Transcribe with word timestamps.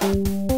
That 0.00 0.49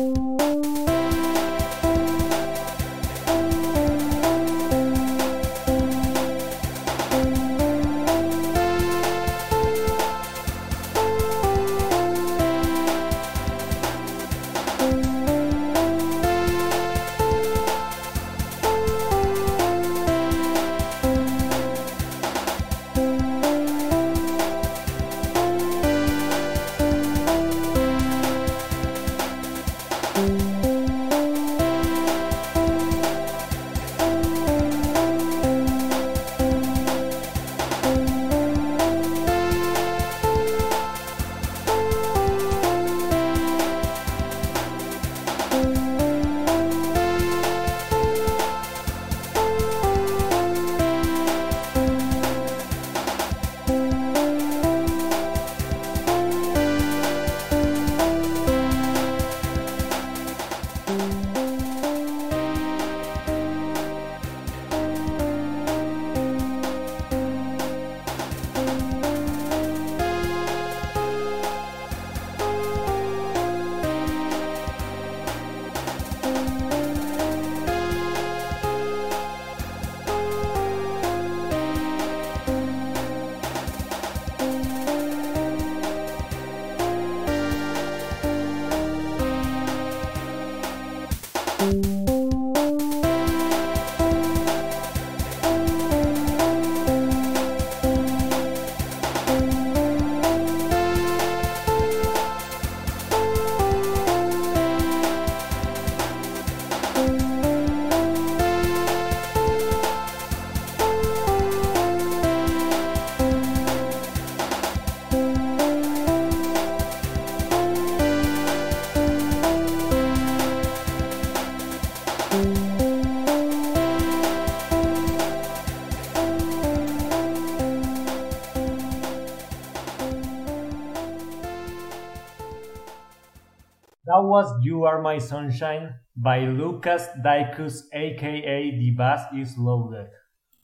was 134.43 134.65
You 134.65 134.83
Are 134.83 135.01
My 135.01 135.19
Sunshine 135.19 135.95
by 136.17 136.41
Lucas 136.41 137.07
Daikus, 137.25 137.83
aka 137.93 138.77
The 138.77 138.91
Bass 138.91 139.23
is 139.33 139.57
Loaded. 139.57 140.09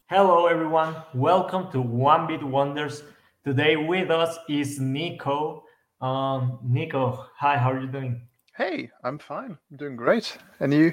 Hello, 0.07 0.47
everyone. 0.47 0.97
Welcome 1.15 1.71
to 1.71 1.81
One 1.81 2.27
Beat 2.27 2.43
Wonders. 2.43 3.05
Today 3.45 3.77
with 3.77 4.11
us 4.11 4.37
is 4.49 4.81
Nico. 4.81 5.63
Um, 6.01 6.59
Nico, 6.65 7.27
hi, 7.37 7.57
how 7.57 7.71
are 7.71 7.81
you 7.81 7.87
doing? 7.87 8.27
Hey, 8.57 8.91
I'm 9.05 9.17
fine. 9.17 9.57
I'm 9.71 9.77
doing 9.77 9.95
great. 9.95 10.37
And 10.59 10.75
you? 10.75 10.93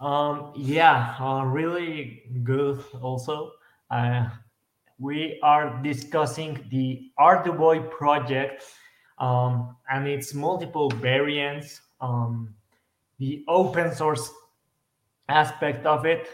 Um, 0.00 0.54
yeah, 0.56 1.14
uh, 1.20 1.44
really 1.44 2.24
good 2.42 2.82
also. 3.00 3.52
Uh, 3.88 4.30
we 4.98 5.38
are 5.44 5.80
discussing 5.84 6.66
the 6.72 7.12
Arduboy 7.20 7.88
project 7.88 8.64
um, 9.18 9.76
and 9.90 10.06
its 10.06 10.34
multiple 10.34 10.90
variants, 10.90 11.80
um, 12.00 12.54
the 13.18 13.44
open 13.48 13.94
source 13.94 14.30
aspect 15.28 15.86
of 15.86 16.06
it, 16.06 16.28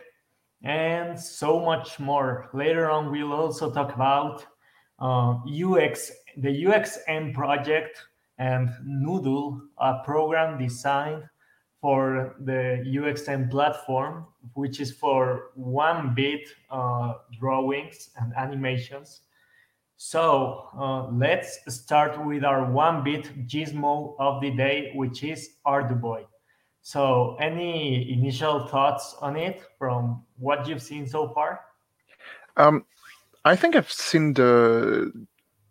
and 0.63 1.19
so 1.19 1.61
much 1.61 1.99
more. 1.99 2.49
Later 2.53 2.91
on, 2.91 3.11
we'll 3.11 3.33
also 3.33 3.71
talk 3.73 3.95
about 3.95 4.47
uh, 4.99 5.37
UX, 5.47 6.11
the 6.37 6.65
UXN 6.65 7.35
project, 7.35 7.99
and 8.39 8.71
Noodle, 8.85 9.61
a 9.79 10.03
program 10.05 10.59
designed 10.59 11.25
for 11.81 12.35
the 12.41 12.83
UXN 12.87 13.51
platform, 13.51 14.27
which 14.55 14.81
is 14.81 14.91
for 14.91 15.51
one 15.55 16.15
bit 16.15 16.49
uh, 16.71 17.15
drawings 17.39 18.09
and 18.19 18.33
animations. 18.37 19.21
So 19.97 20.69
uh, 20.79 21.09
let's 21.11 21.61
start 21.69 22.25
with 22.25 22.45
our 22.45 22.71
one 22.71 23.05
bit 23.05 23.47
gizmo 23.47 24.17
of 24.19 24.41
the 24.41 24.51
day, 24.51 24.93
which 24.95 25.23
is 25.23 25.51
Arduboy. 25.67 26.25
So, 26.83 27.37
any 27.41 28.13
initial 28.13 28.67
thoughts 28.67 29.17
on 29.23 29.37
it 29.37 29.63
from 29.79 30.23
what 30.39 30.69
you've 30.69 30.83
seen 30.83 31.07
so 31.07 31.29
far? 31.33 31.61
Um, 32.59 32.85
I 33.47 33.57
think 33.57 33.75
I've 33.75 33.91
seen 33.91 34.35
the 34.35 35.11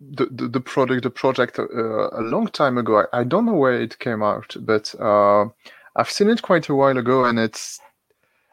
the, 0.02 0.26
the, 0.26 0.48
the 0.48 0.60
product, 0.60 1.04
the 1.04 1.10
project 1.10 1.60
uh, 1.60 1.66
a 1.66 2.22
long 2.22 2.48
time 2.48 2.78
ago. 2.78 3.06
I, 3.14 3.20
I, 3.20 3.24
don't 3.24 3.46
know 3.46 3.54
where 3.54 3.80
it 3.80 4.00
came 4.00 4.22
out, 4.22 4.56
but 4.60 4.94
uh, 5.00 5.46
I've 5.96 6.10
seen 6.10 6.30
it 6.30 6.42
quite 6.42 6.68
a 6.68 6.76
while 6.76 6.98
ago, 6.98 7.26
and 7.26 7.40
it's. 7.40 7.80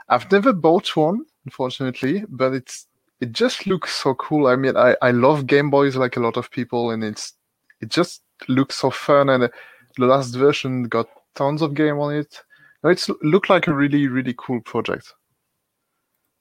I've 0.08 0.30
never 0.30 0.52
bought 0.52 0.94
one, 0.96 1.24
unfortunately, 1.46 2.24
but 2.28 2.52
it's 2.52 2.86
it 3.20 3.32
just 3.32 3.66
looks 3.66 3.94
so 3.94 4.14
cool. 4.14 4.46
I 4.46 4.56
mean, 4.56 4.76
I, 4.76 4.96
I 5.02 5.10
love 5.10 5.46
Game 5.46 5.70
Boys 5.70 5.96
like 5.96 6.16
a 6.16 6.20
lot 6.20 6.36
of 6.36 6.50
people, 6.50 6.90
and 6.90 7.04
it's 7.04 7.34
it 7.80 7.88
just 7.88 8.22
looks 8.48 8.76
so 8.76 8.90
fun. 8.90 9.28
And 9.28 9.44
uh, 9.44 9.48
the 9.96 10.06
last 10.06 10.34
version 10.34 10.84
got 10.84 11.08
tons 11.34 11.62
of 11.62 11.74
game 11.74 11.98
on 11.98 12.14
it. 12.14 12.42
It's 12.84 13.10
looked 13.22 13.50
like 13.50 13.66
a 13.66 13.74
really 13.74 14.08
really 14.08 14.34
cool 14.38 14.60
project. 14.62 15.12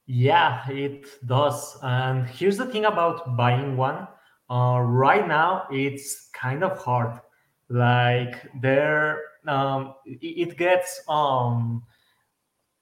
Yeah, 0.06 0.68
it 0.68 1.06
does. 1.26 1.78
And 1.82 2.26
here's 2.26 2.56
the 2.56 2.66
thing 2.66 2.86
about 2.86 3.36
buying 3.36 3.76
one. 3.76 4.08
Uh, 4.50 4.80
right 4.80 5.28
now, 5.28 5.68
it's 5.70 6.30
kind 6.32 6.64
of 6.64 6.76
hard. 6.78 7.20
Like 7.68 8.48
there, 8.60 9.20
um, 9.46 9.94
it 10.04 10.56
gets 10.56 11.00
um, 11.08 11.84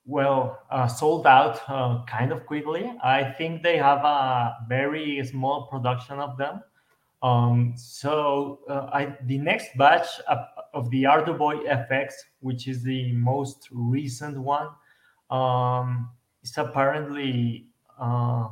well 0.09 0.59
uh, 0.71 0.89
sold 0.89 1.27
out 1.27 1.61
uh, 1.69 2.03
kind 2.07 2.33
of 2.33 2.47
quickly. 2.47 2.91
I 3.05 3.23
think 3.23 3.63
they 3.63 3.77
have 3.77 3.99
a 3.99 4.57
very 4.69 5.25
small 5.25 5.67
production 5.67 6.19
of 6.19 6.37
them. 6.39 6.63
Um, 7.23 7.75
so 7.77 8.61
uh, 8.69 8.89
I, 8.93 9.17
the 9.27 9.39
next 9.39 9.77
batch 9.77 10.09
of, 10.29 10.39
of 10.73 10.91
the 10.91 11.05
Arduboy 11.05 11.67
FX, 11.67 12.15
which 12.41 12.67
is 12.67 12.83
the 12.83 13.13
most 13.13 13.69
recent 13.71 14.39
one, 14.39 14.69
um, 15.31 16.11
is 16.43 16.57
apparently 16.57 17.67
uh, 18.01 18.49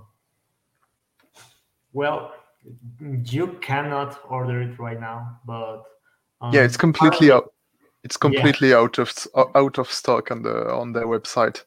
well, 1.97 2.35
you 3.25 3.57
cannot 3.63 4.21
order 4.29 4.61
it 4.61 4.79
right 4.79 5.01
now, 5.01 5.41
but 5.47 5.85
um, 6.43 6.53
yeah, 6.53 6.61
it's 6.61 6.77
completely 6.77 7.33
out 7.33 7.46
it's 8.07 8.17
completely 8.17 8.71
yeah. 8.71 8.77
out 8.77 8.99
of 8.99 9.11
out 9.57 9.79
of 9.79 9.91
stock 9.91 10.31
on 10.31 10.43
the 10.43 10.71
on 10.71 10.93
their 10.93 11.09
website. 11.09 11.65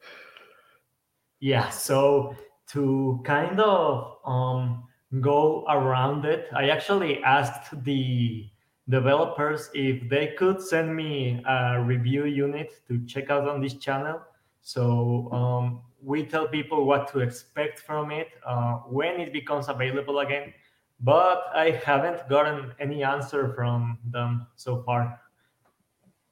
Yeah, 1.41 1.69
so 1.69 2.33
to 2.71 3.21
kind 3.25 3.59
of 3.59 4.17
um, 4.25 4.85
go 5.19 5.65
around 5.67 6.23
it, 6.23 6.47
I 6.55 6.69
actually 6.69 7.21
asked 7.23 7.83
the 7.83 8.49
developers 8.87 9.69
if 9.73 10.09
they 10.09 10.27
could 10.37 10.61
send 10.61 10.95
me 10.95 11.43
a 11.45 11.83
review 11.83 12.23
unit 12.25 12.69
to 12.87 13.05
check 13.05 13.29
out 13.29 13.45
on 13.49 13.61
this 13.61 13.73
channel. 13.73 14.21
So 14.61 15.29
um, 15.33 15.81
we 16.01 16.23
tell 16.23 16.47
people 16.47 16.85
what 16.85 17.11
to 17.11 17.19
expect 17.19 17.79
from 17.79 18.11
it 18.11 18.29
uh, 18.45 18.75
when 18.87 19.19
it 19.19 19.33
becomes 19.33 19.67
available 19.67 20.19
again. 20.19 20.53
But 21.01 21.43
I 21.53 21.81
haven't 21.85 22.29
gotten 22.29 22.71
any 22.79 23.03
answer 23.03 23.53
from 23.55 23.99
them 24.05 24.47
so 24.55 24.83
far. 24.83 25.19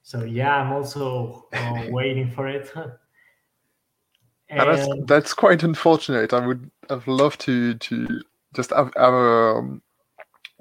So 0.08 0.24
yeah, 0.24 0.56
I'm 0.56 0.72
also 0.72 1.44
uh, 1.52 1.82
waiting 1.90 2.30
for 2.30 2.48
it. 2.48 2.72
that's 4.48 4.86
and 4.88 5.06
that's 5.06 5.34
quite 5.34 5.62
unfortunate. 5.62 6.32
I 6.32 6.46
would 6.46 6.70
have 6.88 7.06
loved 7.06 7.42
to 7.42 7.74
to 7.74 8.22
just 8.56 8.70
have 8.70 8.90
have, 8.96 9.12
um, 9.12 9.82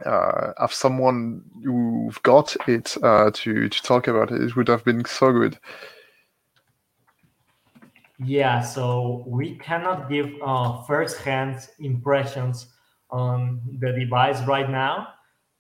uh, 0.06 0.52
have 0.60 0.74
someone 0.74 1.44
who've 1.64 2.22
got 2.24 2.58
it 2.68 2.98
uh, 3.02 3.32
to 3.36 3.70
to 3.70 3.84
talk 3.84 4.10
about 4.10 4.34
it. 4.34 4.42
It 4.42 4.58
would 4.58 4.68
have 4.68 4.84
been 4.84 5.06
so 5.06 5.32
good. 5.32 5.58
yeah, 8.20 8.60
so 8.60 9.24
we 9.26 9.56
cannot 9.56 10.10
give 10.10 10.28
uh, 10.44 10.82
first-hand 10.84 11.70
impressions 11.80 12.68
on 13.12 13.62
the 13.80 13.94
device 13.94 14.42
right 14.42 14.70
now, 14.70 15.08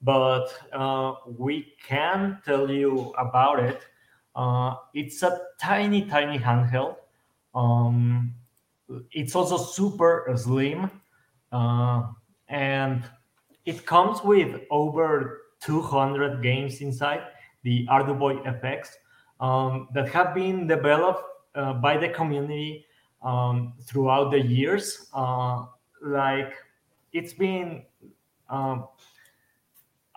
but 0.01 0.47
uh, 0.73 1.13
we 1.37 1.73
can 1.85 2.39
tell 2.45 2.69
you 2.69 3.13
about 3.17 3.59
it. 3.59 3.81
Uh, 4.35 4.75
it's 4.93 5.23
a 5.23 5.39
tiny, 5.59 6.05
tiny 6.05 6.37
handheld. 6.37 6.97
Um, 7.55 8.35
it's 9.11 9.35
also 9.35 9.57
super 9.57 10.31
slim, 10.35 10.91
uh, 11.51 12.03
and 12.47 13.03
it 13.65 13.85
comes 13.85 14.23
with 14.23 14.61
over 14.69 15.41
200 15.61 16.41
games 16.41 16.81
inside 16.81 17.23
the 17.63 17.85
Arduboy 17.87 18.43
FX 18.61 18.89
um, 19.39 19.87
that 19.93 20.07
have 20.09 20.33
been 20.33 20.67
developed 20.67 21.23
uh, 21.55 21.73
by 21.73 21.97
the 21.97 22.09
community 22.09 22.85
um, 23.23 23.73
throughout 23.83 24.31
the 24.31 24.39
years. 24.39 25.09
Uh, 25.13 25.65
like 26.01 26.53
it's 27.11 27.33
been 27.33 27.83
um, 28.49 28.87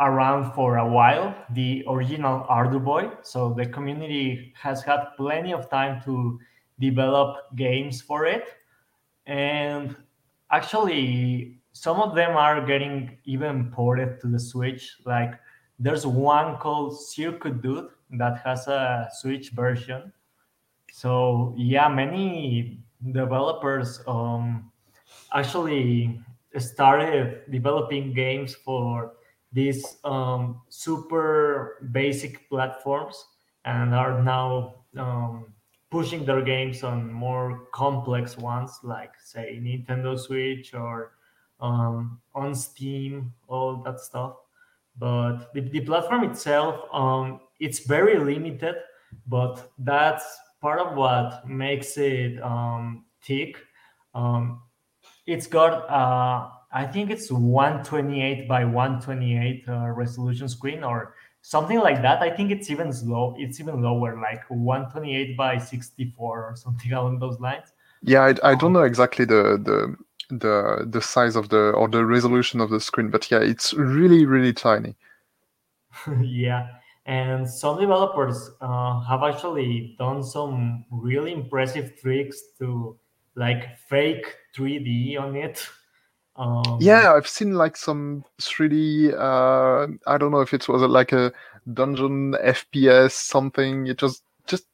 around 0.00 0.52
for 0.52 0.78
a 0.78 0.86
while, 0.86 1.34
the 1.50 1.84
original 1.86 2.46
Arduboy. 2.48 3.12
So 3.22 3.52
the 3.52 3.66
community 3.66 4.52
has 4.56 4.82
had 4.82 5.08
plenty 5.16 5.52
of 5.52 5.68
time 5.70 6.00
to 6.04 6.40
develop 6.78 7.54
games 7.56 8.00
for 8.00 8.24
it. 8.24 8.48
And 9.26 9.94
actually, 10.50 11.60
some 11.72 12.00
of 12.00 12.14
them 12.14 12.36
are 12.36 12.64
getting 12.66 13.18
even 13.24 13.70
ported 13.70 14.20
to 14.22 14.26
the 14.26 14.40
Switch. 14.40 14.96
Like 15.04 15.34
there's 15.78 16.06
one 16.06 16.56
called 16.56 16.98
Circuit 16.98 17.62
Dude 17.62 17.88
that 18.12 18.38
has 18.44 18.66
a 18.66 19.08
Switch 19.12 19.50
version. 19.50 20.12
So 20.92 21.54
yeah, 21.56 21.88
many 21.88 22.80
developers 23.12 24.02
um, 24.06 24.72
actually 25.32 26.20
started 26.58 27.42
developing 27.50 28.12
games 28.12 28.54
for 28.54 29.12
these 29.52 29.96
um, 30.04 30.60
super 30.68 31.88
basic 31.92 32.48
platforms 32.48 33.24
and 33.64 33.94
are 33.94 34.22
now 34.22 34.74
um, 34.96 35.52
pushing 35.90 36.24
their 36.24 36.42
games 36.42 36.82
on 36.82 37.12
more 37.12 37.68
complex 37.72 38.38
ones 38.38 38.78
like 38.82 39.12
say 39.22 39.58
nintendo 39.60 40.18
switch 40.18 40.72
or 40.72 41.12
um, 41.60 42.20
on 42.34 42.54
steam 42.54 43.32
all 43.48 43.76
that 43.82 44.00
stuff. 44.00 44.36
But 44.98 45.52
the, 45.54 45.60
the 45.60 45.80
platform 45.80 46.24
itself 46.24 46.84
um, 46.92 47.40
it's 47.58 47.80
very 47.80 48.18
limited 48.18 48.76
but 49.26 49.70
that's 49.78 50.24
part 50.60 50.80
of 50.80 50.96
what 50.96 51.48
makes 51.48 51.96
it 51.96 52.40
um, 52.42 53.04
tick. 53.22 53.56
Um, 54.14 54.62
it's 55.26 55.46
got 55.46 55.88
uh, 55.88 56.50
I 56.72 56.86
think 56.86 57.10
it's 57.10 57.30
128 57.30 58.48
by 58.48 58.64
128 58.64 59.64
uh, 59.68 59.88
resolution 59.90 60.48
screen 60.48 60.84
or 60.84 61.14
something 61.42 61.80
like 61.80 62.02
that. 62.02 62.22
I 62.22 62.30
think 62.30 62.50
it's 62.50 62.70
even 62.70 62.92
slow. 62.92 63.34
It's 63.38 63.58
even 63.60 63.82
lower, 63.82 64.20
like 64.20 64.44
128 64.48 65.36
by 65.36 65.58
64 65.58 66.44
or 66.44 66.56
something 66.56 66.92
along 66.98 67.18
those 67.18 67.40
lines. 67.40 67.72
Yeah, 68.02 68.22
I, 68.22 68.52
I 68.52 68.54
don't 68.54 68.72
know 68.72 68.82
exactly 68.82 69.24
the 69.24 69.58
the 69.62 69.96
the 70.30 70.86
the 70.88 71.02
size 71.02 71.36
of 71.36 71.48
the 71.48 71.70
or 71.72 71.88
the 71.88 72.04
resolution 72.04 72.60
of 72.60 72.70
the 72.70 72.80
screen, 72.80 73.10
but 73.10 73.30
yeah, 73.30 73.40
it's 73.40 73.74
really 73.74 74.24
really 74.24 74.52
tiny. 74.52 74.96
yeah, 76.22 76.68
and 77.04 77.48
some 77.48 77.78
developers 77.80 78.50
uh, 78.60 79.00
have 79.00 79.22
actually 79.22 79.96
done 79.98 80.22
some 80.22 80.84
really 80.90 81.32
impressive 81.32 82.00
tricks 82.00 82.40
to 82.58 82.96
like 83.34 83.76
fake 83.88 84.34
3D 84.56 85.18
on 85.18 85.36
it. 85.36 85.66
Um, 86.40 86.80
Yeah, 86.80 87.12
I've 87.14 87.28
seen 87.28 87.52
like 87.54 87.76
some 87.76 88.24
3D. 88.40 89.12
Uh, 89.12 89.86
I 90.06 90.18
don't 90.18 90.32
know 90.32 90.40
if 90.40 90.54
it 90.54 90.68
was 90.68 90.82
like 90.82 91.12
a 91.12 91.32
dungeon 91.74 92.34
FPS 92.42 93.12
something. 93.12 93.86
It 93.86 94.02
was 94.02 94.22
just 94.46 94.64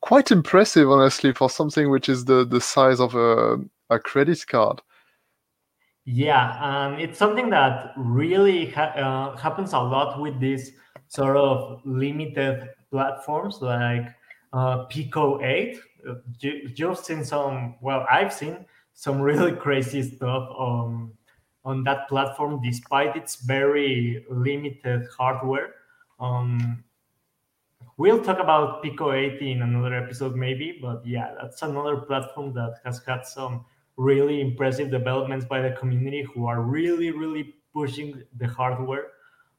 quite 0.00 0.30
impressive, 0.30 0.90
honestly, 0.90 1.32
for 1.32 1.50
something 1.50 1.90
which 1.90 2.08
is 2.08 2.24
the 2.24 2.44
the 2.46 2.60
size 2.60 3.00
of 3.00 3.14
a 3.14 3.58
a 3.90 3.98
credit 3.98 4.46
card. 4.46 4.82
Yeah, 6.04 6.58
and 6.62 7.00
it's 7.00 7.18
something 7.18 7.50
that 7.50 7.92
really 7.96 8.66
ha- 8.70 8.94
uh, 8.96 9.36
happens 9.36 9.72
a 9.72 9.80
lot 9.80 10.20
with 10.20 10.38
these 10.38 10.72
sort 11.08 11.36
of 11.36 11.80
limited 11.84 12.68
platforms 12.90 13.58
like 13.60 14.14
uh, 14.52 14.84
Pico 14.84 15.42
8. 15.42 15.78
Uh, 16.08 16.14
you, 16.38 16.70
you've 16.76 16.98
seen 16.98 17.24
some, 17.24 17.74
well, 17.80 18.06
I've 18.10 18.32
seen 18.32 18.64
some 18.96 19.20
really 19.20 19.52
crazy 19.64 20.02
stuff 20.02 20.48
on, 20.50 21.12
on 21.64 21.84
that 21.84 22.08
platform 22.08 22.60
despite 22.62 23.14
its 23.14 23.36
very 23.36 24.24
limited 24.28 25.06
hardware. 25.16 25.74
Um, 26.18 26.82
we'll 27.98 28.24
talk 28.24 28.40
about 28.40 28.82
Pico 28.82 29.12
80 29.12 29.52
in 29.52 29.62
another 29.62 29.94
episode, 29.94 30.34
maybe, 30.34 30.78
but 30.82 31.06
yeah, 31.06 31.34
that's 31.40 31.62
another 31.62 31.98
platform 31.98 32.52
that 32.54 32.80
has 32.84 33.02
had 33.06 33.24
some 33.26 33.64
really 33.96 34.40
impressive 34.40 34.90
developments 34.90 35.44
by 35.44 35.60
the 35.60 35.70
community 35.72 36.26
who 36.34 36.46
are 36.46 36.62
really, 36.62 37.10
really 37.10 37.54
pushing 37.72 38.22
the 38.38 38.48
hardware. 38.48 39.08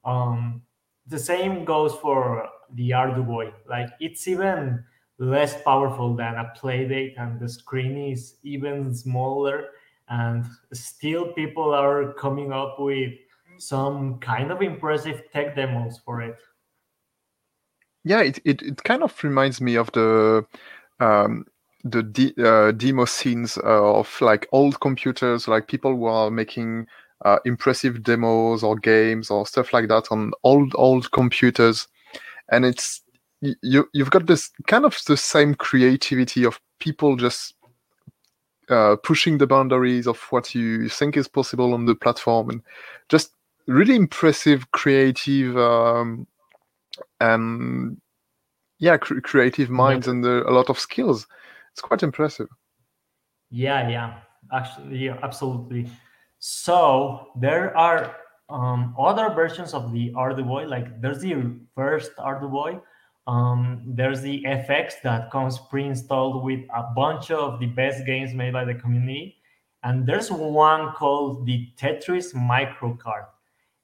Um, 0.04 0.64
the 1.06 1.20
same 1.20 1.64
goes 1.64 1.94
for 1.96 2.48
the 2.74 2.90
Arduboy. 2.92 3.54
Like 3.70 3.90
it's 4.00 4.28
even 4.28 4.84
less 5.20 5.62
powerful 5.64 6.16
than 6.16 6.36
a 6.36 6.54
Playdate, 6.58 7.16
and 7.18 7.40
the 7.40 7.50
screen 7.50 7.98
is 7.98 8.36
even 8.44 8.94
smaller. 8.94 9.70
And 10.10 10.46
still, 10.74 11.34
people 11.34 11.74
are 11.74 12.14
coming 12.14 12.54
up 12.54 12.80
with 12.80 13.14
some 13.58 14.20
kind 14.20 14.52
of 14.52 14.62
impressive 14.62 15.24
tech 15.34 15.56
demos 15.56 16.00
for 16.06 16.22
it. 16.22 16.38
Yeah, 18.04 18.22
it 18.22 18.40
it, 18.46 18.62
it 18.62 18.84
kind 18.84 19.04
of 19.04 19.22
reminds 19.24 19.60
me 19.60 19.76
of 19.76 19.92
the 19.92 20.46
um, 21.00 21.46
the 21.84 22.04
de- 22.04 22.36
uh, 22.42 22.72
demo 22.72 23.06
scenes 23.06 23.58
uh, 23.58 23.94
of 23.96 24.22
like 24.22 24.48
old 24.52 24.80
computers, 24.80 25.48
like 25.48 25.68
people 25.68 25.96
who 25.96 26.06
are 26.06 26.32
making 26.32 26.88
uh, 27.26 27.40
impressive 27.46 28.04
demos 28.04 28.64
or 28.64 28.78
games 28.78 29.30
or 29.30 29.46
stuff 29.46 29.74
like 29.74 29.88
that 29.90 30.08
on 30.10 30.32
old 30.44 30.74
old 30.76 31.12
computers, 31.12 31.88
and 32.50 32.66
it's 32.66 33.02
you 33.42 33.88
you've 33.94 34.10
got 34.10 34.26
this 34.26 34.52
kind 34.68 34.86
of 34.86 34.98
the 35.08 35.18
same 35.18 35.56
creativity 35.56 36.46
of 36.46 36.60
people 36.80 37.16
just 37.16 37.54
uh, 38.70 38.96
pushing 39.04 39.38
the 39.38 39.48
boundaries 39.48 40.08
of 40.08 40.20
what 40.30 40.54
you 40.54 40.90
think 40.90 41.16
is 41.16 41.28
possible 41.28 41.74
on 41.74 41.86
the 41.86 41.96
platform 41.96 42.50
and 42.50 42.62
just 43.10 43.32
really 43.68 43.96
impressive 43.96 44.72
creative 44.72 45.58
um, 45.58 46.28
and 47.22 48.00
yeah 48.80 48.98
cr- 48.98 49.20
creative 49.20 49.70
minds 49.70 50.08
and 50.08 50.26
uh, 50.26 50.44
a 50.46 50.52
lot 50.52 50.70
of 50.70 50.80
skills 50.80 51.28
it's 51.72 51.82
quite 51.82 52.04
impressive 52.04 52.48
Yeah, 53.50 53.90
yeah, 53.90 54.20
actually, 54.52 54.98
yeah, 54.98 55.18
absolutely. 55.24 55.90
So 56.40 57.30
there 57.40 57.76
are 57.78 58.16
um, 58.50 58.94
other 59.00 59.30
versions 59.30 59.74
of 59.74 59.92
the 59.94 60.12
Arduboy. 60.14 60.68
Like 60.68 61.02
there's 61.02 61.20
the 61.20 61.56
first 61.76 62.16
Arduboy. 62.18 62.82
Um, 63.28 63.84
there's 63.86 64.22
the 64.22 64.42
FX 64.44 65.02
that 65.04 65.30
comes 65.32 65.60
pre-installed 65.70 66.44
with 66.44 66.62
a 66.74 66.84
bunch 66.96 67.30
of 67.30 67.60
the 67.60 67.66
best 67.66 68.06
games 68.06 68.34
made 68.34 68.54
by 68.54 68.64
the 68.64 68.74
community, 68.74 69.38
and 69.84 70.08
there's 70.08 70.32
one 70.32 70.94
called 70.94 71.46
the 71.46 71.70
Tetris 71.78 72.34
Micro 72.34 72.94
Card. 72.96 73.26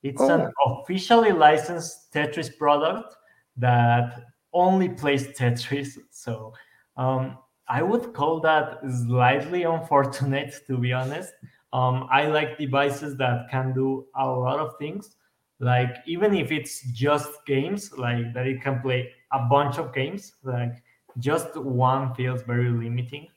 It's 0.02 0.22
an 0.22 0.52
oh 0.66 0.82
officially 0.82 1.32
licensed 1.32 2.14
Tetris 2.14 2.58
product 2.58 3.16
that 3.58 4.26
only 4.54 4.90
plays 4.90 5.28
Tetris. 5.28 5.98
So 6.10 6.54
um, 6.98 7.38
I 7.68 7.82
would 7.82 8.14
call 8.14 8.40
that 8.42 8.80
slightly 9.08 9.64
unfortunate, 9.64 10.54
to 10.68 10.78
be 10.78 10.94
honest. 10.94 11.34
Um, 11.72 12.08
I 12.12 12.28
like 12.28 12.58
devices 12.58 13.18
that 13.18 13.50
can 13.50 13.74
do 13.74 14.06
a 14.16 14.26
lot 14.26 14.60
of 14.60 14.78
things. 14.78 15.16
Like 15.60 15.96
even 16.06 16.36
if 16.36 16.52
it's 16.52 16.84
just 16.92 17.30
games, 17.48 17.92
like 17.98 18.34
that 18.34 18.46
it 18.46 18.62
can 18.62 18.82
play 18.82 19.12
a 19.34 19.40
bunch 19.40 19.78
of 19.78 19.94
games. 19.94 20.34
Like 20.44 20.82
just 21.20 21.56
one 21.58 22.14
feels 22.16 22.42
very 22.44 22.70
limiting. 22.70 23.28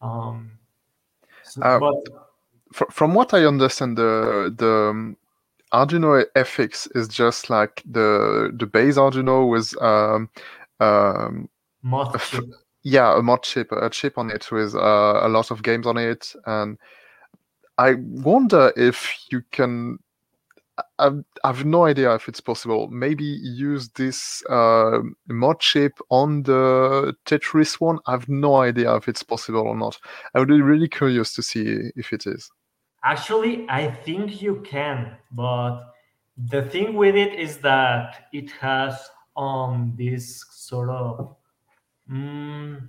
Um, 0.00 0.58
so, 1.44 1.62
uh, 1.62 1.78
but 1.78 1.94
fr- 2.72 2.90
from 2.90 3.14
what 3.14 3.34
i 3.34 3.44
understand 3.44 3.96
the 3.96 4.52
the 4.56 5.14
arduino 5.72 6.24
fx 6.36 6.88
is 6.96 7.08
just 7.08 7.50
like 7.50 7.82
the 7.90 8.50
the 8.58 8.66
base 8.66 8.96
arduino 8.96 9.48
with 9.48 9.80
um, 9.82 10.28
um, 10.80 11.48
Mod 11.82 12.14
a 12.14 12.18
chip. 12.18 12.44
yeah 12.82 13.18
a 13.18 13.22
mod 13.22 13.42
chip 13.42 13.70
a 13.72 13.88
chip 13.90 14.18
on 14.18 14.30
it 14.30 14.50
with 14.50 14.74
uh, 14.74 15.20
a 15.22 15.28
lot 15.28 15.50
of 15.50 15.62
games 15.62 15.86
on 15.86 15.96
it 15.96 16.34
and 16.46 16.78
i 17.78 17.94
wonder 17.94 18.72
if 18.76 19.26
you 19.30 19.42
can 19.50 19.98
I, 20.98 21.10
I 21.44 21.46
have 21.48 21.64
no 21.64 21.84
idea 21.84 22.14
if 22.14 22.28
it's 22.28 22.40
possible. 22.40 22.88
Maybe 22.88 23.24
use 23.24 23.90
this 23.90 24.42
uh, 24.48 25.00
mod 25.28 25.60
chip 25.60 25.98
on 26.10 26.44
the 26.44 27.14
tetris 27.26 27.80
one. 27.80 27.98
I 28.06 28.12
have 28.12 28.28
no 28.28 28.56
idea 28.56 28.94
if 28.96 29.08
it's 29.08 29.22
possible 29.22 29.60
or 29.60 29.76
not. 29.76 29.98
I 30.34 30.38
would 30.38 30.48
be 30.48 30.62
really 30.62 30.88
curious 30.88 31.34
to 31.34 31.42
see 31.42 31.90
if 31.96 32.12
it 32.12 32.26
is. 32.26 32.50
Actually, 33.04 33.66
I 33.68 33.90
think 33.90 34.40
you 34.40 34.62
can, 34.62 35.16
but 35.32 35.82
the 36.36 36.62
thing 36.62 36.94
with 36.94 37.16
it 37.16 37.34
is 37.34 37.58
that 37.58 38.28
it 38.32 38.50
has 38.52 38.98
um 39.36 39.94
this 39.96 40.44
sort 40.50 40.90
of 40.90 41.36
mm, 42.10 42.88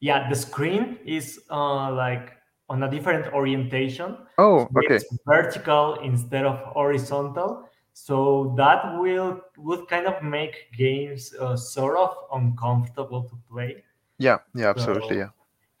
yeah, 0.00 0.28
the 0.28 0.34
screen 0.36 0.98
is 1.04 1.40
uh, 1.50 1.92
like 1.92 2.32
on 2.70 2.82
a 2.84 2.90
different 2.90 3.26
orientation. 3.34 4.16
oh 4.38 4.70
So 4.72 4.78
okay 4.78 4.96
it's 4.96 5.18
vertical 5.26 5.98
instead 6.00 6.46
of 6.46 6.56
horizontal. 6.72 7.68
So 7.92 8.54
that 8.56 8.96
will 8.98 9.42
would 9.58 9.88
kind 9.88 10.06
of 10.06 10.22
make 10.22 10.72
games 10.72 11.34
uh, 11.34 11.56
sort 11.56 11.98
of 11.98 12.16
uncomfortable 12.32 13.28
to 13.28 13.36
play. 13.50 13.84
yeah 14.18 14.38
yeah 14.54 14.70
absolutely 14.70 15.18
So 15.18 15.22
yeah 15.26 15.30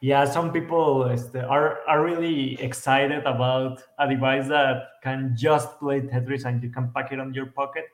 yeah, 0.00 0.24
some 0.24 0.50
people 0.50 1.04
este, 1.12 1.36
are 1.36 1.80
are 1.86 2.02
really 2.02 2.56
excited 2.60 3.24
about 3.26 3.84
a 3.98 4.08
device 4.08 4.48
that 4.48 4.96
can 5.02 5.36
just 5.36 5.78
play 5.78 6.00
Tetris 6.00 6.46
and 6.46 6.62
you 6.62 6.70
can 6.70 6.90
pack 6.92 7.12
it 7.12 7.20
on 7.20 7.34
your 7.34 7.46
pocket. 7.52 7.84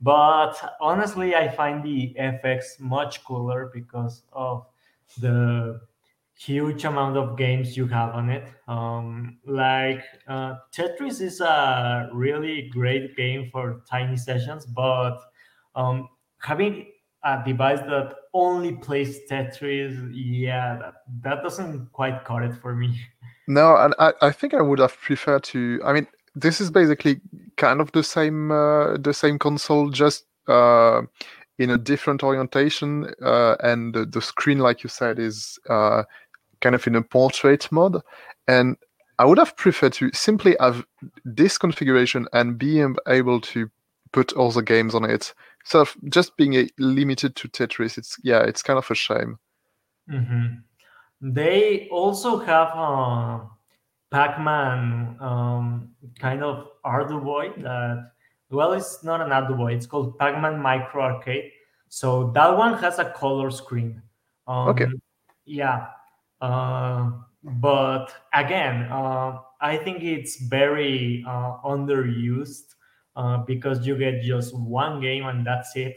But 0.00 0.54
honestly, 0.80 1.34
I 1.34 1.48
find 1.48 1.82
the 1.82 2.14
FX 2.14 2.78
much 2.78 3.24
cooler 3.24 3.70
because 3.74 4.22
of 4.32 4.66
the 5.18 5.80
huge 6.38 6.84
amount 6.84 7.16
of 7.16 7.36
games 7.36 7.76
you 7.76 7.86
have 7.88 8.14
on 8.14 8.30
it. 8.30 8.48
Um, 8.68 9.38
like 9.44 10.02
uh, 10.28 10.54
Tetris 10.72 11.20
is 11.20 11.40
a 11.40 12.08
really 12.12 12.70
great 12.72 13.16
game 13.16 13.50
for 13.50 13.82
tiny 13.90 14.16
sessions, 14.16 14.64
but 14.64 15.18
um, 15.74 16.08
having 16.40 16.86
a 17.24 17.42
device 17.44 17.80
that 17.80 18.14
only 18.32 18.76
plays 18.76 19.20
Tetris, 19.28 20.10
yeah, 20.14 20.78
that, 20.78 20.94
that 21.22 21.42
doesn't 21.42 21.92
quite 21.92 22.24
cut 22.24 22.44
it 22.44 22.54
for 22.54 22.74
me. 22.74 22.98
No, 23.48 23.76
and 23.76 23.94
I, 23.98 24.12
I 24.22 24.30
think 24.30 24.54
I 24.54 24.62
would 24.62 24.78
have 24.78 24.96
preferred 24.96 25.42
to. 25.44 25.80
I 25.84 25.92
mean, 25.92 26.06
this 26.36 26.60
is 26.60 26.70
basically 26.70 27.20
kind 27.56 27.80
of 27.80 27.90
the 27.92 28.04
same 28.04 28.52
uh, 28.52 28.96
the 28.98 29.12
same 29.12 29.38
console, 29.38 29.90
just 29.90 30.26
uh, 30.46 31.02
in 31.58 31.70
a 31.70 31.78
different 31.78 32.22
orientation, 32.22 33.12
uh, 33.22 33.56
and 33.60 33.94
the, 33.94 34.04
the 34.04 34.22
screen, 34.22 34.58
like 34.58 34.84
you 34.84 34.88
said, 34.88 35.18
is 35.18 35.58
uh, 35.68 36.04
kind 36.60 36.74
of 36.74 36.86
in 36.86 36.96
a 36.96 37.02
portrait 37.02 37.70
mode. 37.70 38.00
And 38.46 38.76
I 39.18 39.24
would 39.24 39.38
have 39.38 39.56
preferred 39.56 39.92
to 39.94 40.10
simply 40.12 40.56
have 40.60 40.84
this 41.24 41.58
configuration 41.58 42.26
and 42.32 42.58
being 42.58 42.96
able 43.08 43.40
to 43.40 43.70
put 44.12 44.32
all 44.34 44.50
the 44.50 44.62
games 44.62 44.94
on 44.94 45.04
it. 45.04 45.34
So 45.64 45.86
just 46.08 46.36
being 46.36 46.54
a, 46.54 46.68
limited 46.78 47.36
to 47.36 47.48
Tetris, 47.48 47.98
it's 47.98 48.16
yeah, 48.22 48.40
it's 48.40 48.62
kind 48.62 48.78
of 48.78 48.90
a 48.90 48.94
shame. 48.94 49.38
Mhm. 50.08 50.62
They 51.20 51.88
also 51.90 52.38
have 52.38 52.68
a 52.68 53.40
Pac-Man 54.10 55.16
um, 55.20 55.90
kind 56.18 56.42
of 56.42 56.68
Arduino 56.84 57.62
that, 57.62 58.12
well, 58.50 58.72
it's 58.72 59.04
not 59.04 59.20
an 59.20 59.30
Arduino. 59.30 59.74
It's 59.74 59.86
called 59.86 60.18
Pac-Man 60.18 60.62
Micro 60.62 61.02
Arcade. 61.02 61.50
So 61.88 62.30
that 62.34 62.56
one 62.56 62.78
has 62.78 62.98
a 62.98 63.10
color 63.10 63.50
screen. 63.50 64.00
Okay. 64.48 64.84
Um, 64.84 65.02
yeah. 65.44 65.88
Uh, 66.40 67.10
but 67.42 68.12
again, 68.34 68.90
uh, 68.90 69.38
I 69.60 69.76
think 69.76 70.02
it's 70.02 70.40
very 70.42 71.24
uh, 71.26 71.58
underused 71.64 72.74
because 73.46 73.86
you 73.86 73.96
get 73.98 74.22
just 74.22 74.56
one 74.56 75.00
game 75.00 75.26
and 75.26 75.44
that's 75.46 75.74
it. 75.76 75.96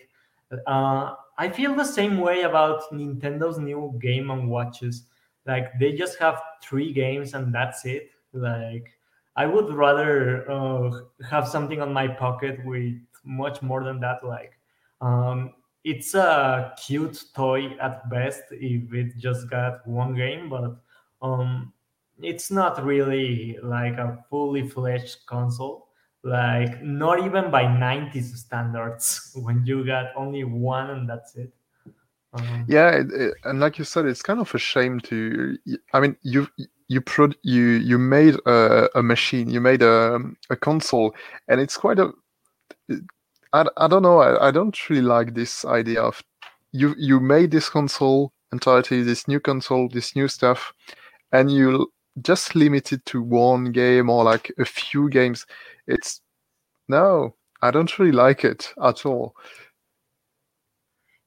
I 0.68 1.50
feel 1.50 1.76
the 1.76 1.86
same 1.86 2.20
way 2.20 2.42
about 2.44 2.82
Nintendo's 2.92 3.58
new 3.58 3.98
Game 4.00 4.30
and 4.30 4.50
Watches. 4.50 5.04
Like 5.46 5.72
they 5.80 5.94
just 5.94 6.20
have 6.20 6.40
three 6.62 6.94
games 6.94 7.34
and 7.34 7.54
that's 7.54 7.86
it. 7.86 8.12
Like 8.34 8.92
I 9.36 9.46
would 9.48 9.74
rather 9.74 10.50
uh, 10.50 10.92
have 11.28 11.48
something 11.48 11.82
on 11.82 11.94
my 11.94 12.08
pocket 12.08 12.64
with 12.66 12.96
much 13.24 13.62
more 13.62 13.84
than 13.84 14.00
that. 14.02 14.24
Like 14.24 14.60
um, 15.02 15.54
it's 15.84 16.14
a 16.14 16.74
cute 16.86 17.24
toy 17.34 17.76
at 17.82 18.10
best 18.10 18.44
if 18.52 18.94
it 18.94 19.18
just 19.18 19.50
got 19.50 19.86
one 19.88 20.16
game, 20.16 20.50
but 20.50 20.78
um, 21.22 21.74
it's 22.22 22.52
not 22.52 22.84
really 22.84 23.58
like 23.64 23.98
a 23.98 24.24
fully 24.30 24.68
fledged 24.68 25.26
console. 25.26 25.88
Like 26.24 26.84
not 26.84 27.26
even 27.26 27.50
by 27.50 27.64
90s 27.64 28.36
standards 28.38 29.32
when 29.36 29.66
you 29.66 29.84
got 29.86 30.12
only 30.16 30.44
one 30.44 30.92
and 30.92 31.10
that's 31.10 31.36
it. 31.36 31.52
Um, 32.34 32.66
Yeah, 32.68 32.92
it, 32.92 33.12
it, 33.12 33.34
and 33.44 33.60
like 33.60 33.78
you 33.78 33.84
said, 33.84 34.06
it's 34.06 34.22
kind 34.22 34.40
of 34.40 34.54
a 34.54 34.60
shame 34.60 35.00
to. 35.02 35.58
I 35.94 36.00
mean, 36.00 36.16
you 36.22 36.48
you 36.88 37.02
prod 37.02 37.36
you 37.42 37.64
you 37.64 37.98
made 37.98 38.36
a, 38.46 38.88
a 38.96 39.04
machine, 39.04 39.50
you 39.50 39.60
made 39.60 39.82
a 39.82 40.20
a 40.50 40.56
console, 40.56 41.14
and 41.48 41.60
it's 41.60 41.76
quite 41.76 42.00
a. 42.00 42.12
I, 43.54 43.66
I 43.78 43.88
don't 43.88 44.04
know. 44.04 44.20
I, 44.20 44.48
I 44.48 44.52
don't 44.52 44.90
really 44.90 45.02
like 45.02 45.34
this 45.34 45.66
idea 45.66 46.02
of 46.02 46.24
you 46.72 46.96
you 46.98 47.20
made 47.20 47.52
this 47.52 47.70
console 47.70 48.32
entirely, 48.52 49.04
this 49.04 49.28
new 49.28 49.40
console, 49.40 49.90
this 49.90 50.16
new 50.16 50.28
stuff, 50.28 50.74
and 51.32 51.52
you 51.52 51.92
just 52.22 52.56
limit 52.56 52.92
it 52.92 53.06
to 53.06 53.22
one 53.22 53.72
game 53.72 54.10
or 54.10 54.24
like 54.24 54.52
a 54.58 54.66
few 54.66 55.10
games. 55.10 55.46
It's 55.88 56.22
no, 56.88 57.36
I 57.62 57.72
don't 57.72 58.00
really 58.00 58.12
like 58.12 58.44
it 58.44 58.74
at 58.84 59.06
all. 59.06 59.36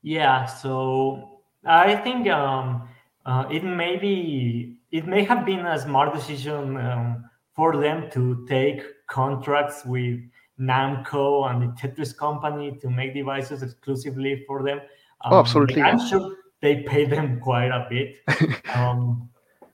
Yeah, 0.02 0.44
so 0.44 1.40
I 1.64 1.96
think 1.96 2.28
um, 2.28 2.88
uh, 3.24 3.46
it 3.50 3.64
may 3.64 3.96
be 3.96 4.76
it 4.92 5.06
may 5.06 5.24
have 5.24 5.46
been 5.46 5.66
a 5.66 5.78
smart 5.78 6.14
decision 6.14 6.76
um, 6.76 7.24
for 7.56 7.80
them 7.80 8.10
to 8.10 8.46
take 8.48 8.82
contracts 9.06 9.84
with 9.84 10.20
Namco 10.60 11.50
and 11.50 11.62
the 11.62 11.66
Tetris 11.80 12.16
company 12.16 12.78
to 12.80 12.88
make 12.90 13.14
devices 13.14 13.62
exclusively 13.62 14.44
for 14.46 14.62
them. 14.62 14.80
Oh, 15.22 15.30
Um, 15.30 15.40
absolutely. 15.40 15.82
I'm 15.82 15.98
sure 16.08 16.36
they 16.60 16.82
pay 16.82 17.04
them 17.04 17.40
quite 17.48 17.70
a 17.70 17.86
bit. 17.90 18.16
Um, 18.74 19.28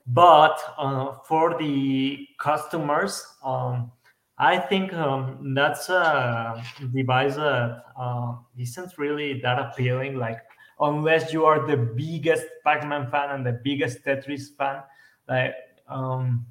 but 0.07 0.59
uh, 0.77 1.15
for 1.27 1.57
the 1.57 2.27
customers, 2.39 3.25
um, 3.43 3.91
I 4.37 4.57
think 4.57 4.93
um, 4.93 5.53
that's 5.55 5.89
a 5.89 6.63
device 6.93 7.35
that 7.35 7.83
uh, 7.97 8.35
isn't 8.57 8.97
really 8.97 9.39
that 9.41 9.59
appealing. 9.59 10.17
Like 10.17 10.39
unless 10.79 11.31
you 11.31 11.45
are 11.45 11.65
the 11.65 11.77
biggest 11.77 12.45
Pac-Man 12.63 13.09
fan 13.11 13.29
and 13.31 13.45
the 13.45 13.59
biggest 13.63 14.03
Tetris 14.03 14.55
fan, 14.57 14.81
like 15.29 15.53
um, 15.87 16.45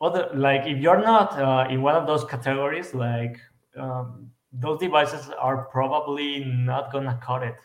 other 0.00 0.30
like 0.34 0.66
if 0.66 0.78
you're 0.78 1.00
not 1.00 1.38
uh, 1.38 1.68
in 1.70 1.82
one 1.82 1.94
of 1.94 2.06
those 2.06 2.24
categories, 2.24 2.94
like 2.94 3.38
um, 3.76 4.30
those 4.52 4.80
devices 4.80 5.30
are 5.38 5.64
probably 5.66 6.44
not 6.44 6.92
gonna 6.92 7.18
cut 7.22 7.42
it. 7.42 7.56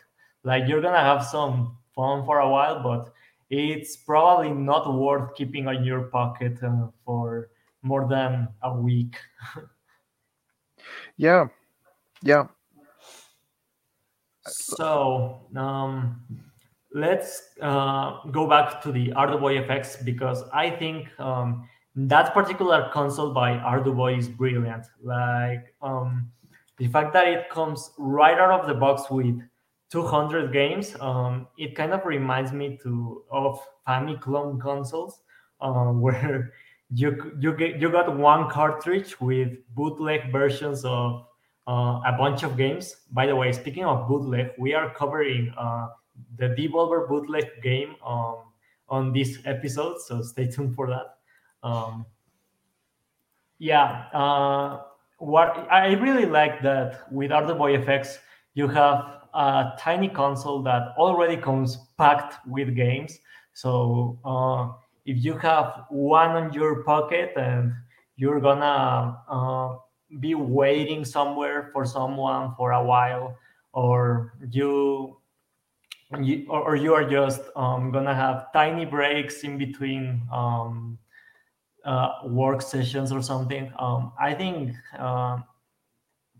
Like 0.44 0.68
you're 0.68 0.82
gonna 0.82 1.00
have 1.00 1.24
some 1.24 1.78
fun 1.94 2.24
for 2.24 2.40
a 2.40 2.48
while, 2.48 2.82
but 2.82 3.12
it's 3.50 3.96
probably 3.96 4.50
not 4.50 4.92
worth 4.92 5.34
keeping 5.34 5.68
on 5.68 5.84
your 5.84 6.02
pocket 6.02 6.62
uh, 6.62 6.88
for 7.04 7.50
more 7.82 8.06
than 8.08 8.48
a 8.62 8.74
week. 8.74 9.16
Yeah, 11.16 11.48
yeah. 12.22 12.46
So 14.46 15.40
um, 15.56 16.22
let's 16.92 17.50
uh, 17.60 18.22
go 18.30 18.46
back 18.46 18.82
to 18.82 18.92
the 18.92 19.08
Arduboy 19.16 19.66
FX 19.66 20.04
because 20.04 20.44
I 20.52 20.70
think 20.70 21.08
um, 21.18 21.68
that 21.96 22.34
particular 22.34 22.90
console 22.92 23.32
by 23.32 23.52
Arduino 23.52 24.16
is 24.16 24.28
brilliant. 24.28 24.86
Like 25.02 25.74
um, 25.80 26.30
the 26.76 26.88
fact 26.88 27.14
that 27.14 27.26
it 27.26 27.48
comes 27.48 27.90
right 27.98 28.38
out 28.38 28.60
of 28.60 28.66
the 28.66 28.74
box 28.74 29.10
with 29.10 29.40
200 29.90 30.52
games, 30.52 30.94
um, 31.00 31.48
it 31.56 31.74
kind 31.74 31.92
of 31.92 32.04
reminds 32.04 32.52
me 32.52 32.78
to 32.82 33.24
of 33.30 33.58
Famicom 33.88 34.60
consoles 34.60 35.20
um, 35.60 36.00
where 36.02 36.52
you 36.92 37.34
you 37.40 37.56
get 37.56 37.80
you 37.80 37.90
got 37.90 38.14
one 38.14 38.50
cartridge 38.50 39.18
with 39.20 39.48
bootleg 39.74 40.30
versions 40.30 40.84
of 40.84 41.24
uh, 41.66 42.00
a 42.06 42.14
bunch 42.18 42.42
of 42.42 42.58
games. 42.58 42.94
By 43.10 43.26
the 43.26 43.34
way, 43.34 43.52
speaking 43.52 43.84
of 43.84 44.06
bootleg, 44.06 44.50
we 44.58 44.74
are 44.74 44.92
covering 44.94 45.52
uh, 45.56 45.88
the 46.36 46.48
Devolver 46.50 47.08
bootleg 47.08 47.62
game 47.62 47.96
um, 48.04 48.36
on 48.88 49.12
this 49.12 49.38
episode, 49.46 50.00
so 50.00 50.20
stay 50.20 50.46
tuned 50.46 50.74
for 50.74 50.86
that. 50.88 51.15
Um, 51.66 52.06
yeah, 53.58 54.06
uh, 54.12 54.82
what 55.18 55.66
I 55.70 55.94
really 55.94 56.26
like 56.26 56.62
that 56.62 57.10
with 57.10 57.32
Arduboy 57.32 57.84
FX, 57.84 58.18
you 58.54 58.68
have 58.68 59.22
a 59.34 59.72
tiny 59.78 60.08
console 60.08 60.62
that 60.62 60.94
already 60.96 61.36
comes 61.36 61.78
packed 61.98 62.46
with 62.46 62.76
games. 62.76 63.18
So 63.52 64.18
uh, 64.24 64.78
if 65.06 65.24
you 65.24 65.36
have 65.38 65.86
one 65.90 66.30
on 66.30 66.52
your 66.52 66.84
pocket 66.84 67.32
and 67.36 67.72
you're 68.16 68.40
gonna 68.40 69.18
uh, 69.28 69.76
be 70.20 70.34
waiting 70.34 71.04
somewhere 71.04 71.70
for 71.72 71.84
someone 71.84 72.54
for 72.56 72.72
a 72.72 72.84
while, 72.84 73.36
or 73.72 74.34
you, 74.50 75.16
you 76.20 76.46
or 76.48 76.76
you 76.76 76.94
are 76.94 77.04
just 77.08 77.42
um, 77.56 77.90
gonna 77.90 78.14
have 78.14 78.52
tiny 78.52 78.84
breaks 78.84 79.42
in 79.42 79.58
between 79.58 80.22
um, 80.32 80.98
uh, 81.86 82.20
work 82.24 82.60
sessions 82.60 83.12
or 83.12 83.22
something. 83.22 83.72
Um, 83.78 84.12
I 84.20 84.34
think 84.34 84.74
uh, 84.98 85.38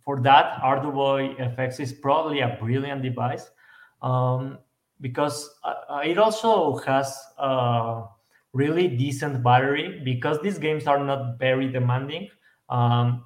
for 0.04 0.20
that, 0.22 0.60
Arduboy 0.60 1.38
FX 1.56 1.80
is 1.80 1.92
probably 1.92 2.40
a 2.40 2.58
brilliant 2.60 3.02
device 3.02 3.48
um, 4.02 4.58
because 5.00 5.48
uh, 5.64 6.00
it 6.04 6.18
also 6.18 6.76
has 6.78 7.16
a 7.38 8.04
really 8.52 8.88
decent 8.88 9.42
battery 9.42 10.02
because 10.04 10.40
these 10.42 10.58
games 10.58 10.86
are 10.86 11.02
not 11.02 11.38
very 11.38 11.70
demanding. 11.70 12.28
Um, 12.68 13.24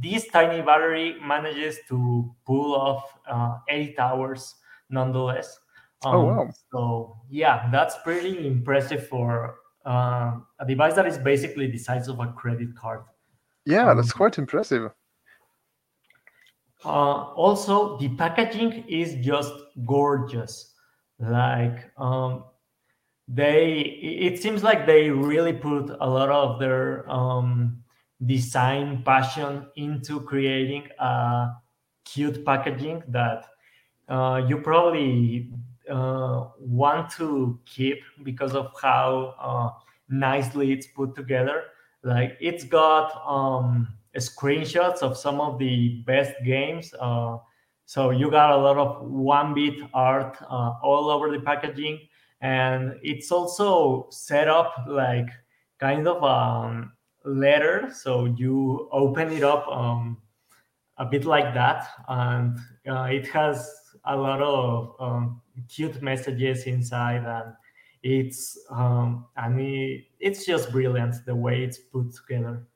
this 0.00 0.26
tiny 0.28 0.62
battery 0.62 1.16
manages 1.22 1.78
to 1.88 2.34
pull 2.46 2.74
off 2.74 3.04
uh, 3.30 3.58
eight 3.68 3.98
hours 3.98 4.56
nonetheless. 4.88 5.60
Um, 6.04 6.14
oh 6.14 6.24
wow! 6.24 6.50
So 6.72 7.16
yeah, 7.28 7.68
that's 7.70 7.96
pretty 8.02 8.46
impressive 8.46 9.06
for 9.06 9.59
uh, 9.84 10.36
a 10.58 10.66
device 10.66 10.94
that 10.94 11.06
is 11.06 11.18
basically 11.18 11.70
the 11.70 11.78
size 11.78 12.08
of 12.08 12.20
a 12.20 12.32
credit 12.32 12.76
card. 12.76 13.02
Yeah, 13.64 13.90
um, 13.90 13.96
that's 13.96 14.12
quite 14.12 14.38
impressive. 14.38 14.90
Uh, 16.84 16.88
also, 16.88 17.98
the 17.98 18.08
packaging 18.16 18.84
is 18.88 19.14
just 19.24 19.52
gorgeous. 19.84 20.74
Like 21.18 21.90
um, 21.98 22.44
they, 23.28 23.80
it 23.80 24.40
seems 24.40 24.62
like 24.62 24.86
they 24.86 25.10
really 25.10 25.52
put 25.52 25.90
a 26.00 26.08
lot 26.08 26.30
of 26.30 26.58
their 26.58 27.08
um, 27.10 27.82
design 28.24 29.02
passion 29.04 29.66
into 29.76 30.20
creating 30.20 30.88
a 30.98 31.50
cute 32.04 32.44
packaging 32.44 33.02
that 33.08 33.44
uh, 34.08 34.42
you 34.48 34.58
probably 34.58 35.52
uh, 35.90 36.48
want 36.58 37.10
to 37.12 37.58
keep 37.66 38.00
because 38.22 38.54
of 38.54 38.72
how 38.80 39.34
uh, 39.40 39.70
nicely 40.08 40.72
it's 40.72 40.86
put 40.86 41.14
together. 41.14 41.64
Like 42.02 42.36
it's 42.40 42.64
got 42.64 43.22
um, 43.26 43.88
screenshots 44.16 45.02
of 45.02 45.16
some 45.16 45.40
of 45.40 45.58
the 45.58 46.02
best 46.06 46.32
games. 46.44 46.94
Uh, 46.98 47.38
so 47.84 48.10
you 48.10 48.30
got 48.30 48.50
a 48.52 48.56
lot 48.56 48.76
of 48.76 49.10
one-bit 49.10 49.74
art 49.92 50.36
uh, 50.42 50.74
all 50.82 51.10
over 51.10 51.30
the 51.30 51.40
packaging, 51.40 52.00
and 52.40 52.94
it's 53.02 53.32
also 53.32 54.06
set 54.10 54.48
up 54.48 54.84
like 54.86 55.28
kind 55.80 56.06
of 56.06 56.22
a 56.22 56.26
um, 56.26 56.92
letter. 57.24 57.90
So 57.92 58.26
you 58.26 58.88
open 58.92 59.32
it 59.32 59.42
up 59.42 59.66
um, 59.68 60.18
a 60.98 61.04
bit 61.04 61.24
like 61.24 61.52
that, 61.54 61.88
and 62.08 62.58
uh, 62.88 63.08
it 63.10 63.26
has 63.28 63.68
a 64.04 64.16
lot 64.16 64.40
of 64.40 64.94
um, 65.00 65.40
cute 65.68 66.00
messages 66.02 66.64
inside, 66.64 67.24
and 67.24 67.54
it's 68.02 68.58
um, 68.70 69.26
I 69.36 69.48
mean 69.48 70.04
it's 70.18 70.44
just 70.46 70.70
brilliant 70.70 71.16
the 71.26 71.34
way 71.34 71.62
it's 71.62 71.78
put 71.78 72.14
together. 72.14 72.66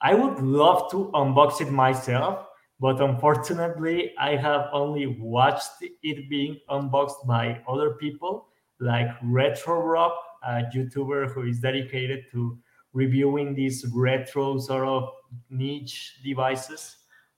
I 0.00 0.14
would 0.14 0.40
love 0.42 0.90
to 0.90 1.10
unbox 1.14 1.60
it 1.60 1.70
myself, 1.70 2.46
but 2.78 3.00
unfortunately, 3.00 4.12
I 4.18 4.36
have 4.36 4.68
only 4.72 5.06
watched 5.06 5.70
it 5.80 6.28
being 6.28 6.60
unboxed 6.68 7.26
by 7.26 7.62
other 7.66 7.92
people, 7.92 8.48
like 8.78 9.08
Retro 9.22 9.80
Rob, 9.80 10.12
a 10.42 10.64
YouTuber 10.74 11.32
who 11.32 11.44
is 11.44 11.60
dedicated 11.60 12.24
to 12.32 12.58
reviewing 12.92 13.54
these 13.54 13.84
retro 13.94 14.58
sort 14.58 14.86
of 14.86 15.10
niche 15.50 16.20
devices. 16.22 16.96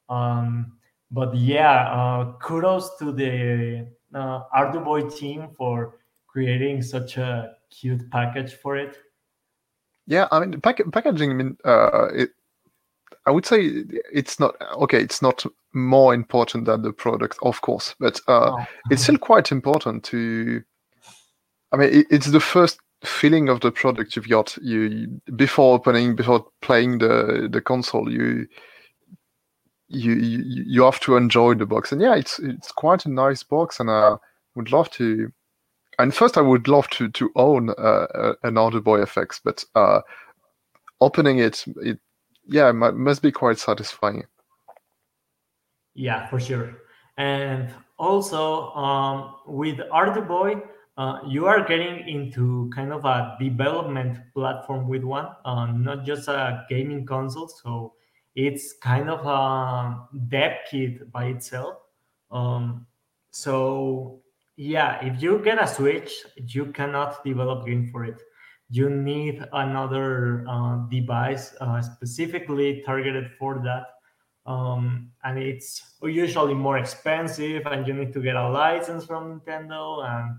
Um, 0.09 0.79
but 1.11 1.35
yeah, 1.35 1.89
uh, 1.89 2.33
kudos 2.39 2.97
to 2.99 3.13
the 3.13 3.89
uh, 4.15 4.43
Arduboy 4.55 5.15
team 5.17 5.49
for 5.57 5.97
creating 6.27 6.83
such 6.83 7.17
a 7.17 7.55
cute 7.71 8.11
package 8.11 8.55
for 8.55 8.77
it. 8.77 8.97
Yeah, 10.07 10.27
I 10.31 10.41
mean, 10.41 10.61
pack- 10.61 10.91
packaging. 10.93 11.31
I 11.31 11.35
mean, 11.35 11.57
uh, 11.65 12.09
it, 12.15 12.31
I 13.27 13.31
would 13.31 13.45
say 13.45 13.85
it's 14.13 14.41
not 14.41 14.57
okay. 14.73 15.01
It's 15.01 15.21
not 15.21 15.45
more 15.75 16.15
important 16.15 16.65
than 16.65 16.83
the 16.83 16.93
product, 16.93 17.39
of 17.43 17.61
course, 17.61 17.95
but 18.01 18.21
uh, 18.27 18.53
oh. 18.53 18.67
it's 18.91 19.03
still 19.03 19.19
quite 19.19 19.53
important 19.53 20.05
to. 20.05 20.63
I 21.73 21.77
mean, 21.77 21.91
it, 21.91 22.07
it's 22.11 22.29
the 22.29 22.41
first 22.41 22.81
feeling 23.05 23.49
of 23.49 23.61
the 23.61 23.71
product 23.71 24.17
you've 24.17 24.31
got. 24.31 24.57
You 24.63 25.21
before 25.37 25.75
opening, 25.75 26.17
before 26.17 26.47
playing 26.63 26.99
the 26.99 27.49
the 27.51 27.61
console, 27.61 28.11
you 28.11 28.47
you 29.89 30.15
you, 30.15 30.65
you 30.67 30.83
have 30.83 31.01
to 31.01 31.17
enjoy 31.17 31.55
the 31.55 31.67
box. 31.67 31.93
And 31.93 32.01
yeah, 32.01 32.15
it's 32.15 32.39
it's 32.39 32.73
quite 32.73 33.07
a 33.07 33.11
nice 33.11 33.43
box, 33.43 33.81
and 33.81 33.91
I 33.91 34.17
would 34.55 34.73
love 34.73 34.91
to. 34.93 35.33
And 35.99 36.15
first, 36.15 36.39
I 36.39 36.43
would 36.43 36.69
love 36.69 36.89
to 36.91 37.09
to 37.09 37.31
own 37.35 37.71
uh, 37.71 38.35
an 38.43 38.55
Boy 38.55 39.01
FX, 39.01 39.41
but 39.43 39.65
uh, 39.75 40.01
opening 41.01 41.39
it, 41.39 41.65
it 41.83 41.99
yeah, 42.47 42.73
must 42.73 43.23
be 43.23 43.33
quite 43.33 43.59
satisfying. 43.59 44.25
Yeah, 45.95 46.27
for 46.29 46.39
sure. 46.39 46.77
And 47.17 47.71
also 47.99 48.71
um, 48.75 49.35
with 49.47 49.79
Arduboy, 49.93 50.63
uh, 50.97 51.19
you 51.27 51.47
are 51.47 51.67
getting 51.67 52.09
into 52.09 52.71
kind 52.75 52.93
of 52.93 53.05
a 53.05 53.37
development 53.41 54.19
platform 54.35 54.89
with 54.89 55.03
one, 55.03 55.29
uh, 55.45 55.67
not 55.67 56.05
just 56.05 56.29
a 56.29 56.65
gaming 56.69 57.05
console. 57.05 57.49
So 57.49 57.95
it's 58.39 58.75
kind 58.75 59.11
of 59.11 59.27
a 59.27 60.07
dev 60.29 60.53
kit 60.71 61.11
by 61.11 61.27
itself. 61.27 61.79
Um, 62.31 62.87
so 63.31 64.21
yeah, 64.57 65.05
if 65.05 65.23
you 65.23 65.41
get 65.41 65.63
a 65.63 65.67
Switch, 65.67 66.13
you 66.37 66.67
cannot 66.67 67.25
develop 67.25 67.67
game 67.67 67.91
for 67.91 68.05
it 68.05 68.23
you 68.71 68.91
need 68.91 69.45
another 69.53 70.45
uh, 70.49 70.77
device 70.91 71.55
uh, 71.61 71.81
specifically 71.81 72.83
targeted 72.85 73.31
for 73.39 73.61
that. 73.65 73.87
Um, 74.51 75.11
and 75.25 75.39
it's 75.39 75.97
usually 76.03 76.55
more 76.55 76.79
expensive, 76.79 77.67
and 77.67 77.87
you 77.87 77.95
need 77.95 78.13
to 78.13 78.21
get 78.21 78.37
a 78.37 78.49
license 78.49 79.05
from 79.05 79.41
Nintendo. 79.41 80.05
And 80.05 80.39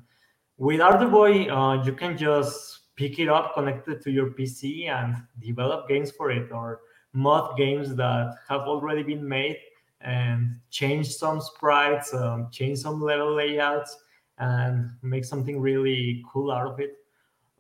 with 0.58 0.80
Arduboy, 0.80 1.50
uh, 1.50 1.84
you 1.84 1.94
can 1.94 2.18
just 2.18 2.82
pick 2.96 3.20
it 3.20 3.30
up, 3.30 3.54
connect 3.54 3.88
it 3.88 4.02
to 4.04 4.12
your 4.12 4.32
PC, 4.32 4.90
and 4.90 5.16
develop 5.40 5.88
games 5.88 6.12
for 6.12 6.32
it, 6.32 6.52
or 6.52 6.82
mod 7.14 7.58
games 7.58 7.96
that 7.96 8.36
have 8.48 8.62
already 8.62 9.04
been 9.04 9.28
made, 9.28 9.58
and 10.02 10.60
change 10.70 11.10
some 11.10 11.42
sprites, 11.42 12.14
um, 12.14 12.50
change 12.52 12.80
some 12.80 13.02
level 13.02 13.36
layouts, 13.36 13.98
and 14.38 14.92
make 15.02 15.26
something 15.26 15.60
really 15.60 16.24
cool 16.32 16.52
out 16.52 16.68
of 16.68 16.80
it. 16.80 16.98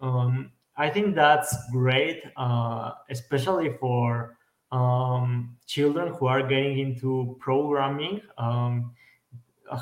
Um, 0.02 0.52
I 0.78 0.90
think 0.90 1.16
that's 1.16 1.54
great, 1.72 2.24
uh, 2.38 2.94
especially 3.10 3.76
for 3.80 4.38
um, 4.72 5.58
children 5.66 6.14
who 6.14 6.28
are 6.28 6.42
getting 6.42 6.80
into 6.80 7.36
programming. 7.42 8.22
Um, 8.38 8.94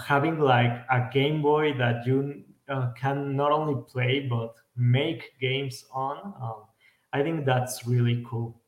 having 0.06 0.40
like 0.40 0.86
a 0.90 1.08
Game 1.14 1.42
Boy 1.42 1.74
that 1.78 2.06
you 2.06 2.44
uh, 2.68 2.92
can 2.94 3.36
not 3.36 3.52
only 3.52 3.82
play 3.88 4.28
but 4.28 4.56
make 4.76 5.40
games 5.40 5.86
on, 5.92 6.34
um, 6.42 6.64
I 7.14 7.22
think 7.22 7.46
that's 7.46 7.86
really 7.88 8.26
cool. 8.28 8.60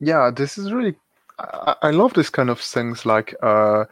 Yeah, 0.00 0.30
this 0.34 0.58
is 0.58 0.72
really. 0.72 0.96
I, 1.38 1.76
I 1.82 1.90
love 1.90 2.14
this 2.14 2.30
kind 2.30 2.50
of 2.50 2.60
things 2.60 3.06
like. 3.06 3.34
Uh, 3.42 3.84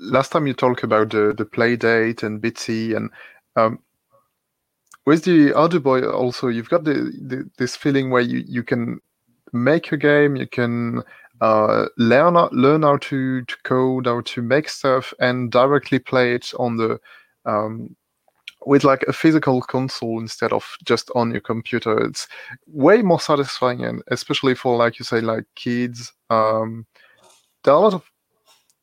last 0.00 0.32
time 0.32 0.46
you 0.46 0.54
talked 0.54 0.82
about 0.82 1.10
the 1.10 1.34
the 1.36 1.44
Playdate 1.44 2.22
and 2.22 2.40
Bitsy 2.42 2.96
and 2.96 3.10
um, 3.56 3.78
with 5.06 5.24
the 5.24 5.52
Arduboy 5.52 6.10
also 6.12 6.48
you've 6.48 6.68
got 6.68 6.84
the, 6.84 7.12
the, 7.20 7.48
this 7.58 7.76
feeling 7.76 8.10
where 8.10 8.22
you, 8.22 8.44
you 8.46 8.62
can 8.62 9.00
make 9.52 9.92
a 9.92 9.96
game 9.96 10.36
you 10.36 10.46
can 10.46 11.02
uh, 11.40 11.86
learn 11.96 12.34
learn 12.52 12.82
how 12.82 12.96
to, 12.98 13.42
to 13.44 13.56
code 13.64 14.06
how 14.06 14.20
to 14.22 14.42
make 14.42 14.68
stuff 14.68 15.14
and 15.20 15.52
directly 15.52 15.98
play 15.98 16.34
it 16.34 16.52
on 16.58 16.76
the 16.76 16.98
um, 17.46 17.94
with 18.66 18.84
like 18.84 19.02
a 19.08 19.12
physical 19.12 19.60
console 19.60 20.20
instead 20.20 20.52
of 20.52 20.76
just 20.84 21.10
on 21.14 21.30
your 21.30 21.40
computer 21.40 21.98
it's 22.04 22.28
way 22.66 23.02
more 23.02 23.20
satisfying 23.20 23.84
and 23.84 24.02
especially 24.08 24.54
for 24.54 24.76
like 24.76 24.98
you 24.98 25.04
say 25.04 25.20
like 25.20 25.44
kids 25.54 26.12
um, 26.30 26.86
there 27.64 27.74
are 27.74 27.78
a 27.78 27.80
lot 27.80 27.94
of 27.94 28.10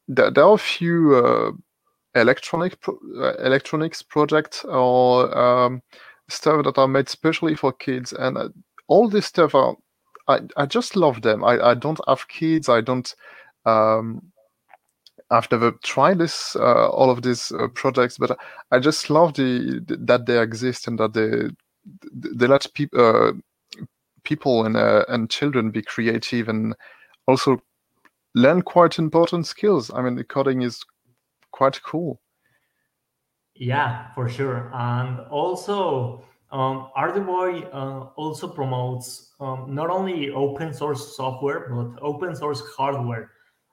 there, 0.08 0.32
there 0.32 0.44
are 0.44 0.56
a 0.56 0.58
few 0.58 1.16
uh, 1.16 1.52
electronic 2.16 2.80
pro- 2.82 3.00
uh, 3.18 3.36
electronics 3.44 4.02
projects 4.02 4.64
or 4.66 5.38
um, 5.38 5.82
stuff 6.30 6.64
that 6.66 6.78
are 6.78 6.88
made 6.88 7.10
specially 7.10 7.56
for 7.56 7.72
kids, 7.72 8.14
and 8.14 8.38
uh, 8.38 8.50
all 8.88 9.10
this 9.10 9.26
stuff 9.26 9.56
are. 9.56 9.76
I, 10.28 10.42
I 10.56 10.66
just 10.66 10.96
love 10.96 11.24
them. 11.24 11.44
I, 11.44 11.60
I 11.60 11.74
don't 11.74 12.00
have 12.08 12.28
kids. 12.28 12.70
I 12.70 12.82
don't. 12.82 13.14
Um, 13.66 14.31
I've 15.32 15.50
never 15.50 15.72
tried 15.84 16.20
this, 16.20 16.56
uh, 16.58 16.90
all 16.90 17.10
of 17.10 17.22
these 17.22 17.52
uh, 17.54 17.68
projects, 17.74 18.18
but 18.18 18.38
I 18.72 18.80
just 18.80 19.10
love 19.10 19.34
the, 19.34 19.84
that 19.88 20.26
they 20.26 20.42
exist 20.42 20.88
and 20.88 21.00
that 21.00 21.14
they 21.14 21.50
they 22.14 22.46
let 22.48 22.68
people 22.74 23.00
uh, 23.00 23.32
people 24.24 24.66
and 24.66 24.76
uh, 24.76 25.06
and 25.08 25.30
children 25.30 25.72
be 25.72 25.82
creative 25.82 26.50
and 26.50 26.76
also 27.28 27.62
learn 28.36 28.62
quite 28.62 29.00
important 29.00 29.48
skills. 29.48 29.90
I 29.90 30.02
mean, 30.02 30.16
the 30.16 30.24
coding 30.24 30.62
is 30.64 30.84
quite 31.52 31.82
cool. 31.82 32.20
Yeah, 33.56 34.12
for 34.14 34.28
sure, 34.28 34.70
and 34.74 35.22
also 35.30 36.26
um, 36.52 36.90
Arduboy 36.98 37.70
uh, 37.74 38.10
also 38.16 38.48
promotes 38.48 39.34
um, 39.40 39.74
not 39.74 39.90
only 39.90 40.32
open 40.32 40.74
source 40.74 41.16
software 41.16 41.70
but 41.70 42.02
open 42.02 42.36
source 42.36 42.62
hardware 42.76 43.32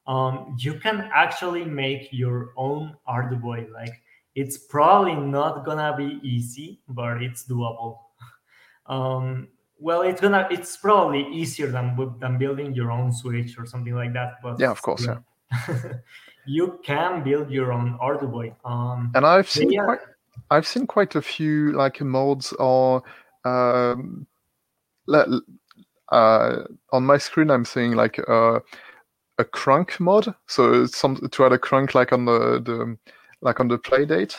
um, 0.08 0.56
you 0.58 0.74
can 0.80 1.10
actually 1.14 1.64
make 1.64 2.08
your 2.10 2.52
own 2.56 2.96
Arduboy. 3.06 3.70
Like 3.70 4.02
it's 4.34 4.56
probably 4.56 5.14
not 5.14 5.64
gonna 5.64 5.94
be 5.96 6.18
easy, 6.22 6.80
but 6.88 7.22
it's 7.22 7.44
doable. 7.44 7.98
um, 8.86 9.48
well, 9.78 10.02
it's 10.02 10.20
gonna 10.20 10.48
it's 10.50 10.78
probably 10.78 11.28
easier 11.30 11.70
than 11.70 11.94
than 12.20 12.38
building 12.38 12.74
your 12.74 12.90
own 12.90 13.12
switch 13.12 13.58
or 13.58 13.66
something 13.66 13.94
like 13.94 14.14
that. 14.14 14.36
But 14.42 14.58
yeah, 14.58 14.70
of 14.70 14.80
course, 14.80 15.06
yeah. 15.06 15.18
you 16.46 16.80
can 16.82 17.22
build 17.22 17.50
your 17.50 17.72
own 17.72 17.98
Arduboy. 18.00 18.54
Um, 18.64 19.12
and 19.14 19.26
I've 19.26 19.48
seen 19.48 19.70
yeah. 19.70 19.84
quite 19.84 20.00
I've 20.50 20.66
seen 20.66 20.86
quite 20.86 21.16
a 21.16 21.22
few 21.22 21.72
like 21.72 22.00
mods 22.00 22.54
or 22.54 23.02
um, 23.44 24.26
uh, 26.10 26.62
on 26.92 27.04
my 27.04 27.18
screen. 27.18 27.50
I'm 27.50 27.66
seeing 27.66 27.92
like. 27.92 28.18
Uh, 28.26 28.60
a 29.38 29.44
crank 29.44 29.98
mod, 30.00 30.34
so 30.46 30.86
some 30.86 31.16
to 31.16 31.44
add 31.46 31.52
a 31.52 31.58
crank 31.58 31.94
like 31.94 32.12
on 32.12 32.24
the, 32.24 32.60
the 32.64 32.96
like 33.40 33.60
on 33.60 33.68
the 33.68 33.78
Playdate. 33.78 34.34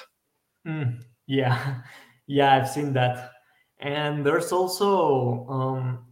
Mm, 0.67 1.01
yeah, 1.27 1.81
yeah, 2.27 2.55
I've 2.55 2.69
seen 2.69 2.93
that. 2.93 3.31
And 3.79 4.25
there's 4.25 4.51
also 4.51 5.47
um, 5.47 6.05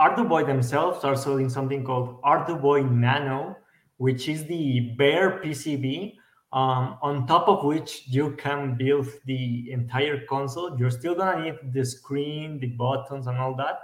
Arduboy 0.00 0.46
themselves 0.46 1.04
are 1.04 1.16
selling 1.16 1.50
something 1.50 1.84
called 1.84 2.20
Arduboy 2.22 2.90
Nano, 2.90 3.56
which 3.98 4.28
is 4.28 4.46
the 4.46 4.94
bare 4.96 5.40
PCB 5.42 6.14
um, 6.52 6.98
on 7.02 7.26
top 7.26 7.48
of 7.48 7.64
which 7.64 8.04
you 8.06 8.32
can 8.36 8.76
build 8.78 9.08
the 9.26 9.70
entire 9.70 10.24
console. 10.26 10.78
You're 10.78 10.90
still 10.90 11.14
gonna 11.14 11.44
need 11.44 11.72
the 11.72 11.84
screen, 11.84 12.58
the 12.60 12.68
buttons, 12.68 13.26
and 13.26 13.36
all 13.36 13.54
that, 13.56 13.80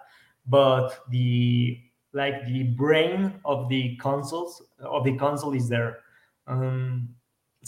but 0.47 1.01
the 1.11 1.79
like 2.13 2.45
the 2.47 2.65
brain 2.65 3.41
of 3.45 3.69
the 3.69 3.97
consoles 3.97 4.63
of 4.81 5.05
the 5.05 5.17
console 5.17 5.55
is 5.55 5.69
there. 5.69 6.01
Um, 6.47 7.09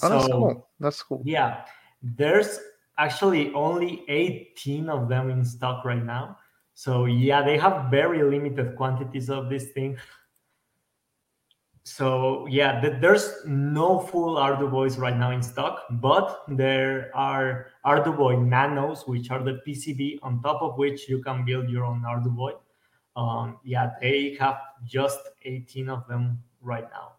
oh, 0.03 0.09
that's 0.09 0.29
cool. 0.29 0.69
That's 0.81 1.03
cool. 1.03 1.23
Yeah, 1.25 1.65
there's 2.03 2.61
actually 2.99 3.53
only 3.55 4.05
18 4.09 4.89
of 4.89 5.09
them 5.09 5.31
in 5.31 5.45
stock 5.45 5.85
right 5.85 6.05
now. 6.05 6.39
So 6.75 7.07
yeah, 7.07 7.43
they 7.43 7.57
have 7.59 7.91
very 7.91 8.23
limited 8.23 8.77
quantities 8.77 9.31
of 9.31 9.49
this 9.49 9.69
thing. 9.69 9.97
So 11.85 12.47
yeah, 12.49 12.81
th- 12.81 13.01
there's 13.01 13.45
no 13.47 14.01
full 14.01 14.37
Arduboys 14.37 14.99
right 14.99 15.17
now 15.17 15.31
in 15.31 15.43
stock, 15.43 15.85
but 15.91 16.43
there 16.49 17.11
are 17.15 17.69
Arduboy 17.85 18.45
Nanos, 18.45 19.07
which 19.07 19.31
are 19.31 19.43
the 19.43 19.61
PCB 19.67 20.19
on 20.23 20.43
top 20.43 20.63
of 20.63 20.79
which 20.79 21.09
you 21.09 21.23
can 21.23 21.45
build 21.45 21.69
your 21.69 21.85
own 21.85 22.03
Arduboy 22.03 22.55
um, 23.17 23.59
yeah, 23.65 23.93
they 24.01 24.37
have 24.41 24.59
just 24.85 25.21
18 25.43 25.89
of 25.89 26.07
them 26.09 26.43
right 26.61 26.89
now. 26.91 27.13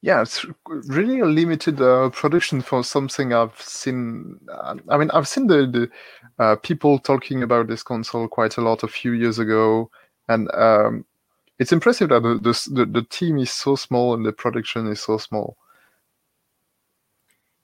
Yeah, 0.00 0.20
it's 0.20 0.44
really 0.66 1.20
a 1.20 1.24
limited 1.24 1.80
uh, 1.80 2.10
production 2.10 2.60
for 2.60 2.84
something 2.84 3.32
I've 3.32 3.58
seen. 3.58 4.38
Uh, 4.52 4.74
I 4.90 4.98
mean, 4.98 5.10
I've 5.12 5.26
seen 5.26 5.46
the, 5.46 5.66
the 5.66 6.42
uh, 6.44 6.56
people 6.56 6.98
talking 6.98 7.42
about 7.42 7.68
this 7.68 7.82
console 7.82 8.28
quite 8.28 8.58
a 8.58 8.60
lot 8.60 8.82
a 8.82 8.88
few 8.88 9.12
years 9.12 9.38
ago, 9.38 9.90
and 10.28 10.50
um, 10.52 11.06
it's 11.58 11.72
impressive 11.72 12.10
that 12.10 12.22
the, 12.22 12.70
the 12.70 12.84
the 12.84 13.02
team 13.02 13.38
is 13.38 13.50
so 13.50 13.76
small 13.76 14.12
and 14.12 14.26
the 14.26 14.32
production 14.32 14.86
is 14.88 15.00
so 15.00 15.16
small. 15.16 15.56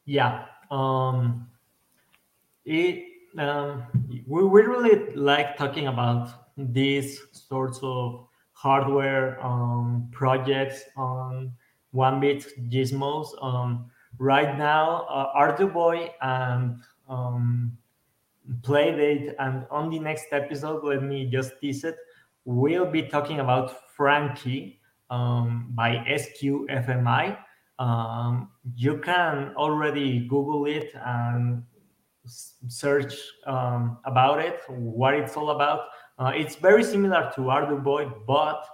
Yeah, 0.07 0.47
um, 0.71 1.47
it 2.65 3.05
um, 3.37 3.85
we, 4.27 4.45
we 4.45 4.63
really 4.63 5.15
like 5.15 5.59
talking 5.59 5.89
about 5.89 6.50
these 6.73 7.21
sorts 7.33 7.79
of 7.83 8.27
hardware 8.53 9.43
um, 9.45 10.09
projects 10.13 10.85
on 10.97 11.53
one 11.93 12.21
bit 12.21 12.47
gizmos. 12.71 13.29
Um, 13.43 13.91
right 14.19 14.57
now, 14.59 15.07
uh, 15.09 15.33
Arduboy 15.35 16.11
and 16.21 16.77
um, 17.09 17.77
Playdate, 18.61 19.35
and 19.39 19.67
on 19.71 19.91
the 19.91 19.99
next 19.99 20.27
episode, 20.33 20.85
let 20.85 21.03
me 21.03 21.27
just 21.27 21.53
tease 21.61 21.85
it. 21.85 21.97
We'll 22.45 22.87
be 22.87 23.03
talking 23.03 23.41
about 23.41 23.91
Frankie 23.97 24.81
um, 25.09 25.69
by 25.71 25.97
SQFMI. 26.09 27.39
Um, 27.79 28.51
you 28.77 28.99
can 28.99 29.55
already 29.57 30.27
Google 30.29 30.67
it 30.67 30.93
and 31.03 31.63
search 32.27 33.15
um, 33.47 33.99
about 34.05 34.39
it, 34.39 34.61
what 34.69 35.15
it's 35.15 35.37
all 35.37 35.51
about. 35.51 35.87
Uh, 36.21 36.33
it's 36.37 36.55
very 36.57 36.85
similar 36.85 37.33
to 37.35 37.41
Arduboy, 37.41 38.13
but 38.27 38.67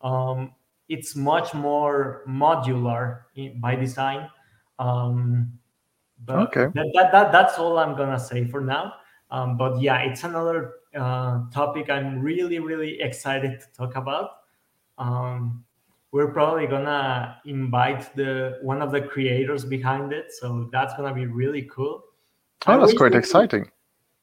um, 0.00 0.52
it's 0.88 1.14
much 1.14 1.52
more 1.52 2.24
modular 2.26 3.20
in, 3.36 3.60
by 3.60 3.76
design. 3.76 4.30
Um, 4.78 5.52
but 6.24 6.38
okay. 6.48 6.66
That, 6.74 6.90
that, 6.94 7.12
that, 7.12 7.32
that's 7.32 7.58
all 7.58 7.78
I'm 7.78 7.94
gonna 7.94 8.18
say 8.18 8.46
for 8.46 8.62
now. 8.62 8.94
Um, 9.30 9.58
but 9.58 9.80
yeah, 9.82 9.98
it's 9.98 10.24
another 10.24 10.76
uh, 10.94 11.42
topic 11.52 11.90
I'm 11.90 12.20
really, 12.20 12.58
really 12.58 13.00
excited 13.02 13.60
to 13.60 13.66
talk 13.76 13.96
about. 13.96 14.30
Um, 14.96 15.62
we're 16.10 16.32
probably 16.32 16.66
gonna 16.66 17.36
invite 17.44 18.14
the 18.16 18.60
one 18.62 18.80
of 18.80 18.92
the 18.92 19.02
creators 19.02 19.62
behind 19.64 20.14
it, 20.14 20.32
so 20.32 20.70
that's 20.72 20.94
gonna 20.94 21.12
be 21.12 21.26
really 21.26 21.62
cool. 21.62 22.02
Oh, 22.66 22.80
that's 22.80 22.94
quite 22.94 23.14
exciting. 23.14 23.70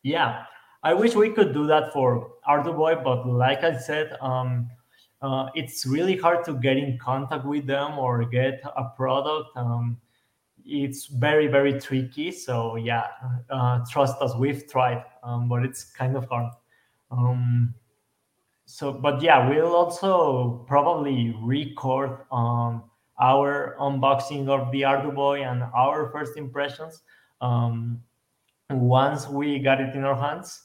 Yeah, 0.01 0.45
I 0.83 0.93
wish 0.93 1.15
we 1.15 1.29
could 1.29 1.53
do 1.53 1.67
that 1.67 1.93
for 1.93 2.31
Arduboy, 2.47 3.03
but 3.03 3.27
like 3.27 3.63
I 3.63 3.77
said, 3.77 4.17
um, 4.19 4.69
uh, 5.21 5.49
it's 5.53 5.85
really 5.85 6.17
hard 6.17 6.43
to 6.45 6.53
get 6.55 6.77
in 6.77 6.97
contact 6.97 7.45
with 7.45 7.67
them 7.67 7.99
or 7.99 8.25
get 8.25 8.61
a 8.75 8.85
product. 8.95 9.49
Um, 9.55 9.97
it's 10.65 11.05
very 11.05 11.47
very 11.47 11.79
tricky. 11.79 12.31
So 12.31 12.75
yeah, 12.77 13.07
uh, 13.49 13.81
trust 13.89 14.21
us, 14.21 14.35
we've 14.35 14.67
tried, 14.67 15.03
um, 15.23 15.47
but 15.47 15.63
it's 15.63 15.83
kind 15.83 16.15
of 16.17 16.27
hard. 16.29 16.51
Um, 17.11 17.75
so, 18.65 18.91
but 18.91 19.21
yeah, 19.21 19.49
we'll 19.49 19.75
also 19.75 20.63
probably 20.67 21.35
record 21.41 22.19
um, 22.31 22.83
our 23.19 23.75
unboxing 23.79 24.47
of 24.47 24.71
the 24.71 24.81
Arduboy 24.81 25.45
and 25.45 25.63
our 25.75 26.09
first 26.11 26.37
impressions 26.37 27.01
um, 27.41 28.01
once 28.69 29.27
we 29.27 29.59
got 29.59 29.81
it 29.81 29.93
in 29.93 30.03
our 30.03 30.15
hands. 30.15 30.63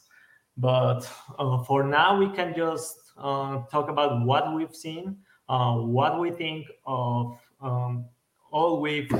But 0.57 1.09
uh, 1.37 1.63
for 1.63 1.83
now, 1.83 2.17
we 2.17 2.29
can 2.29 2.53
just 2.55 3.11
uh, 3.17 3.61
talk 3.71 3.89
about 3.89 4.25
what 4.25 4.53
we've 4.53 4.75
seen, 4.75 5.17
uh, 5.49 5.75
what 5.75 6.19
we 6.19 6.31
think 6.31 6.67
of 6.85 7.39
um, 7.61 8.05
all 8.51 8.81
we've 8.81 9.11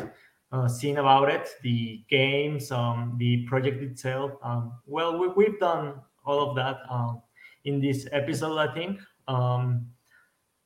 uh, 0.52 0.68
seen 0.68 0.98
about 0.98 1.30
it, 1.30 1.50
the 1.62 2.04
games, 2.10 2.72
um, 2.72 3.16
the 3.18 3.46
project 3.46 3.84
itself. 3.84 4.32
Um, 4.42 4.74
well, 4.86 5.18
we, 5.36 5.46
have 5.46 5.60
done 5.60 5.96
all 6.26 6.50
of 6.50 6.56
that 6.56 6.78
um, 6.90 7.22
in 7.66 7.82
this 7.82 8.08
episode, 8.12 8.58
I 8.58 8.74
think. 8.74 9.00
Um, 9.28 9.88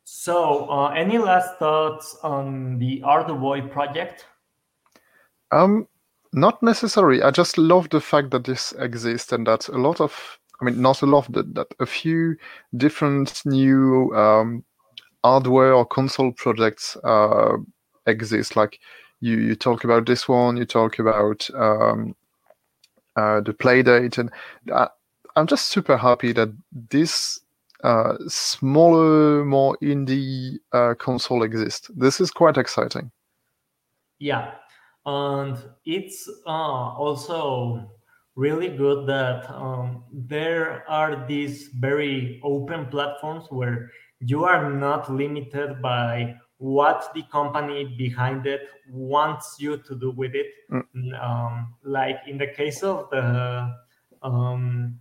so, 0.03 0.69
uh, 0.69 0.89
any 0.89 1.17
last 1.17 1.57
thoughts 1.57 2.17
on 2.23 2.77
the 2.79 3.01
Art 3.03 3.29
of 3.29 3.37
Arduboy 3.37 3.71
project? 3.71 4.25
Um, 5.51 5.87
not 6.33 6.61
necessary. 6.63 7.21
I 7.21 7.31
just 7.31 7.57
love 7.57 7.89
the 7.89 8.01
fact 8.01 8.31
that 8.31 8.45
this 8.45 8.73
exists 8.73 9.31
and 9.31 9.45
that 9.47 9.67
a 9.67 9.77
lot 9.77 9.99
of 9.99 10.39
I 10.61 10.65
mean, 10.65 10.81
not 10.81 11.01
a 11.01 11.07
lot, 11.07 11.31
but 11.31 11.53
that 11.55 11.73
a 11.79 11.85
few 11.85 12.37
different 12.77 13.41
new 13.45 14.15
um, 14.15 14.63
hardware 15.23 15.73
or 15.73 15.85
console 15.85 16.31
projects 16.31 16.95
uh, 17.03 17.57
exist. 18.05 18.55
Like 18.55 18.79
you, 19.21 19.37
you 19.37 19.55
talk 19.55 19.83
about 19.83 20.05
this 20.05 20.27
one, 20.27 20.57
you 20.57 20.65
talk 20.65 20.99
about 20.99 21.49
um, 21.55 22.15
uh, 23.15 23.41
the 23.41 23.53
Playdate, 23.53 24.19
and 24.19 24.31
I, 24.71 24.87
I'm 25.35 25.47
just 25.47 25.67
super 25.67 25.97
happy 25.97 26.31
that 26.33 26.49
this 26.89 27.39
uh, 27.83 28.17
smaller, 28.27 29.43
more 29.43 29.77
indie 29.81 30.59
uh, 30.73 30.93
console 30.93 31.41
exists. 31.43 31.89
This 31.95 32.21
is 32.21 32.29
quite 32.29 32.57
exciting. 32.57 33.11
Yeah, 34.19 34.51
and 35.05 35.57
it's 35.85 36.29
uh, 36.45 36.49
also 36.49 37.91
really 38.35 38.69
good 38.69 39.07
that 39.07 39.49
um, 39.49 40.03
there 40.11 40.89
are 40.89 41.25
these 41.27 41.67
very 41.75 42.39
open 42.43 42.87
platforms 42.87 43.45
where 43.49 43.91
you 44.19 44.45
are 44.45 44.71
not 44.71 45.11
limited 45.11 45.81
by 45.81 46.35
what 46.57 47.11
the 47.15 47.23
company 47.31 47.95
behind 47.97 48.45
it 48.45 48.69
wants 48.89 49.55
you 49.59 49.77
to 49.77 49.95
do 49.95 50.11
with 50.11 50.35
it. 50.35 50.47
Mm. 50.71 51.19
Um, 51.21 51.73
like 51.83 52.19
in 52.27 52.37
the 52.37 52.47
case 52.47 52.83
of 52.83 53.09
the 53.09 53.75
um, 54.21 54.99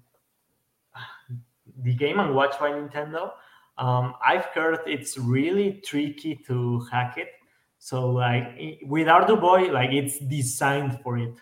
the 1.82 1.94
Game 1.94 2.18
and 2.18 2.34
Watch 2.34 2.58
by 2.58 2.70
Nintendo, 2.70 3.32
um, 3.76 4.14
I've 4.24 4.46
heard 4.46 4.80
it's 4.86 5.18
really 5.18 5.82
tricky 5.84 6.34
to 6.46 6.80
hack 6.90 7.18
it. 7.18 7.28
So 7.78 8.10
like 8.10 8.80
with 8.82 9.06
Arduboy, 9.06 9.70
like 9.70 9.90
it's 9.92 10.18
designed 10.18 11.00
for 11.02 11.18
it, 11.18 11.34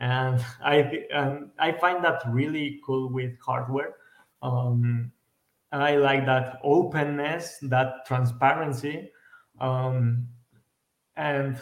and 0.00 0.44
I 0.64 1.04
um, 1.12 1.50
I 1.58 1.72
find 1.72 2.04
that 2.04 2.22
really 2.28 2.80
cool 2.84 3.08
with 3.10 3.38
hardware. 3.40 3.94
Um, 4.42 5.12
I 5.72 5.96
like 5.96 6.24
that 6.26 6.58
openness, 6.62 7.58
that 7.62 8.06
transparency, 8.06 9.10
um, 9.60 10.28
and 11.16 11.60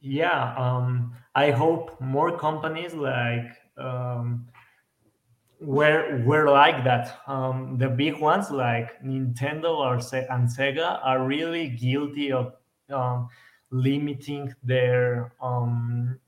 yeah, 0.00 0.54
um, 0.56 1.14
I 1.34 1.50
hope 1.50 2.00
more 2.00 2.36
companies 2.36 2.94
like 2.94 3.52
um, 3.76 4.48
were 5.60 6.22
were 6.24 6.50
like 6.50 6.82
that. 6.84 7.20
Um, 7.26 7.76
the 7.78 7.88
big 7.88 8.18
ones 8.18 8.50
like 8.50 9.00
Nintendo 9.02 9.76
or 9.76 10.00
Se- 10.00 10.26
and 10.30 10.48
Sega 10.48 10.98
are 11.04 11.24
really 11.24 11.68
guilty 11.68 12.32
of 12.32 12.54
limiting 13.70 14.52
their 14.62 15.32
um, 15.40 16.18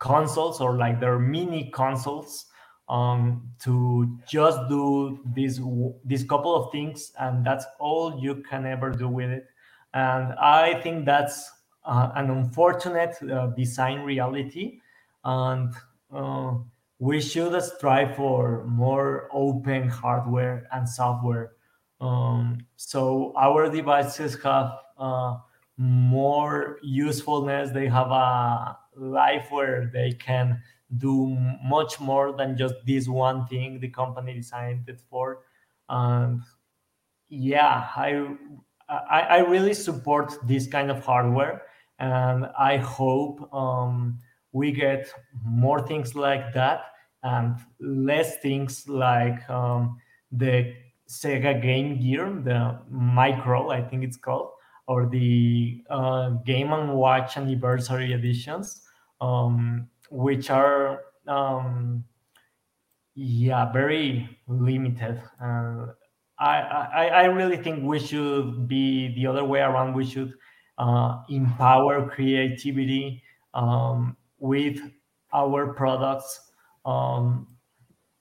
consoles 0.00 0.60
or 0.60 0.76
like 0.76 0.98
their 0.98 1.18
mini 1.18 1.70
consoles 1.70 2.46
um, 2.88 3.48
to 3.60 4.18
just 4.26 4.58
do 4.68 5.20
this 5.24 5.60
this 6.04 6.24
couple 6.24 6.56
of 6.56 6.72
things, 6.72 7.12
and 7.20 7.46
that's 7.46 7.64
all 7.78 8.18
you 8.20 8.42
can 8.42 8.66
ever 8.66 8.90
do 8.90 9.08
with 9.08 9.30
it. 9.30 9.46
And 9.94 10.32
I 10.34 10.80
think 10.82 11.06
that's 11.06 11.52
uh, 11.84 12.10
an 12.16 12.30
unfortunate 12.30 13.16
uh, 13.22 13.48
design 13.48 14.00
reality, 14.00 14.80
and 15.24 15.72
uh, 16.12 16.54
we 16.98 17.20
should 17.20 17.62
strive 17.62 18.16
for 18.16 18.64
more 18.66 19.28
open 19.32 19.88
hardware 19.88 20.66
and 20.72 20.88
software. 20.88 21.52
Um, 22.00 22.66
so 22.76 23.32
our 23.36 23.70
devices 23.70 24.42
have 24.42 24.72
uh, 24.98 25.36
more 25.76 26.78
usefulness. 26.82 27.70
They 27.70 27.86
have 27.86 28.10
a 28.10 28.76
life 29.00 29.46
where 29.50 29.90
they 29.92 30.12
can 30.12 30.62
do 30.98 31.36
much 31.64 32.00
more 32.00 32.32
than 32.36 32.56
just 32.56 32.74
this 32.86 33.08
one 33.08 33.46
thing 33.46 33.80
the 33.80 33.88
company 33.88 34.34
designed 34.34 34.88
it 34.88 35.00
for. 35.08 35.40
And 35.88 36.42
yeah, 37.28 37.88
I 37.96 38.36
I, 38.88 39.20
I 39.20 39.38
really 39.38 39.74
support 39.74 40.34
this 40.46 40.66
kind 40.66 40.90
of 40.90 41.04
hardware, 41.04 41.62
and 41.98 42.46
I 42.58 42.76
hope 42.76 43.52
um, 43.54 44.18
we 44.52 44.72
get 44.72 45.08
more 45.44 45.86
things 45.86 46.14
like 46.16 46.52
that 46.54 46.82
and 47.22 47.56
less 47.78 48.38
things 48.38 48.88
like 48.88 49.48
um, 49.48 49.98
the 50.32 50.74
Sega 51.08 51.60
Game 51.60 52.00
Gear, 52.00 52.30
the 52.44 52.78
Micro, 52.88 53.70
I 53.70 53.82
think 53.82 54.04
it's 54.04 54.16
called, 54.16 54.50
or 54.86 55.06
the 55.06 55.82
uh, 55.90 56.30
Game 56.46 56.72
and 56.72 56.94
Watch 56.94 57.36
Anniversary 57.36 58.12
editions, 58.12 58.82
um, 59.20 59.88
which 60.10 60.50
are 60.50 61.02
um, 61.26 62.04
yeah 63.14 63.70
very 63.72 64.38
limited. 64.48 65.22
Uh, 65.42 65.86
I, 66.38 66.56
I, 66.94 67.06
I 67.06 67.24
really 67.24 67.58
think 67.58 67.84
we 67.84 67.98
should 67.98 68.66
be 68.66 69.14
the 69.14 69.26
other 69.26 69.44
way 69.44 69.60
around. 69.60 69.94
We 69.94 70.06
should 70.06 70.32
uh, 70.78 71.22
empower 71.28 72.08
creativity 72.08 73.22
um, 73.52 74.16
with 74.38 74.80
our 75.34 75.74
products 75.74 76.52
um, 76.86 77.46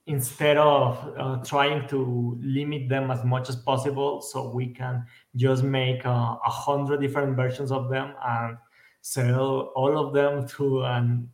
instead 0.06 0.58
of 0.58 1.14
uh, 1.18 1.38
trying 1.44 1.88
to 1.88 2.38
limit 2.42 2.90
them 2.90 3.12
as 3.12 3.24
much 3.24 3.48
as 3.48 3.56
possible 3.56 4.22
so 4.22 4.52
we 4.54 4.68
can 4.74 5.06
just 5.36 5.64
make 5.64 6.06
uh, 6.06 6.10
a 6.10 6.40
uh, 6.46 6.50
hundred 6.50 7.00
different 7.00 7.36
versions 7.36 7.72
of 7.72 7.90
them 7.90 8.14
and 8.26 8.58
sell 9.02 9.72
all 9.76 9.98
of 9.98 10.14
them 10.14 10.48
to 10.48 10.84
an 10.84 11.30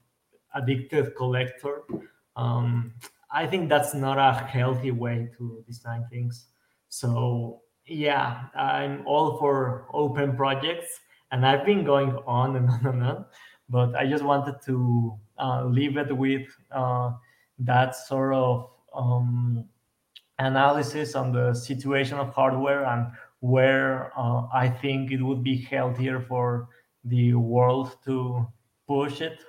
addicted 0.54 1.16
collector. 1.16 1.84
Um, 2.36 2.94
i 3.32 3.46
think 3.46 3.70
that's 3.70 3.94
not 3.94 4.18
a 4.18 4.46
healthy 4.46 4.92
way 4.92 5.30
to 5.38 5.64
design 5.68 6.06
things. 6.10 6.48
So 6.90 7.62
yeah 7.88 8.46
i'm 8.56 9.06
all 9.06 9.38
for 9.38 9.86
open 9.94 10.36
projects 10.36 11.02
and 11.32 11.46
i've 11.46 11.66
been 11.66 11.84
going 11.84 12.18
on 12.26 12.56
and 12.56 12.70
on 12.70 12.86
and 12.86 13.04
on 13.04 13.26
but 13.70 13.96
i 13.96 14.08
just 14.08 14.24
wanted 14.24 14.56
to 14.66 15.14
uh, 15.38 15.64
leave 15.66 15.98
it 15.98 16.16
with 16.16 16.48
uh, 16.72 17.12
that 17.60 17.96
sort 17.96 18.34
of 18.34 18.70
um, 18.96 19.66
analysis 20.40 21.16
on 21.16 21.32
the 21.32 21.54
situation 21.54 22.18
of 22.18 22.34
hardware 22.34 22.86
and 22.86 23.08
where 23.42 24.12
uh, 24.18 24.48
I 24.54 24.70
think 24.70 25.12
it 25.12 25.22
would 25.22 25.44
be 25.44 25.58
healthier 25.58 26.20
for 26.20 26.70
the 27.06 27.34
world 27.34 27.98
to 28.06 28.48
push 28.88 29.22
it. 29.22 29.40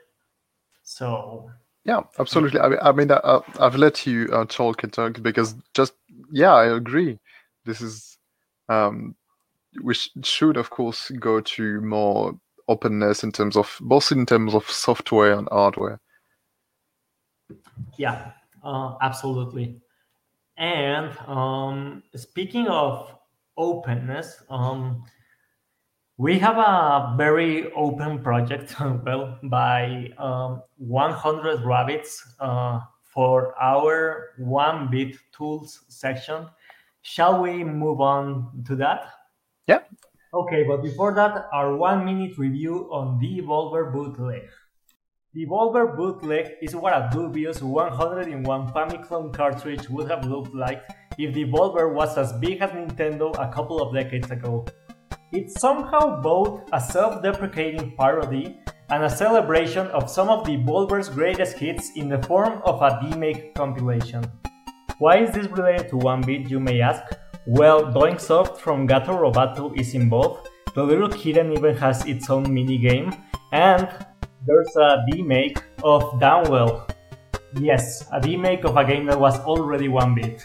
So 0.82 1.50
yeah, 1.84 2.02
absolutely. 2.18 2.60
I 2.60 2.68
mean, 2.68 2.78
I 2.82 2.92
mean, 2.92 3.10
I, 3.12 3.40
have 3.60 3.76
let 3.76 4.06
you 4.06 4.28
uh, 4.32 4.44
talk 4.46 4.82
and 4.82 4.92
talk 4.92 5.22
because 5.22 5.54
just 5.74 5.94
yeah, 6.32 6.52
I 6.52 6.76
agree. 6.76 7.18
This 7.64 7.80
is 7.80 8.18
um, 8.68 9.14
we 9.82 9.94
sh- 9.94 10.10
should 10.22 10.56
of 10.56 10.70
course 10.70 11.10
go 11.20 11.40
to 11.40 11.80
more 11.80 12.38
openness 12.68 13.22
in 13.22 13.32
terms 13.32 13.56
of 13.56 13.78
both 13.80 14.10
in 14.10 14.26
terms 14.26 14.54
of 14.54 14.68
software 14.68 15.32
and 15.32 15.48
hardware. 15.50 16.00
Yeah, 17.96 18.32
uh, 18.64 18.96
absolutely. 19.00 19.80
And 20.56 21.16
um, 21.26 22.02
speaking 22.14 22.66
of 22.66 23.14
openness, 23.56 24.42
um, 24.48 25.04
we 26.18 26.38
have 26.38 26.56
a 26.56 27.14
very 27.16 27.70
open 27.72 28.22
project, 28.22 28.74
well, 28.80 29.38
by 29.44 30.10
um, 30.18 30.62
100 30.78 31.62
Rabbits 31.64 32.24
uh, 32.40 32.80
for 33.02 33.54
our 33.60 34.30
one 34.38 34.90
bit 34.90 35.16
tools 35.36 35.84
section. 35.88 36.46
Shall 37.02 37.42
we 37.42 37.62
move 37.62 38.00
on 38.00 38.64
to 38.66 38.76
that? 38.76 39.08
Yeah. 39.66 39.80
Okay, 40.32 40.64
but 40.64 40.82
before 40.82 41.14
that, 41.14 41.48
our 41.52 41.76
one 41.76 42.04
minute 42.04 42.38
review 42.38 42.88
on 42.90 43.18
the 43.18 43.40
Devolver 43.40 43.92
Bootleg. 43.92 44.48
The 45.34 45.46
Devolver 45.46 45.96
Bootleg 45.96 46.54
is 46.62 46.74
what 46.74 46.94
a 46.94 47.08
dubious 47.12 47.60
101 47.60 48.72
Famicom 48.72 49.34
cartridge 49.34 49.88
would 49.90 50.10
have 50.10 50.24
looked 50.24 50.54
like 50.54 50.82
if 51.18 51.34
the 51.34 51.44
Devolver 51.44 51.92
was 51.92 52.16
as 52.16 52.32
big 52.34 52.62
as 52.62 52.70
Nintendo 52.70 53.34
a 53.38 53.52
couple 53.52 53.82
of 53.82 53.94
decades 53.94 54.30
ago. 54.30 54.66
It's 55.32 55.60
somehow 55.60 56.22
both 56.22 56.62
a 56.72 56.80
self 56.80 57.20
deprecating 57.20 57.96
parody 57.96 58.60
and 58.90 59.02
a 59.02 59.10
celebration 59.10 59.88
of 59.88 60.08
some 60.08 60.28
of 60.28 60.46
the 60.46 60.56
Devolver's 60.56 61.08
greatest 61.08 61.58
hits 61.58 61.90
in 61.96 62.08
the 62.08 62.22
form 62.22 62.62
of 62.64 62.80
a 62.80 62.90
demake 63.02 63.52
compilation. 63.54 64.24
Why 64.98 65.18
is 65.18 65.32
this 65.32 65.48
related 65.48 65.88
to 65.88 65.96
1-bit, 65.96 66.48
you 66.48 66.60
may 66.60 66.80
ask? 66.80 67.02
Well, 67.44 67.92
Doinksoft 67.92 68.58
from 68.58 68.86
Gato 68.86 69.18
Roboto 69.18 69.76
is 69.78 69.94
involved, 69.94 70.48
the 70.74 70.84
little 70.84 71.08
kitten 71.08 71.52
even 71.52 71.76
has 71.76 72.06
its 72.06 72.30
own 72.30 72.46
minigame, 72.46 73.20
and 73.52 73.88
there's 74.46 74.76
a 74.76 75.04
remake 75.12 75.58
of 75.82 76.02
Downwell. 76.20 76.88
Yes, 77.58 78.06
a 78.12 78.20
remake 78.20 78.64
of 78.64 78.76
a 78.76 78.84
game 78.84 79.06
that 79.06 79.18
was 79.18 79.40
already 79.40 79.88
1 79.88 80.14
bit. 80.14 80.40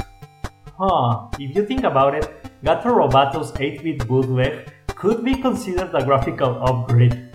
Huh, 0.75 1.27
if 1.37 1.55
you 1.55 1.67
think 1.67 1.83
about 1.83 2.15
it, 2.15 2.40
Gato 2.63 2.89
Roboto's 2.89 3.51
8 3.59 3.83
bit 3.83 4.07
bootleg 4.07 4.71
could 4.95 5.25
be 5.25 5.33
considered 5.33 5.95
a 5.95 6.05
graphical 6.05 6.61
upgrade. 6.63 7.31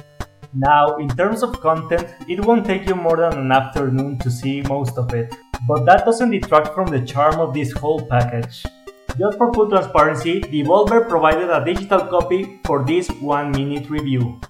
Now, 0.55 0.99
in 0.99 1.09
terms 1.09 1.43
of 1.43 1.61
content, 1.61 2.07
it 2.29 2.45
won't 2.45 2.65
take 2.65 2.87
you 2.87 2.95
more 2.95 3.17
than 3.17 3.37
an 3.37 3.51
afternoon 3.51 4.19
to 4.21 4.31
see 4.31 4.63
most 4.63 4.97
of 4.97 5.13
it, 5.13 5.35
but 5.67 5.85
that 5.85 6.05
doesn't 6.05 6.31
detract 6.31 6.75
from 6.75 6.87
the 6.87 7.05
charm 7.05 7.41
of 7.41 7.53
this 7.53 7.73
whole 7.73 8.07
package. 8.07 8.65
Just 9.19 9.37
for 9.37 9.53
full 9.53 9.69
transparency, 9.69 10.43
Devolver 10.43 11.09
provided 11.09 11.51
a 11.51 11.65
digital 11.65 12.07
copy 12.07 12.61
for 12.65 12.85
this 12.85 13.09
one 13.21 13.51
minute 13.51 13.91
review. 13.91 14.41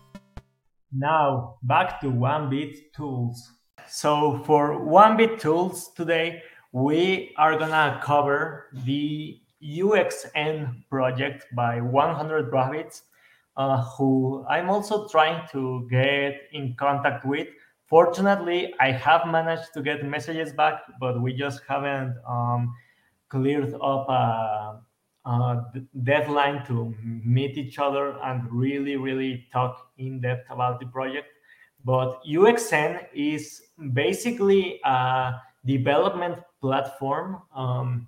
Now, 0.92 1.56
back 1.62 2.00
to 2.02 2.08
1-bit 2.08 2.92
tools. 2.92 3.50
So 3.88 4.42
for 4.44 4.80
1-bit 4.80 5.38
tools 5.38 5.90
today, 5.96 6.42
we 6.70 7.32
are 7.38 7.58
gonna 7.58 7.98
cover 8.02 8.66
the 8.84 9.40
UXN 9.62 10.88
project 10.90 11.46
by 11.54 11.80
100 11.80 12.52
Rabbits, 12.52 13.02
uh, 13.56 13.82
who 13.82 14.44
I'm 14.48 14.68
also 14.68 15.08
trying 15.08 15.46
to 15.52 15.86
get 15.90 16.42
in 16.52 16.74
contact 16.78 17.24
with. 17.24 17.48
Fortunately, 17.86 18.74
I 18.80 18.90
have 18.90 19.26
managed 19.26 19.72
to 19.74 19.82
get 19.82 20.04
messages 20.04 20.52
back, 20.52 20.82
but 21.00 21.20
we 21.22 21.32
just 21.32 21.62
haven't 21.68 22.16
um, 22.28 22.74
cleared 23.28 23.74
up 23.74 24.08
a, 24.08 24.80
uh, 25.24 25.60
deadline 26.04 26.64
to 26.66 26.94
meet 27.02 27.58
each 27.58 27.78
other 27.78 28.16
and 28.22 28.50
really, 28.50 28.96
really 28.96 29.46
talk 29.52 29.90
in 29.98 30.20
depth 30.20 30.48
about 30.50 30.78
the 30.78 30.86
project. 30.86 31.26
But 31.84 32.22
UXN 32.24 33.06
is 33.14 33.62
basically 33.92 34.80
a 34.84 35.34
development 35.64 36.38
platform 36.60 37.42
um, 37.54 38.06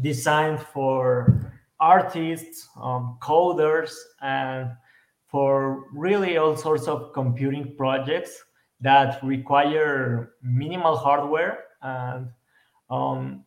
designed 0.00 0.60
for 0.60 1.52
artists, 1.80 2.68
um, 2.80 3.18
coders, 3.20 3.94
and 4.22 4.70
for 5.26 5.84
really 5.92 6.36
all 6.36 6.56
sorts 6.56 6.86
of 6.86 7.12
computing 7.12 7.74
projects 7.76 8.44
that 8.80 9.22
require 9.22 10.34
minimal 10.42 10.96
hardware 10.96 11.64
and 11.82 12.28
um, 12.90 13.44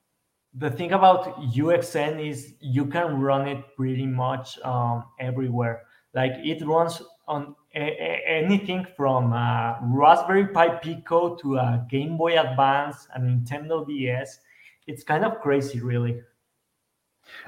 the 0.53 0.69
thing 0.69 0.93
about 0.93 1.39
UXN 1.53 2.25
is 2.27 2.53
you 2.60 2.86
can 2.86 3.19
run 3.19 3.47
it 3.47 3.63
pretty 3.75 4.05
much 4.05 4.57
um, 4.60 5.03
everywhere. 5.19 5.83
Like 6.13 6.31
it 6.43 6.65
runs 6.65 7.01
on 7.27 7.55
a- 7.75 8.23
anything 8.27 8.88
from 8.95 9.33
a 9.33 9.77
Raspberry 9.83 10.47
Pi 10.47 10.69
Pico 10.69 11.36
to 11.36 11.57
a 11.57 11.86
Game 11.89 12.17
Boy 12.17 12.39
Advance, 12.39 13.07
a 13.13 13.19
Nintendo 13.19 13.86
DS. 13.86 14.39
It's 14.88 15.03
kind 15.03 15.25
of 15.25 15.41
crazy, 15.41 15.81
really. 15.81 16.21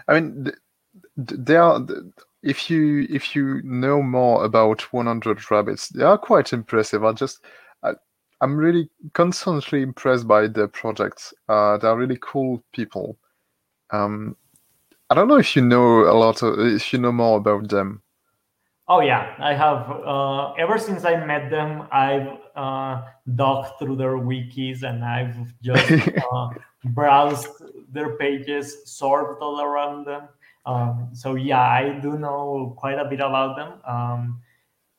I 0.07 0.19
mean, 0.19 0.45
th- 0.45 1.45
th- 1.45 1.57
are. 1.57 1.85
If 2.41 2.69
you 2.69 3.05
if 3.09 3.35
you 3.35 3.61
know 3.63 4.01
more 4.01 4.45
about 4.45 4.93
100 4.93 5.51
rabbits, 5.51 5.89
they 5.89 6.03
are 6.03 6.17
quite 6.17 6.53
impressive. 6.53 7.03
I 7.03 7.11
just 7.11 7.41
I, 7.83 7.93
I'm 8.39 8.55
really 8.55 8.89
constantly 9.13 9.81
impressed 9.81 10.27
by 10.27 10.47
the 10.47 10.69
projects. 10.69 11.33
Uh, 11.49 11.77
they 11.77 11.87
are 11.87 11.97
really 11.97 12.17
cool 12.21 12.63
people. 12.71 13.17
Um, 13.91 14.37
I 15.09 15.15
don't 15.15 15.27
know 15.27 15.37
if 15.37 15.55
you 15.55 15.63
know 15.63 16.09
a 16.09 16.15
lot 16.15 16.41
of 16.43 16.59
if 16.59 16.93
you 16.93 16.99
know 16.99 17.11
more 17.11 17.37
about 17.37 17.67
them. 17.69 18.01
Oh 18.87 19.01
yeah, 19.01 19.35
I 19.37 19.53
have. 19.53 19.89
Uh, 20.03 20.53
ever 20.53 20.79
since 20.79 21.05
I 21.05 21.23
met 21.23 21.51
them, 21.51 21.87
I've 21.91 22.39
uh, 22.55 23.03
dug 23.35 23.77
through 23.77 23.97
their 23.97 24.17
wikis 24.17 24.81
and 24.83 25.05
I've 25.05 25.35
just 25.61 25.91
uh, 26.31 26.49
browsed 26.85 27.47
their 27.91 28.15
pages, 28.17 28.83
sorted 28.85 29.41
all 29.41 29.61
around 29.61 30.05
them. 30.05 30.27
Um, 30.65 31.09
so 31.13 31.35
yeah, 31.35 31.61
I 31.61 31.99
do 31.99 32.17
know 32.17 32.75
quite 32.77 32.99
a 32.99 33.05
bit 33.05 33.19
about 33.19 33.55
them. 33.55 33.73
Um, 33.85 34.41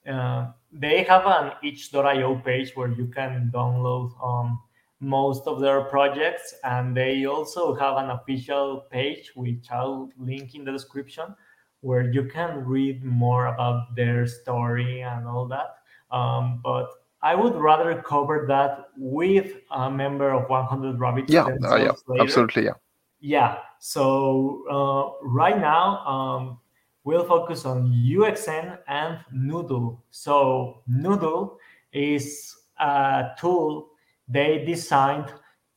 uh, 0.08 0.52
they 0.72 1.02
have 1.04 1.26
an 1.26 1.52
itch.io 1.62 2.36
page 2.44 2.72
where 2.74 2.88
you 2.88 3.06
can 3.06 3.50
download 3.52 4.10
um, 4.22 4.58
most 5.00 5.46
of 5.46 5.60
their 5.60 5.82
projects, 5.82 6.54
and 6.64 6.96
they 6.96 7.24
also 7.24 7.74
have 7.74 7.96
an 7.96 8.10
official 8.10 8.86
page, 8.90 9.32
which 9.34 9.70
I'll 9.70 10.10
link 10.18 10.54
in 10.54 10.64
the 10.64 10.72
description, 10.72 11.34
where 11.80 12.10
you 12.10 12.24
can 12.24 12.64
read 12.64 13.04
more 13.04 13.46
about 13.46 13.94
their 13.96 14.26
story 14.26 15.00
and 15.00 15.26
all 15.26 15.46
that. 15.46 15.76
Um, 16.10 16.60
but 16.62 16.88
I 17.22 17.35
would 17.35 17.54
rather 17.54 18.00
cover 18.02 18.46
that 18.48 18.88
with 18.96 19.52
a 19.70 19.90
member 19.90 20.30
of 20.33 20.48
100 20.48 20.98
Rabbits 20.98 21.33
Yeah, 21.33 21.44
uh, 21.44 21.76
yeah, 21.76 21.92
later. 22.06 22.22
absolutely. 22.22 22.64
Yeah. 22.64 22.72
Yeah. 23.20 23.59
So 23.78 24.64
uh, 24.70 25.26
right 25.26 25.59
now, 25.59 25.98
um, 26.06 26.59
we'll 27.04 27.24
focus 27.24 27.66
on 27.66 27.92
UXN 27.92 28.78
and 28.88 29.18
Noodle. 29.33 30.02
So 30.11 30.83
Noodle 30.87 31.59
is 31.92 32.56
a 32.78 33.30
tool 33.38 33.90
they 34.28 34.64
designed 34.64 35.33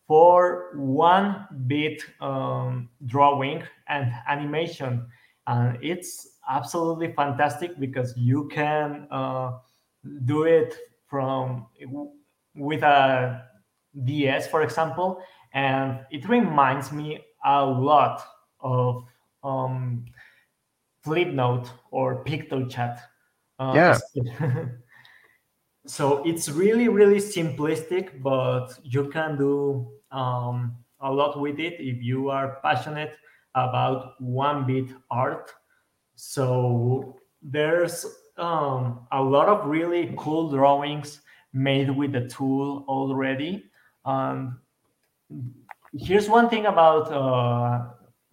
for 0.07 0.71
one 0.75 1.45
bit 1.67 2.03
um, 2.21 2.89
drawing 3.05 3.63
and 3.87 4.13
animation. 4.27 5.05
And 5.47 5.77
it's 5.81 6.37
absolutely 6.49 7.11
fantastic 7.13 7.77
because 7.79 8.13
you 8.15 8.47
can 8.49 9.07
uh, 9.11 9.57
do 10.25 10.43
it 10.43 10.77
from 11.13 11.67
with 12.55 12.81
a 12.81 13.43
DS, 14.03 14.47
for 14.47 14.63
example, 14.63 15.21
and 15.53 15.99
it 16.09 16.27
reminds 16.27 16.91
me 16.91 17.19
a 17.45 17.63
lot 17.63 18.23
of 18.61 19.03
um, 19.43 20.05
Flipnote 21.05 21.69
or 21.91 22.23
PictoChat. 22.25 22.97
Uh, 23.59 23.73
Yeah. 23.75 23.99
so 25.85 26.23
it's 26.25 26.49
really, 26.49 26.87
really 26.87 27.19
simplistic, 27.19 28.19
but 28.23 28.73
you 28.81 29.07
can 29.09 29.37
do 29.37 29.91
um, 30.09 30.73
a 30.99 31.11
lot 31.13 31.39
with 31.39 31.59
it 31.59 31.75
if 31.77 32.01
you 32.01 32.31
are 32.31 32.57
passionate 32.63 33.13
about 33.53 34.19
one 34.19 34.65
bit 34.65 34.89
art. 35.11 35.51
So 36.15 37.19
there's 37.43 38.03
um, 38.37 39.07
a 39.11 39.21
lot 39.21 39.47
of 39.47 39.67
really 39.67 40.13
cool 40.17 40.49
drawings 40.49 41.21
made 41.53 41.89
with 41.89 42.13
the 42.13 42.27
tool 42.27 42.85
already. 42.87 43.65
And 44.05 44.53
here's 45.93 46.27
one 46.27 46.49
thing 46.49 46.65
about 46.65 47.11
uh, 47.11 47.91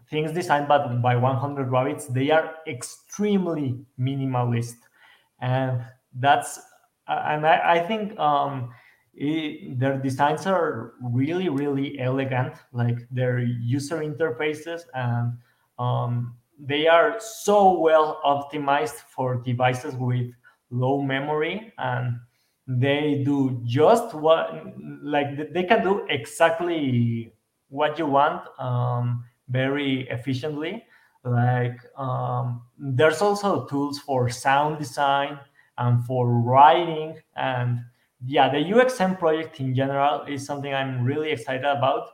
things 0.08 0.32
designed 0.32 0.68
by, 0.68 0.86
by 0.96 1.16
100 1.16 1.70
rabbits. 1.70 2.06
They 2.06 2.30
are 2.30 2.56
extremely 2.66 3.84
minimalist. 3.98 4.76
And 5.40 5.82
that's 6.14 6.60
and 7.06 7.46
i, 7.46 7.76
I 7.76 7.86
think 7.86 8.18
um, 8.18 8.70
it, 9.14 9.78
their 9.78 9.98
designs 9.98 10.46
are 10.46 10.94
really 11.02 11.48
really 11.48 11.98
elegant. 11.98 12.54
Like 12.72 13.06
their 13.10 13.38
user 13.38 13.98
interfaces 13.98 14.82
and 14.94 15.34
um, 15.78 16.36
they 16.66 16.86
are 16.86 17.16
so 17.18 17.78
well 17.78 18.20
optimized 18.24 19.02
for 19.14 19.36
devices 19.36 19.94
with 19.96 20.30
low 20.70 21.02
memory 21.02 21.72
and 21.78 22.18
they 22.66 23.22
do 23.24 23.60
just 23.64 24.14
what 24.14 24.64
like 25.02 25.52
they 25.52 25.64
can 25.64 25.82
do 25.82 26.06
exactly 26.08 27.32
what 27.68 27.98
you 27.98 28.06
want 28.06 28.42
um, 28.60 29.24
very 29.48 30.08
efficiently. 30.08 30.84
Like 31.24 31.78
um, 31.96 32.62
there's 32.78 33.20
also 33.20 33.66
tools 33.66 33.98
for 33.98 34.28
sound 34.28 34.78
design 34.78 35.38
and 35.78 36.04
for 36.04 36.28
writing, 36.28 37.18
and 37.36 37.80
yeah, 38.24 38.50
the 38.50 38.58
UXN 38.58 39.18
project 39.18 39.60
in 39.60 39.74
general 39.74 40.22
is 40.22 40.44
something 40.44 40.72
I'm 40.72 41.02
really 41.02 41.30
excited 41.30 41.64
about. 41.64 42.08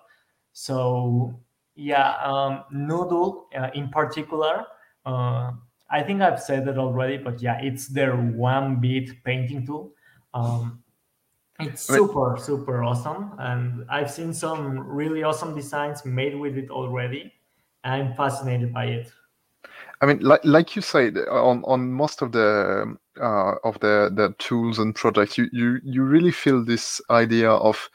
So 0.52 1.38
yeah, 1.76 2.16
um, 2.24 2.64
Noodle 2.72 3.48
uh, 3.56 3.70
in 3.74 3.88
particular. 3.88 4.64
Uh, 5.04 5.52
I 5.88 6.02
think 6.02 6.20
I've 6.22 6.42
said 6.42 6.66
it 6.66 6.78
already, 6.78 7.18
but 7.18 7.40
yeah, 7.40 7.60
it's 7.62 7.86
their 7.88 8.16
one 8.16 8.80
bit 8.80 9.22
painting 9.22 9.64
tool. 9.64 9.92
Um, 10.34 10.82
it's 11.60 11.82
super, 11.82 12.36
super 12.38 12.82
awesome. 12.82 13.32
And 13.38 13.86
I've 13.88 14.10
seen 14.10 14.32
some 14.32 14.80
really 14.80 15.22
awesome 15.22 15.54
designs 15.54 16.04
made 16.04 16.34
with 16.38 16.58
it 16.58 16.70
already. 16.70 17.32
I'm 17.84 18.14
fascinated 18.14 18.74
by 18.74 18.86
it. 18.86 19.12
I 20.00 20.06
mean, 20.06 20.18
like 20.20 20.44
like 20.44 20.76
you 20.76 20.82
said, 20.82 21.16
on 21.30 21.62
on 21.64 21.92
most 21.92 22.20
of 22.20 22.32
the 22.32 22.96
uh, 23.20 23.54
of 23.64 23.80
the 23.80 24.10
the 24.14 24.34
tools 24.38 24.78
and 24.78 24.94
projects, 24.94 25.38
you 25.38 25.48
you 25.52 25.78
you 25.82 26.02
really 26.02 26.32
feel 26.32 26.62
this 26.64 27.00
idea 27.08 27.50
of 27.50 27.88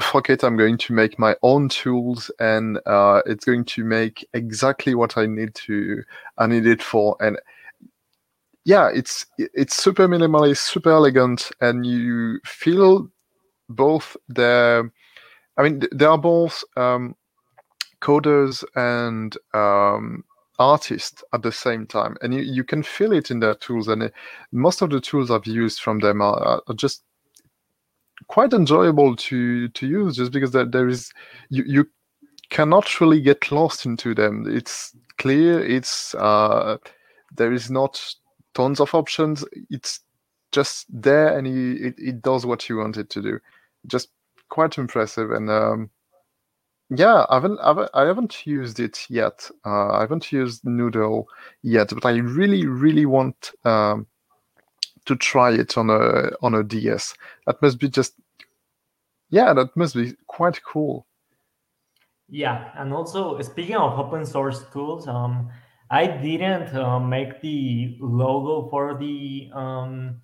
fuck 0.00 0.30
it, 0.30 0.42
I'm 0.42 0.56
going 0.56 0.78
to 0.78 0.92
make 0.92 1.18
my 1.18 1.36
own 1.42 1.68
tools, 1.68 2.30
and 2.40 2.78
uh, 2.86 3.22
it's 3.26 3.44
going 3.44 3.64
to 3.66 3.84
make 3.84 4.26
exactly 4.34 4.94
what 4.94 5.16
I 5.16 5.26
need 5.26 5.54
to 5.54 6.02
I 6.38 6.46
need 6.46 6.66
it 6.66 6.82
for, 6.82 7.16
and 7.20 7.38
yeah, 8.64 8.90
it's 8.92 9.26
it's 9.38 9.76
super 9.76 10.08
minimalist, 10.08 10.58
super 10.58 10.90
elegant, 10.90 11.50
and 11.60 11.84
you 11.86 12.40
feel 12.44 13.08
both 13.68 14.16
the. 14.28 14.90
I 15.56 15.62
mean, 15.62 15.80
th- 15.80 15.92
they 15.94 16.04
are 16.06 16.18
both 16.18 16.64
um, 16.76 17.14
coders 18.00 18.64
and 18.74 19.36
um, 19.52 20.24
artists 20.58 21.22
at 21.32 21.42
the 21.42 21.52
same 21.52 21.86
time, 21.86 22.16
and 22.22 22.34
you, 22.34 22.40
you 22.40 22.64
can 22.64 22.82
feel 22.82 23.12
it 23.12 23.30
in 23.30 23.40
their 23.40 23.54
tools. 23.54 23.88
And 23.88 24.04
uh, 24.04 24.08
most 24.50 24.82
of 24.82 24.90
the 24.90 25.00
tools 25.00 25.30
I've 25.30 25.46
used 25.46 25.80
from 25.80 26.00
them 26.00 26.20
are, 26.20 26.62
are 26.66 26.74
just 26.74 27.04
quite 28.28 28.52
enjoyable 28.52 29.16
to 29.16 29.68
to 29.68 29.86
use, 29.86 30.16
just 30.16 30.32
because 30.32 30.52
there, 30.52 30.66
there 30.66 30.88
is 30.88 31.12
you 31.50 31.64
you 31.66 31.86
cannot 32.50 33.00
really 33.00 33.20
get 33.20 33.50
lost 33.50 33.86
into 33.86 34.14
them. 34.14 34.44
It's 34.48 34.96
clear. 35.18 35.64
It's 35.64 36.14
uh, 36.14 36.78
there 37.36 37.52
is 37.52 37.70
not 37.70 38.02
tons 38.54 38.80
of 38.80 38.94
options. 38.94 39.44
It's 39.70 40.00
just 40.52 40.86
there, 40.88 41.36
and 41.36 41.46
it 41.46 41.94
it 41.98 42.22
does 42.22 42.46
what 42.46 42.68
you 42.68 42.78
want 42.78 42.96
it 42.96 43.10
to 43.10 43.22
do. 43.22 43.40
Just 43.86 44.10
quite 44.48 44.78
impressive, 44.78 45.30
and 45.30 45.50
um, 45.50 45.90
yeah, 46.90 47.24
I 47.28 47.34
haven't, 47.34 47.58
I 47.60 47.68
haven't 47.68 47.90
I 47.94 48.04
haven't 48.04 48.46
used 48.46 48.80
it 48.80 49.06
yet. 49.08 49.50
Uh, 49.64 49.92
I 49.92 50.00
haven't 50.00 50.30
used 50.32 50.64
Noodle 50.64 51.26
yet, 51.62 51.90
but 51.92 52.04
I 52.06 52.16
really 52.18 52.66
really 52.66 53.06
want 53.06 53.52
um, 53.64 54.06
to 55.06 55.16
try 55.16 55.52
it 55.52 55.76
on 55.76 55.90
a 55.90 56.30
on 56.42 56.54
a 56.54 56.62
DS. 56.62 57.14
That 57.46 57.60
must 57.62 57.78
be 57.78 57.88
just 57.88 58.14
yeah, 59.30 59.52
that 59.52 59.76
must 59.76 59.94
be 59.94 60.14
quite 60.26 60.62
cool. 60.64 61.06
Yeah, 62.28 62.70
and 62.76 62.92
also 62.92 63.40
speaking 63.42 63.76
of 63.76 63.98
open 63.98 64.24
source 64.24 64.64
tools, 64.72 65.06
um, 65.06 65.50
I 65.90 66.06
didn't 66.06 66.74
uh, 66.74 66.98
make 66.98 67.40
the 67.42 67.98
logo 68.00 68.68
for 68.70 68.96
the 68.98 69.50
um, 69.52 70.20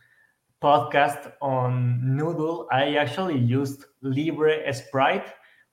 podcast 0.62 1.32
on 1.42 2.16
Noodle. 2.16 2.68
I 2.72 2.94
actually 2.94 3.38
used 3.38 3.84
LibreSprite, 4.02 5.26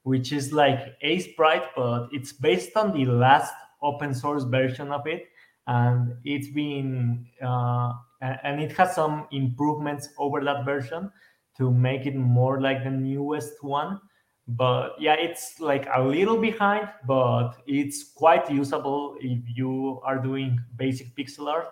which 0.04 0.32
is 0.32 0.52
like 0.52 1.00
Aseprite, 1.04 1.68
but 1.76 2.10
it's 2.12 2.34
based 2.34 2.76
on 2.76 2.94
the 2.94 3.06
last 3.06 3.54
open 3.82 4.14
source 4.14 4.44
version 4.44 4.92
of 4.92 5.08
it, 5.08 5.28
and 5.68 6.14
it's 6.24 6.50
been 6.50 7.28
uh, 7.42 7.94
and 8.22 8.62
it 8.62 8.72
has 8.78 8.96
some 8.96 9.28
improvements 9.32 10.10
over 10.18 10.44
that 10.44 10.66
version 10.66 11.12
to 11.58 11.72
make 11.72 12.06
it 12.06 12.16
more 12.16 12.62
like 12.62 12.84
the 12.84 12.92
newest 12.92 13.64
one. 13.64 14.00
But 14.48 14.96
yeah 15.00 15.16
it's 15.16 15.60
like 15.60 15.88
a 15.94 16.02
little 16.02 16.38
behind 16.38 16.88
but 17.06 17.56
it's 17.68 18.14
quite 18.16 18.50
usable 18.50 19.18
if 19.20 19.42
you 19.46 20.00
are 20.06 20.18
doing 20.20 20.64
basic 20.78 21.14
pixel 21.16 21.48
art. 21.48 21.68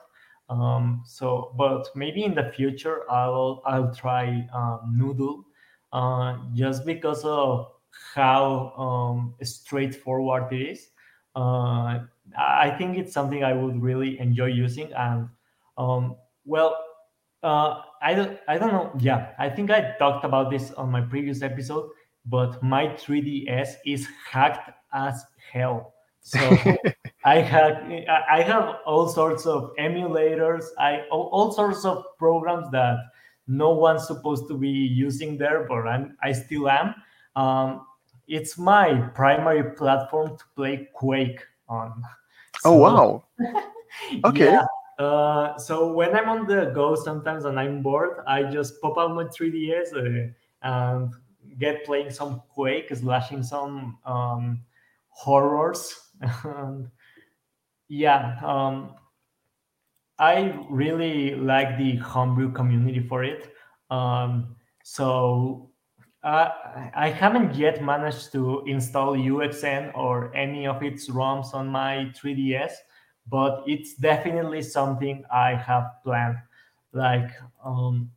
Um, 0.49 1.01
so 1.05 1.53
but 1.57 1.87
maybe 1.95 2.23
in 2.23 2.35
the 2.35 2.51
future 2.51 3.09
i'll 3.09 3.63
i'll 3.65 3.91
try 3.95 4.47
um, 4.53 4.93
noodle 4.95 5.43
uh, 5.91 6.37
just 6.53 6.85
because 6.85 7.23
of 7.25 7.71
how 8.13 8.73
um, 8.77 9.33
straightforward 9.41 10.51
it 10.53 10.61
is. 10.61 10.89
Uh, 11.35 11.99
i 12.37 12.69
think 12.77 12.97
it's 12.97 13.13
something 13.13 13.43
i 13.43 13.53
would 13.53 13.81
really 13.81 14.19
enjoy 14.19 14.45
using 14.45 14.91
and 14.93 15.29
um, 15.77 16.15
well 16.45 16.77
uh, 17.43 17.81
I 18.01 18.15
don't, 18.15 18.39
I 18.47 18.57
don't 18.57 18.73
know. 18.73 18.91
Yeah, 18.97 19.33
I 19.37 19.49
think 19.49 19.69
I 19.69 19.93
talked 19.99 20.25
about 20.25 20.49
this 20.49 20.71
on 20.71 20.89
my 20.89 21.01
previous 21.01 21.43
episode 21.43 21.89
but 22.25 22.61
my 22.63 22.87
3ds 22.87 23.75
is 23.85 24.07
hacked 24.29 24.71
as 24.93 25.25
hell. 25.51 25.93
So 26.21 26.39
i 27.25 27.35
have 27.39 27.83
i 28.29 28.41
have 28.41 28.77
all 28.85 29.07
sorts 29.07 29.45
of 29.45 29.75
emulators. 29.79 30.65
I 30.79 31.01
all 31.11 31.51
sorts 31.51 31.85
of 31.85 32.03
programs 32.17 32.69
that 32.71 32.97
no 33.47 33.71
one's 33.71 34.07
supposed 34.07 34.47
to 34.47 34.57
be 34.57 34.69
using 34.69 35.37
there 35.37 35.65
but 35.69 35.87
I'm, 35.87 36.17
i 36.23 36.31
still 36.31 36.67
am. 36.67 36.95
Um, 37.35 37.85
it's 38.27 38.57
my 38.57 38.93
primary 39.13 39.75
platform 39.75 40.35
to 40.35 40.43
play 40.55 40.89
quake 40.93 41.41
on. 41.69 42.01
So, 42.61 42.71
oh 42.71 42.77
wow. 42.77 43.23
Okay. 44.25 44.45
Yeah. 44.45 44.65
Uh, 44.97 45.57
so 45.57 45.91
when 45.91 46.15
i'm 46.15 46.29
on 46.29 46.47
the 46.47 46.71
go 46.73 46.95
sometimes 46.95 47.43
and 47.43 47.59
i'm 47.59 47.81
bored 47.81 48.19
i 48.27 48.41
just 48.43 48.79
pop 48.81 48.97
out 48.97 49.13
my 49.13 49.25
3ds 49.25 49.93
uh, 49.93 50.31
and 50.61 51.13
get 51.59 51.85
playing 51.85 52.09
some 52.09 52.41
Quake, 52.49 52.93
slashing 52.93 53.43
some 53.43 53.97
um, 54.05 54.61
horrors. 55.09 56.11
and 56.43 56.89
yeah, 57.87 58.37
um, 58.43 58.95
I 60.17 60.57
really 60.69 61.35
like 61.35 61.77
the 61.77 61.97
homebrew 61.97 62.51
community 62.51 62.99
for 62.99 63.23
it. 63.23 63.53
Um, 63.89 64.55
so 64.83 65.71
uh, 66.23 66.49
I 66.95 67.09
haven't 67.09 67.55
yet 67.55 67.83
managed 67.83 68.31
to 68.31 68.63
install 68.65 69.15
UXN 69.15 69.95
or 69.95 70.35
any 70.35 70.65
of 70.65 70.81
its 70.83 71.09
ROMs 71.09 71.53
on 71.53 71.67
my 71.67 72.11
3DS, 72.15 72.71
but 73.27 73.63
it's 73.67 73.95
definitely 73.95 74.61
something 74.61 75.23
I 75.31 75.55
have 75.55 75.91
planned. 76.03 76.37
Like 76.93 77.31
um, 77.63 78.11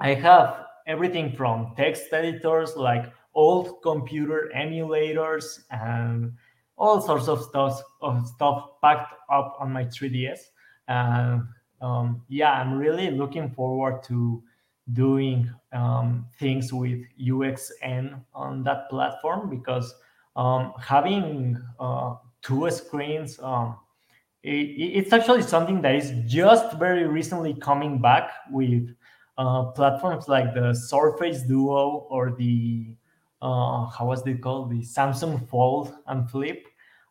I 0.00 0.14
have 0.14 0.66
everything 0.86 1.32
from 1.32 1.74
text 1.76 2.12
editors 2.12 2.76
like 2.76 3.12
old 3.34 3.82
computer 3.82 4.50
emulators 4.54 5.60
and 5.70 6.32
all 6.76 7.00
sorts 7.00 7.28
of 7.28 7.42
stuff 7.42 7.80
of 8.00 8.26
stuff 8.26 8.80
packed 8.82 9.14
up 9.30 9.56
on 9.60 9.72
my 9.72 9.84
3ds 9.84 10.40
and 10.88 11.42
um, 11.80 12.22
yeah 12.28 12.52
i'm 12.52 12.76
really 12.76 13.10
looking 13.10 13.50
forward 13.50 14.02
to 14.02 14.42
doing 14.92 15.48
um, 15.72 16.26
things 16.38 16.72
with 16.72 17.00
uxn 17.20 18.20
on 18.34 18.62
that 18.64 18.90
platform 18.90 19.48
because 19.48 19.94
um, 20.34 20.72
having 20.80 21.56
uh, 21.78 22.14
two 22.42 22.68
screens 22.70 23.38
um, 23.40 23.76
it's 24.42 25.12
actually 25.12 25.42
something 25.42 25.80
that 25.82 25.94
is 25.94 26.12
just 26.26 26.76
very 26.78 27.06
recently 27.06 27.54
coming 27.54 28.00
back 28.00 28.30
with 28.50 28.88
uh, 29.38 29.66
platforms 29.66 30.28
like 30.28 30.54
the 30.54 30.74
Surface 30.74 31.42
Duo 31.42 32.06
or 32.10 32.34
the 32.36 32.94
uh, 33.40 33.86
how 33.86 34.06
was 34.06 34.26
it 34.26 34.40
called 34.40 34.70
the 34.70 34.80
Samsung 34.82 35.48
Fold 35.48 35.94
and 36.06 36.30
Flip. 36.30 36.64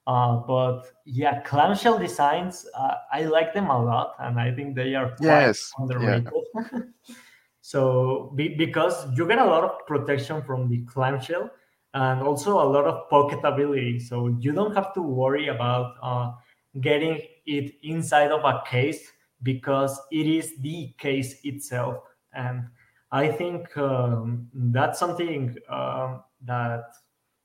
Uh, 0.07 0.37
but 0.47 0.83
yeah, 1.05 1.41
clamshell 1.41 1.99
designs, 1.99 2.65
uh, 2.75 2.95
I 3.11 3.25
like 3.25 3.53
them 3.53 3.69
a 3.69 3.83
lot, 3.83 4.15
and 4.19 4.39
I 4.39 4.51
think 4.51 4.75
they 4.75 4.95
are 4.95 5.15
quite 5.15 5.27
yes. 5.27 5.71
underrated. 5.77 6.31
Yeah. 6.55 6.79
so 7.61 8.33
be, 8.35 8.55
because 8.55 9.07
you 9.15 9.27
get 9.27 9.37
a 9.37 9.45
lot 9.45 9.63
of 9.63 9.85
protection 9.85 10.41
from 10.41 10.69
the 10.69 10.79
clamshell 10.85 11.51
and 11.93 12.21
also 12.21 12.53
a 12.53 12.67
lot 12.67 12.85
of 12.85 13.09
pocketability, 13.09 14.01
so 14.01 14.35
you 14.39 14.53
don't 14.53 14.73
have 14.73 14.93
to 14.95 15.01
worry 15.01 15.49
about 15.49 15.93
uh, 16.01 16.31
getting 16.79 17.21
it 17.45 17.73
inside 17.83 18.31
of 18.31 18.45
a 18.45 18.61
case 18.65 19.11
because 19.43 19.99
it 20.11 20.25
is 20.27 20.55
the 20.59 20.93
case 20.97 21.41
itself 21.43 21.97
and 22.33 22.65
I 23.11 23.27
think 23.27 23.75
um, 23.77 24.47
that's 24.53 24.97
something 24.97 25.55
uh, 25.69 26.19
that 26.45 26.85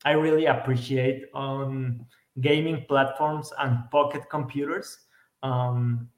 I 0.04 0.12
really 0.12 0.46
appreciate 0.46 1.24
on 1.34 2.06
gaming 2.40 2.84
platforms 2.86 3.52
and 3.58 3.90
pocket 3.90 4.22
computers. 4.30 4.96
Um, 5.42 6.08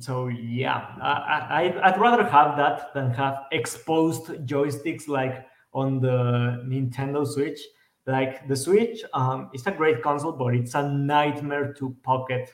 so 0.00 0.26
yeah, 0.26 0.96
I, 1.00 1.72
I, 1.80 1.90
would 1.92 2.00
rather 2.00 2.24
have 2.24 2.56
that 2.56 2.92
than 2.92 3.12
have 3.12 3.44
exposed 3.52 4.26
joysticks 4.46 5.06
like 5.06 5.46
on 5.72 6.00
the 6.00 6.64
Nintendo 6.66 7.24
Switch. 7.24 7.60
Like 8.06 8.46
the 8.48 8.56
Switch 8.56 9.02
um, 9.14 9.50
is 9.54 9.66
a 9.66 9.70
great 9.70 10.02
console, 10.02 10.32
but 10.32 10.54
it's 10.54 10.74
a 10.74 10.88
nightmare 10.88 11.72
to 11.74 11.96
pocket 12.02 12.50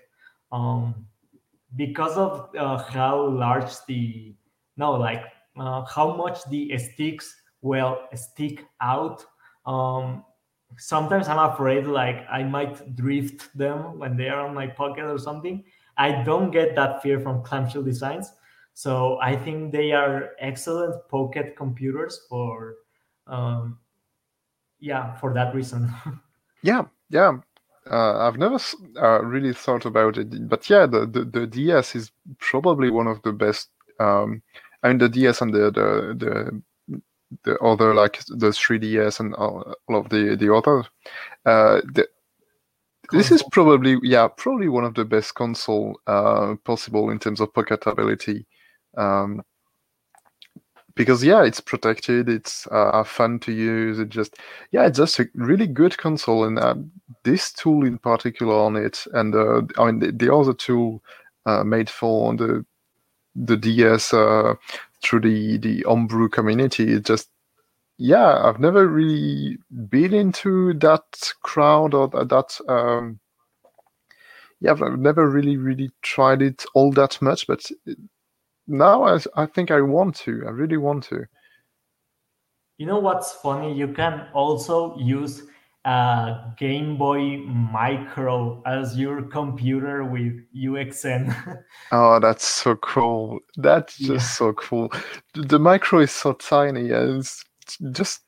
um, 0.53 1.07
because 1.76 2.16
of 2.16 2.55
uh, 2.57 2.78
how 2.78 3.28
large 3.28 3.72
the 3.88 4.34
no 4.76 4.92
like 4.92 5.24
uh, 5.59 5.84
how 5.84 6.14
much 6.14 6.44
the 6.51 6.76
sticks 6.78 7.34
will 7.62 7.98
stick 8.14 8.64
out. 8.80 9.24
Um, 9.66 10.24
sometimes 10.76 11.28
i'm 11.28 11.51
afraid 11.51 11.86
like 11.86 12.24
i 12.30 12.42
might 12.42 12.94
drift 12.94 13.57
them 13.57 13.98
when 13.98 14.16
they 14.16 14.28
are 14.28 14.46
on 14.46 14.55
my 14.55 14.66
pocket 14.66 15.05
or 15.05 15.18
something. 15.18 15.64
I 15.96 16.22
don't 16.22 16.51
get 16.51 16.74
that 16.76 17.03
fear 17.03 17.20
from 17.20 17.42
clamshell 17.42 17.82
designs 17.82 18.32
so 18.74 19.18
i 19.20 19.36
think 19.36 19.72
they 19.72 19.92
are 19.92 20.30
excellent 20.38 20.94
pocket 21.09 21.57
computers 21.57 22.20
for 22.28 22.76
um, 23.26 23.78
yeah 24.80 25.14
for 25.16 25.32
that 25.32 25.54
reason 25.54 25.92
yeah 26.62 26.82
yeah 27.10 27.32
uh, 27.90 28.28
I've 28.28 28.36
never 28.36 28.58
uh, 29.00 29.24
really 29.24 29.54
thought 29.54 29.84
about 29.84 30.16
it, 30.18 30.48
but 30.48 30.68
yeah, 30.68 30.86
the, 30.86 31.06
the, 31.06 31.24
the 31.24 31.46
DS 31.46 31.96
is 31.96 32.12
probably 32.38 32.88
one 32.88 33.08
of 33.08 33.20
the 33.22 33.32
best 33.32 33.70
um, 33.98 34.42
I 34.82 34.88
mean, 34.88 34.98
the 34.98 35.08
DS 35.08 35.42
and 35.42 35.52
the 35.52 35.70
the 35.70 36.62
the, 36.88 36.98
the 37.44 37.58
other 37.58 37.94
like 37.94 38.18
the 38.28 38.48
3DS 38.48 39.20
and 39.20 39.34
all, 39.34 39.74
all 39.88 39.96
of 39.96 40.08
the 40.08 40.36
the 40.36 40.52
other. 40.52 40.84
Uh, 41.44 41.80
the, 41.92 42.08
this 43.12 43.30
is 43.30 43.42
probably 43.52 43.98
yeah 44.02 44.28
probably 44.28 44.68
one 44.68 44.84
of 44.84 44.94
the 44.94 45.04
best 45.04 45.34
console 45.34 46.00
uh, 46.06 46.54
possible 46.64 47.10
in 47.10 47.18
terms 47.18 47.40
of 47.40 47.52
pocketability. 47.52 48.46
Um, 48.96 49.42
because 50.95 51.22
yeah, 51.24 51.43
it's 51.45 51.61
protected. 51.61 52.28
It's 52.28 52.66
uh, 52.68 53.05
fun 53.05 53.38
to 53.41 53.53
use. 53.53 53.99
It 53.99 54.09
just 54.09 54.36
yeah, 54.72 54.86
it's 54.86 54.99
just 54.99 55.18
a 55.18 55.28
really 55.34 55.66
good 55.66 55.97
console, 55.99 56.45
and 56.45 56.59
uh, 56.59 56.74
this 57.24 57.53
tool 57.53 57.84
in 57.84 57.99
particular 57.99 58.55
on 58.55 58.76
it, 58.76 59.05
and 59.14 59.34
uh, 59.34 59.62
I 59.78 59.86
mean 59.86 60.01
the, 60.01 60.12
the 60.12 60.34
other 60.34 60.55
tool 60.55 61.03
uh, 61.47 61.64
made 61.64 61.91
for 61.91 62.34
the 62.34 62.64
the 63.34 63.57
DS 63.57 64.12
uh, 64.14 64.55
through 65.03 65.20
the 65.20 65.59
the 65.59 65.82
homebrew 65.86 66.28
community. 66.28 66.93
It 66.95 67.05
just 67.05 67.30
yeah, 67.99 68.43
I've 68.45 68.61
never 68.61 68.86
really 68.88 69.59
been 69.88 70.14
into 70.14 70.74
that 70.74 71.32
crowd 71.43 71.95
or 71.95 72.09
that. 72.09 72.61
Um, 72.68 73.20
yeah, 74.61 74.72
I've 74.72 74.99
never 74.99 75.28
really 75.28 75.57
really 75.57 75.91
tried 76.03 76.43
it 76.43 76.64
all 76.74 76.93
that 76.93 77.20
much, 77.22 77.47
but 77.47 77.66
now 78.70 79.04
I 79.04 79.18
I 79.36 79.46
think 79.46 79.70
I 79.70 79.80
want 79.80 80.14
to. 80.16 80.44
I 80.46 80.50
really 80.50 80.76
want 80.78 81.04
to. 81.04 81.26
You 82.78 82.86
know 82.86 82.98
what's 82.98 83.32
funny? 83.32 83.74
You 83.74 83.88
can 83.88 84.26
also 84.32 84.96
use 84.98 85.42
a 85.84 86.52
Game 86.56 86.96
Boy 86.96 87.38
Micro 87.38 88.62
as 88.66 88.96
your 88.98 89.22
computer 89.22 90.04
with 90.04 90.40
UXN. 90.54 91.62
oh, 91.92 92.20
that's 92.20 92.46
so 92.46 92.76
cool. 92.76 93.40
That's 93.56 93.98
just 93.98 94.10
yeah. 94.10 94.18
so 94.18 94.52
cool. 94.54 94.92
The 95.34 95.58
micro 95.58 96.00
is 96.00 96.10
so 96.10 96.32
tiny 96.32 96.90
and 96.90 97.20
it's 97.20 97.44
just 97.92 98.22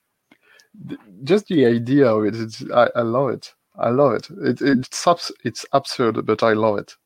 just 1.24 1.48
the 1.48 1.66
idea 1.66 2.06
of 2.06 2.24
it. 2.24 2.34
It's, 2.34 2.64
I, 2.70 2.88
I 2.96 3.02
love 3.02 3.30
it. 3.30 3.54
I 3.78 3.90
love 3.90 4.14
it. 4.14 4.30
it 4.30 4.60
it's 4.60 5.06
abs- 5.06 5.32
it's 5.44 5.66
absurd, 5.72 6.24
but 6.26 6.42
I 6.42 6.52
love 6.52 6.78
it. 6.78 6.96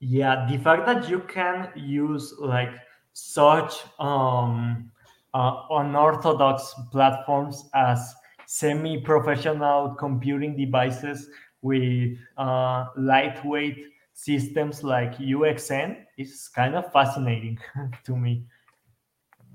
Yeah, 0.00 0.46
the 0.50 0.58
fact 0.58 0.86
that 0.86 1.08
you 1.08 1.20
can 1.20 1.70
use 1.74 2.34
like 2.38 2.70
such 3.12 3.74
um, 3.98 4.90
uh, 5.32 5.62
unorthodox 5.70 6.74
platforms 6.92 7.68
as 7.74 8.14
semi-professional 8.46 9.94
computing 9.94 10.56
devices 10.56 11.28
with 11.62 12.18
uh, 12.36 12.86
lightweight 12.96 13.86
systems 14.12 14.82
like 14.84 15.18
UXN 15.18 16.04
is 16.16 16.48
kind 16.48 16.74
of 16.74 16.92
fascinating 16.92 17.58
to 18.04 18.16
me. 18.16 18.44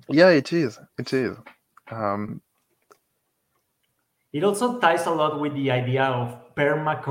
Yeah, 0.09 0.29
it 0.29 0.51
is. 0.53 0.79
It 0.97 1.13
is. 1.13 1.37
Um, 1.89 2.41
it 4.33 4.43
also 4.43 4.79
ties 4.79 5.05
a 5.05 5.11
lot 5.11 5.39
with 5.39 5.53
the 5.53 5.71
idea 5.71 6.03
of 6.03 6.55
perma 6.55 7.01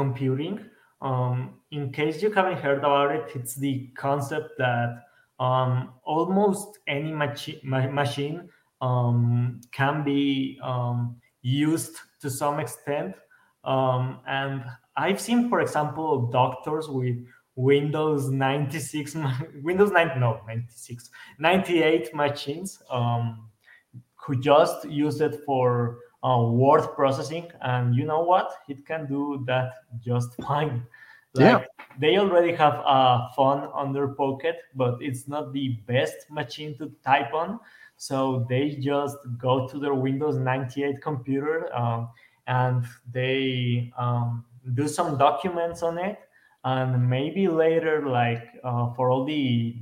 Um, 1.03 1.61
in 1.71 1.93
case 1.93 2.23
you 2.23 2.31
haven't 2.31 2.59
heard 2.59 2.79
about 2.79 3.11
it, 3.11 3.31
it's 3.35 3.55
the 3.55 3.89
concept 3.97 4.59
that 4.59 5.05
um, 5.39 5.95
almost 6.05 6.79
any 6.87 7.13
machi- 7.13 7.61
ma- 7.65 7.89
machine 7.89 8.49
um, 8.81 9.61
can 9.73 10.05
be 10.05 10.59
um, 10.63 11.17
used 11.43 11.97
to 12.21 12.31
some 12.31 12.61
extent. 12.61 13.15
Um, 13.65 14.21
and 14.27 14.65
I've 14.97 15.21
seen, 15.21 15.49
for 15.49 15.61
example, 15.61 16.27
doctors 16.31 16.89
with 16.89 17.17
Windows 17.57 18.31
96, 18.31 19.17
Windows 19.63 19.91
9, 19.93 20.21
no, 20.21 20.41
96, 20.47 21.11
98 21.39 22.15
machines 22.15 22.83
um, 22.91 23.49
who 24.17 24.39
just 24.39 24.85
use 24.89 25.21
it 25.21 25.41
for 25.47 25.99
uh, 26.23 26.43
word 26.43 26.87
processing. 26.95 27.51
And 27.63 27.95
you 27.95 28.05
know 28.05 28.23
what? 28.23 28.53
It 28.69 28.87
can 28.87 29.07
do 29.07 29.43
that 29.47 29.73
just 30.05 30.35
fine. 30.43 30.87
Like, 31.35 31.45
yeah. 31.45 31.65
They 31.99 32.19
already 32.19 32.55
have 32.55 32.75
a 32.87 33.29
phone 33.37 33.69
on 33.75 33.93
their 33.93 34.09
pocket, 34.09 34.57
but 34.75 34.99
it's 35.01 35.29
not 35.29 35.53
the 35.53 35.81
best 35.87 36.31
machine 36.31 36.77
to 36.79 36.93
type 37.05 37.35
on. 37.35 37.61
So 37.97 38.47
they 38.49 38.71
just 38.81 39.19
go 39.37 39.69
to 39.69 39.79
their 39.79 39.95
Windows 39.95 40.39
98 40.39 41.03
computer 41.03 41.75
um, 41.77 42.09
and 42.47 42.85
they 43.13 43.93
um, 43.99 44.45
do 44.73 44.89
some 44.89 45.19
documents 45.19 45.83
on 45.83 45.99
it. 45.99 46.19
And 46.65 47.09
maybe 47.09 47.49
later, 47.49 48.09
like 48.09 48.49
uh, 48.65 48.93
for 48.95 49.11
all 49.11 49.25
the 49.25 49.77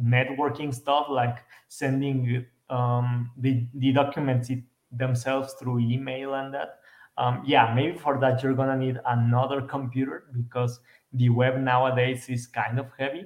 networking 0.00 0.74
stuff, 0.74 1.06
like 1.08 1.38
sending 1.68 2.44
um, 2.70 3.30
the, 3.36 3.66
the 3.74 3.92
documents 3.92 4.50
themselves 4.96 5.54
through 5.54 5.80
email 5.80 6.34
and 6.34 6.52
that. 6.54 6.80
Um, 7.16 7.42
yeah, 7.46 7.72
maybe 7.74 7.96
for 7.96 8.18
that 8.20 8.42
you're 8.42 8.54
gonna 8.54 8.76
need 8.76 8.98
another 9.06 9.62
computer 9.62 10.24
because 10.32 10.80
the 11.12 11.28
web 11.28 11.58
nowadays 11.60 12.28
is 12.28 12.46
kind 12.46 12.78
of 12.78 12.86
heavy. 12.98 13.24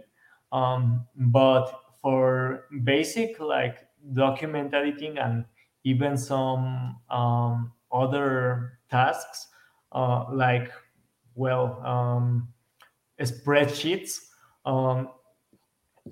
Um, 0.52 1.06
but 1.16 1.72
for 2.02 2.64
basic 2.84 3.40
like 3.40 3.86
document 4.14 4.74
editing 4.74 5.18
and 5.18 5.44
even 5.84 6.16
some 6.16 6.98
um, 7.10 7.72
other 7.92 8.78
tasks 8.90 9.48
uh, 9.92 10.24
like 10.32 10.70
well 11.34 11.80
um, 11.84 12.48
spreadsheets 13.20 14.18
um, 14.64 15.08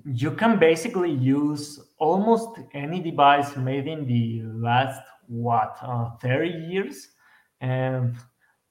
you 0.05 0.31
can 0.31 0.59
basically 0.59 1.11
use 1.11 1.79
almost 1.99 2.59
any 2.73 2.99
device 3.01 3.55
made 3.57 3.87
in 3.87 4.05
the 4.05 4.41
last 4.45 5.01
what 5.27 5.77
uh, 5.81 6.11
30 6.21 6.49
years? 6.49 7.09
And 7.61 8.15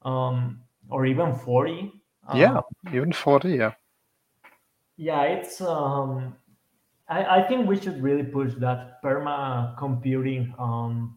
um, 0.02 0.60
or 0.88 1.06
even 1.06 1.34
40 1.34 1.92
yeah 2.34 2.60
even 2.92 3.12
40 3.12 3.50
yeah. 3.50 3.72
Yeah 4.96 5.22
it's 5.22 5.60
um 5.60 6.36
I, 7.08 7.38
I 7.38 7.42
think 7.42 7.68
we 7.68 7.80
should 7.80 8.02
really 8.02 8.24
push 8.24 8.54
that 8.58 9.00
permacomputing 9.02 10.58
um, 10.58 11.16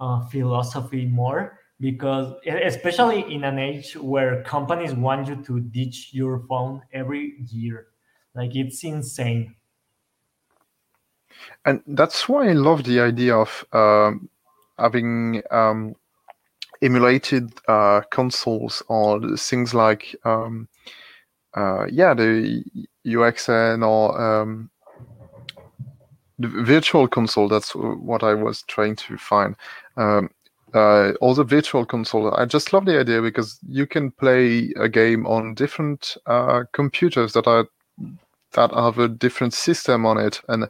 uh, 0.00 0.26
philosophy 0.26 1.06
more 1.06 1.60
because 1.78 2.34
especially 2.44 3.32
in 3.32 3.44
an 3.44 3.58
age 3.58 3.96
where 3.96 4.42
companies 4.42 4.94
want 4.94 5.28
you 5.28 5.36
to 5.44 5.60
ditch 5.60 6.10
your 6.12 6.40
phone 6.48 6.82
every 6.92 7.36
year 7.50 7.88
like 8.34 8.56
it's 8.56 8.82
insane. 8.82 9.54
And 11.64 11.82
that's 11.86 12.28
why 12.28 12.48
i 12.48 12.52
love 12.52 12.82
the 12.84 13.00
idea 13.00 13.36
of 13.36 13.64
um, 13.72 14.28
having 14.78 15.42
um, 15.50 15.94
emulated 16.82 17.52
uh, 17.68 18.00
consoles 18.10 18.82
or 18.88 19.36
things 19.36 19.74
like 19.74 20.14
um, 20.24 20.68
uh, 21.54 21.86
yeah 21.90 22.14
the 22.14 22.64
uxn 23.06 23.86
or 23.86 24.20
um, 24.20 24.70
the 26.38 26.48
virtual 26.48 27.08
console 27.08 27.48
that's 27.48 27.72
what 27.74 28.22
i 28.22 28.34
was 28.34 28.62
trying 28.62 28.94
to 28.94 29.16
find. 29.16 29.56
Um, 29.96 30.30
uh, 30.74 31.12
also 31.22 31.42
virtual 31.44 31.86
console 31.86 32.34
i 32.36 32.44
just 32.44 32.74
love 32.74 32.84
the 32.84 33.00
idea 33.00 33.22
because 33.22 33.58
you 33.66 33.86
can 33.86 34.10
play 34.10 34.70
a 34.76 34.88
game 34.88 35.26
on 35.26 35.54
different 35.54 36.16
uh, 36.26 36.64
computers 36.72 37.32
that 37.32 37.46
are 37.46 37.66
that 38.52 38.72
have 38.72 38.98
a 38.98 39.08
different 39.08 39.52
system 39.52 40.06
on 40.06 40.18
it. 40.18 40.40
And 40.48 40.68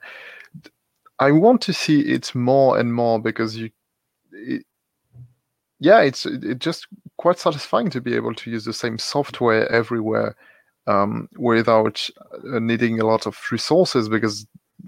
i 1.21 1.31
want 1.31 1.61
to 1.63 1.73
see 1.73 2.01
it 2.01 2.35
more 2.35 2.79
and 2.79 2.95
more 2.95 3.21
because 3.21 3.57
you 3.57 3.71
it, 4.39 4.65
yeah 5.81 6.01
it's 6.01 6.27
it 6.27 6.59
just 6.59 6.87
quite 7.17 7.39
satisfying 7.39 7.91
to 7.91 8.01
be 8.01 8.15
able 8.15 8.35
to 8.35 8.51
use 8.51 8.65
the 8.65 8.73
same 8.73 8.99
software 8.99 9.71
everywhere 9.71 10.37
um, 10.87 11.29
without 11.37 12.09
uh, 12.33 12.59
needing 12.59 13.01
a 13.01 13.07
lot 13.07 13.27
of 13.27 13.39
resources 13.53 14.09
because 14.09 14.47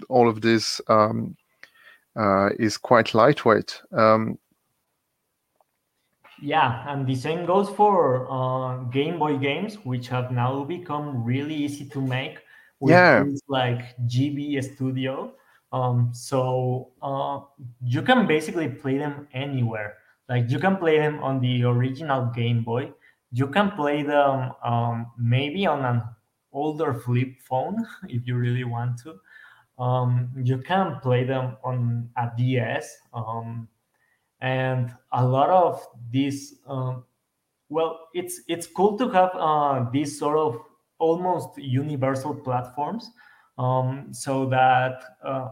all 0.09 0.27
of 0.27 0.41
this 0.41 0.81
um, 0.87 1.35
uh, 2.15 2.49
is 2.59 2.77
quite 2.77 3.13
lightweight. 3.13 3.81
Um, 3.91 4.37
yeah, 6.41 6.91
and 6.91 7.05
the 7.05 7.15
same 7.15 7.45
goes 7.45 7.69
for 7.69 8.27
uh, 8.31 8.77
Game 8.85 9.19
Boy 9.19 9.37
games, 9.37 9.75
which 9.83 10.07
have 10.07 10.31
now 10.31 10.63
become 10.63 11.23
really 11.23 11.53
easy 11.53 11.85
to 11.85 12.01
make 12.01 12.39
with 12.79 12.91
yeah. 12.91 13.21
things 13.21 13.41
like 13.47 13.95
GB 14.07 14.63
Studio. 14.73 15.33
Um, 15.71 16.09
so 16.13 16.91
uh, 17.01 17.41
you 17.83 18.01
can 18.01 18.27
basically 18.27 18.67
play 18.69 18.97
them 18.97 19.27
anywhere. 19.33 19.97
Like 20.27 20.49
you 20.49 20.59
can 20.59 20.77
play 20.77 20.97
them 20.97 21.19
on 21.23 21.39
the 21.39 21.63
original 21.63 22.27
Game 22.33 22.63
Boy. 22.63 22.91
You 23.31 23.47
can 23.47 23.71
play 23.71 24.03
them 24.03 24.51
um, 24.63 25.11
maybe 25.17 25.65
on 25.65 25.85
an 25.85 26.03
older 26.51 26.93
flip 26.93 27.39
phone 27.39 27.85
if 28.09 28.27
you 28.27 28.35
really 28.35 28.63
want 28.65 28.99
to. 29.03 29.19
Um, 29.79 30.31
you 30.43 30.59
can 30.59 30.99
play 31.01 31.23
them 31.23 31.57
on 31.63 32.09
a 32.17 32.31
DS, 32.37 32.97
um, 33.13 33.67
and 34.41 34.95
a 35.11 35.25
lot 35.25 35.49
of 35.49 35.85
these. 36.11 36.59
Um, 36.67 37.05
well, 37.69 38.09
it's 38.13 38.41
it's 38.47 38.67
cool 38.67 38.97
to 38.97 39.09
have 39.09 39.31
uh, 39.35 39.89
these 39.91 40.19
sort 40.19 40.37
of 40.37 40.59
almost 40.99 41.57
universal 41.57 42.35
platforms, 42.35 43.09
um, 43.57 44.13
so 44.13 44.45
that 44.47 45.03
uh, 45.23 45.49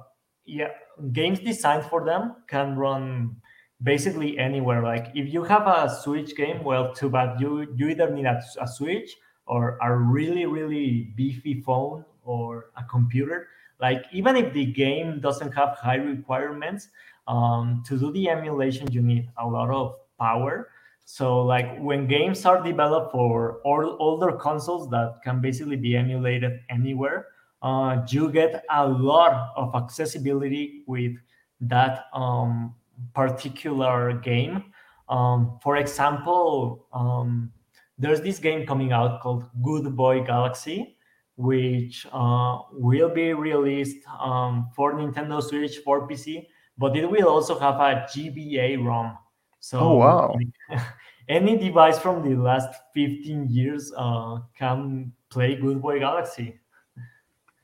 yeah, 0.50 0.70
games 1.14 1.40
designed 1.40 1.86
for 1.86 2.04
them 2.04 2.36
can 2.48 2.76
run 2.76 3.36
basically 3.84 4.38
anywhere. 4.38 4.84
Like 4.84 5.12
if 5.16 5.34
you 5.34 5.44
have 5.44 5.68
a 5.68 5.90
Switch 6.02 6.36
game, 6.36 6.64
well, 6.64 6.94
too 6.94 7.10
bad. 7.10 7.40
You 7.40 7.74
you 7.76 7.90
either 7.90 8.10
need 8.10 8.26
a, 8.26 8.42
a 8.60 8.68
Switch 8.68 9.16
or 9.50 9.78
a 9.82 9.96
really 9.96 10.46
really 10.46 11.12
beefy 11.16 11.62
phone 11.62 12.06
or 12.24 12.70
a 12.78 12.84
computer 12.84 13.48
like 13.80 14.06
even 14.12 14.36
if 14.36 14.54
the 14.54 14.66
game 14.66 15.20
doesn't 15.20 15.52
have 15.52 15.76
high 15.78 15.96
requirements 15.96 16.90
um, 17.28 17.84
to 17.86 17.98
do 17.98 18.12
the 18.12 18.30
emulation 18.30 18.90
you 18.92 19.02
need 19.02 19.28
a 19.40 19.48
lot 19.48 19.70
of 19.70 19.96
power 20.20 20.70
so 21.06 21.42
like 21.42 21.78
when 21.80 22.08
games 22.08 22.46
are 22.46 22.62
developed 22.62 23.12
for 23.12 23.60
all, 23.64 23.98
older 24.00 24.34
consoles 24.34 24.90
that 24.92 25.20
can 25.24 25.42
basically 25.42 25.76
be 25.76 25.98
emulated 25.98 26.60
anywhere 26.70 27.28
uh, 27.62 28.02
you 28.08 28.32
get 28.32 28.64
a 28.70 28.88
lot 28.88 29.52
of 29.56 29.76
accessibility 29.76 30.84
with 30.88 31.14
that 31.62 32.06
um, 32.14 32.74
particular 33.14 34.14
game 34.14 34.72
um, 35.10 35.60
for 35.62 35.78
example 35.78 36.88
um, 36.94 37.52
there's 37.98 38.22
this 38.22 38.40
game 38.40 38.66
coming 38.66 38.92
out 38.92 39.22
called 39.22 39.50
good 39.62 39.96
boy 39.96 40.24
galaxy 40.24 40.96
which 41.40 42.06
uh, 42.12 42.60
will 42.74 43.08
be 43.08 43.34
released 43.34 44.06
um, 44.20 44.68
for 44.76 44.94
Nintendo 44.94 45.42
Switch 45.42 45.78
for 45.86 46.06
PC, 46.06 46.48
but 46.78 46.98
it 46.98 47.10
will 47.10 47.30
also 47.30 47.58
have 47.58 47.76
a 47.76 48.06
GBA 48.12 48.86
ROM. 48.86 49.18
So, 49.62 49.80
oh, 49.80 49.96
wow. 49.96 50.36
any 51.30 51.56
device 51.56 51.98
from 51.98 52.28
the 52.28 52.36
last 52.36 52.68
15 52.94 53.48
years 53.50 53.94
uh, 53.96 54.40
can 54.54 55.14
play 55.30 55.56
Good 55.56 55.82
Boy 55.82 56.00
Galaxy. 56.00 56.60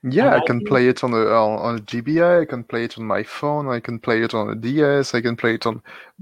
Yeah, 0.08 0.34
and 0.34 0.44
I, 0.44 0.46
can 0.46 0.64
play 0.64 0.88
it 0.88 1.04
on 1.04 1.14
a 1.14 1.26
on 1.26 1.78
a 1.78 1.82
GBA. 1.82 2.42
I 2.42 2.46
can 2.46 2.64
play 2.64 2.84
it 2.84 2.98
on 2.98 3.06
my 3.06 3.24
phone. 3.24 3.68
I 3.68 3.80
can 3.80 4.00
play 4.00 4.22
it 4.22 4.34
on 4.34 4.50
a 4.50 4.56
DS. 4.56 5.16
I 5.16 5.22
can 5.22 5.36
play 5.36 5.56
it 5.56 5.66
on 5.66 5.82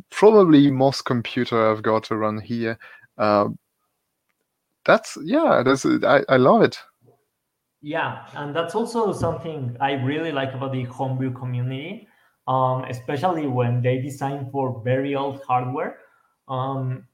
probably 0.09 0.71
most 0.71 1.03
computer 1.03 1.69
I've 1.69 1.83
got 1.83 2.09
around 2.09 2.43
here. 2.43 2.79
Uh, 3.17 3.49
that's 4.85 5.17
yeah 5.23 5.63
that's 5.63 5.85
I, 5.85 6.21
I 6.27 6.37
love 6.37 6.61
it 6.61 6.77
yeah 7.81 8.25
and 8.35 8.55
that's 8.55 8.75
also 8.75 9.11
something 9.13 9.75
i 9.79 9.93
really 9.93 10.31
like 10.31 10.53
about 10.53 10.71
the 10.71 10.83
homebrew 10.83 11.31
community 11.33 12.07
um, 12.45 12.83
especially 12.85 13.47
when 13.47 13.81
they 13.81 14.01
design 14.01 14.49
for 14.51 14.81
very 14.83 15.15
old 15.15 15.41
hardware 15.47 15.99
um, 16.49 17.07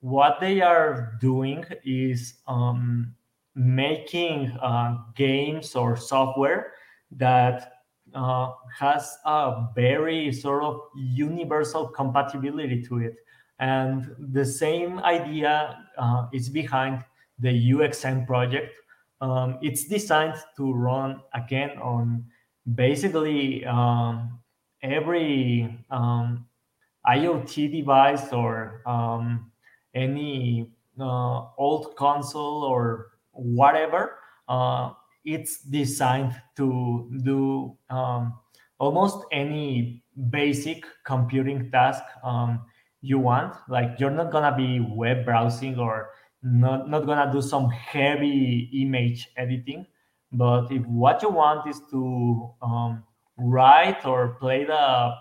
what 0.00 0.38
they 0.40 0.60
are 0.60 1.16
doing 1.20 1.64
is 1.84 2.34
um, 2.46 3.14
making 3.54 4.50
uh, 4.60 4.98
games 5.14 5.74
or 5.76 5.96
software 5.96 6.72
that 7.12 7.72
uh, 8.14 8.52
has 8.76 9.16
a 9.24 9.66
very 9.74 10.32
sort 10.32 10.62
of 10.62 10.80
universal 10.96 11.88
compatibility 11.88 12.82
to 12.82 12.98
it. 12.98 13.16
And 13.58 14.14
the 14.32 14.44
same 14.44 14.98
idea 15.00 15.78
uh, 15.96 16.26
is 16.32 16.48
behind 16.48 17.04
the 17.38 17.72
UXN 17.72 18.26
project. 18.26 18.72
Um, 19.20 19.58
it's 19.62 19.84
designed 19.84 20.36
to 20.56 20.72
run 20.72 21.22
again 21.34 21.78
on 21.78 22.24
basically 22.74 23.64
um, 23.64 24.38
every 24.82 25.78
um, 25.90 26.46
IoT 27.06 27.72
device 27.72 28.32
or 28.32 28.82
um, 28.86 29.50
any 29.94 30.70
uh, 31.00 31.46
old 31.56 31.96
console 31.96 32.64
or 32.64 33.13
whatever. 33.34 34.18
Uh, 34.48 34.92
it's 35.24 35.62
designed 35.62 36.34
to 36.56 37.10
do 37.22 37.76
um, 37.90 38.34
almost 38.78 39.24
any 39.32 40.02
basic 40.30 40.84
computing 41.04 41.70
task 41.70 42.02
um, 42.22 42.60
you 43.00 43.18
want. 43.18 43.54
Like 43.68 43.98
you're 43.98 44.10
not 44.10 44.30
gonna 44.30 44.54
be 44.56 44.80
web 44.80 45.24
browsing 45.24 45.78
or 45.78 46.10
not, 46.42 46.88
not 46.88 47.06
gonna 47.06 47.32
do 47.32 47.40
some 47.40 47.70
heavy 47.70 48.70
image 48.74 49.28
editing. 49.36 49.86
But 50.32 50.70
if 50.72 50.84
what 50.86 51.22
you 51.22 51.30
want 51.30 51.68
is 51.68 51.80
to 51.90 52.50
um, 52.60 53.04
write 53.38 54.04
or 54.04 54.36
play 54.40 54.64
the 54.64 55.14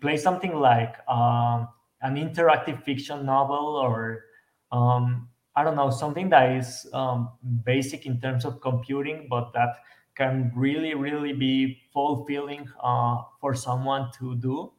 play 0.00 0.16
something 0.16 0.54
like 0.54 0.96
um, 1.08 1.68
an 2.02 2.16
interactive 2.16 2.82
fiction 2.82 3.24
novel 3.24 3.76
or 3.76 4.24
um, 4.72 5.28
I 5.56 5.64
don't 5.64 5.76
know, 5.76 5.90
something 5.90 6.28
that 6.30 6.52
is 6.52 6.86
um, 6.92 7.30
basic 7.64 8.06
in 8.06 8.20
terms 8.20 8.44
of 8.44 8.60
computing, 8.60 9.26
but 9.28 9.52
that 9.52 9.76
can 10.14 10.52
really, 10.54 10.94
really 10.94 11.32
be 11.32 11.80
fulfilling 11.92 12.68
uh, 12.82 13.22
for 13.40 13.54
someone 13.54 14.10
to 14.18 14.36
do. 14.36 14.72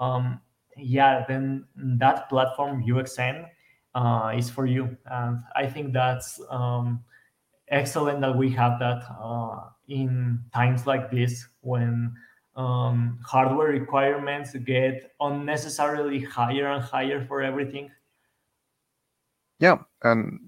Um, 0.00 0.40
yeah, 0.76 1.24
then 1.26 1.66
that 1.76 2.28
platform 2.28 2.82
UXN 2.84 3.48
uh, 3.94 4.32
is 4.36 4.50
for 4.50 4.66
you, 4.66 4.96
and 5.06 5.40
I 5.54 5.66
think 5.66 5.92
that's 5.92 6.40
um, 6.50 7.04
excellent 7.68 8.20
that 8.22 8.36
we 8.36 8.50
have 8.50 8.78
that 8.80 9.04
uh, 9.20 9.70
in 9.88 10.40
times 10.52 10.86
like 10.86 11.10
this 11.10 11.46
when 11.60 12.14
um, 12.56 13.18
hardware 13.24 13.68
requirements 13.68 14.54
get 14.64 15.12
unnecessarily 15.20 16.20
higher 16.20 16.68
and 16.68 16.82
higher 16.82 17.24
for 17.26 17.42
everything. 17.42 17.90
Yeah, 19.58 19.82
and 20.04 20.40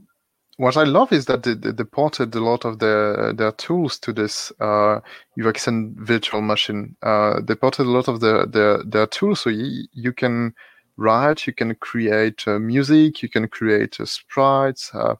what 0.59 0.77
I 0.77 0.85
love 0.85 1.13
is 1.13 1.27
that 1.27 1.43
they, 1.43 1.55
they 1.55 1.85
ported 1.85 2.35
a 2.35 2.41
lot 2.41 2.65
of 2.65 2.79
their 2.79 3.33
their 3.35 3.53
tools 3.53 3.99
to 4.01 4.13
this 4.13 4.53
uh, 4.61 5.01
UXN 5.39 5.97
virtual 5.99 6.43
machine. 6.43 6.97
Uh, 7.03 7.41
they 7.43 7.57
ported 7.57 7.87
a 7.87 7.91
lot 7.91 8.09
of 8.09 8.21
their 8.21 8.47
their, 8.47 8.83
their 8.85 9.07
tools, 9.09 9.41
so 9.41 9.51
you, 9.51 9.87
you 9.93 10.13
can 10.15 10.55
write, 10.97 11.47
you 11.47 11.53
can 11.55 11.75
create 11.77 12.49
uh, 12.49 12.59
music, 12.59 13.23
you 13.23 13.29
can 13.29 13.49
create 13.49 14.01
uh, 14.01 14.07
sprites. 14.07 14.95
Uh, 14.95 15.17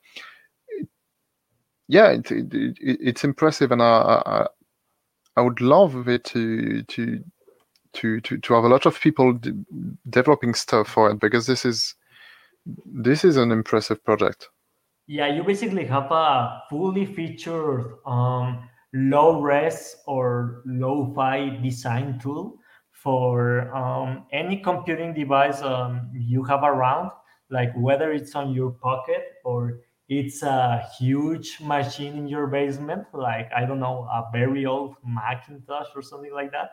yeah, 1.89 2.11
it, 2.13 2.31
it, 2.33 2.55
it, 2.55 2.79
it's 2.81 3.25
impressive, 3.25 3.73
and 3.73 3.83
I, 3.83 4.23
I, 4.27 4.47
I 5.37 5.43
would 5.43 5.61
love 5.63 6.09
it 6.09 6.25
to 6.27 6.83
to 6.85 7.25
to 7.95 8.23
to 8.23 8.39
to 8.39 8.55
have 8.55 8.65
a 8.65 8.69
lot 8.71 8.87
of 8.87 9.01
people 9.01 9.35
de- 9.35 9.55
developing 10.11 10.55
stuff 10.55 10.89
for 10.89 11.11
it 11.11 11.21
because 11.21 11.49
this 11.49 11.67
is 11.67 11.96
this 12.85 13.25
is 13.25 13.37
an 13.37 13.53
impressive 13.53 14.05
project. 14.05 14.49
Yeah, 15.07 15.29
you 15.29 15.45
basically 15.45 15.85
have 15.87 16.11
a 16.11 16.63
fully 16.69 17.07
featured 17.07 17.95
um, 18.07 18.69
low 18.93 19.41
res 19.41 19.97
or 20.07 20.63
low 20.67 21.13
fi 21.15 21.61
design 21.63 22.19
tool 22.19 22.59
for 22.91 23.73
um, 23.75 24.27
any 24.33 24.57
computing 24.59 25.15
device 25.15 25.63
um, 25.63 26.11
you 26.13 26.43
have 26.43 26.65
around, 26.65 27.13
like 27.51 27.71
whether 27.77 28.11
it's 28.13 28.35
on 28.35 28.53
your 28.53 28.71
pocket 28.71 29.23
or 29.45 29.79
it's 30.09 30.43
a 30.43 30.85
huge 30.99 31.61
machine 31.61 32.17
in 32.17 32.27
your 32.27 32.47
basement, 32.49 33.05
like 33.13 33.51
I 33.57 33.65
don't 33.65 33.81
know, 33.81 34.09
a 34.11 34.25
very 34.33 34.67
old 34.67 34.97
Macintosh 35.05 35.89
or 35.95 36.03
something 36.03 36.33
like 36.33 36.51
that. 36.53 36.71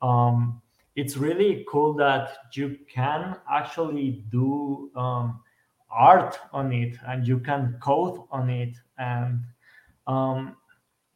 Um, 0.00 0.62
it's 0.96 1.16
really 1.16 1.64
cool 1.68 1.94
that 1.94 2.38
you 2.52 2.78
can 2.92 3.36
actually 3.50 4.24
do 4.30 4.90
um, 4.96 5.40
art 5.90 6.38
on 6.52 6.72
it 6.72 6.96
and 7.06 7.26
you 7.26 7.38
can 7.38 7.78
code 7.82 8.20
on 8.30 8.50
it. 8.50 8.76
And 8.98 9.40
um, 10.06 10.56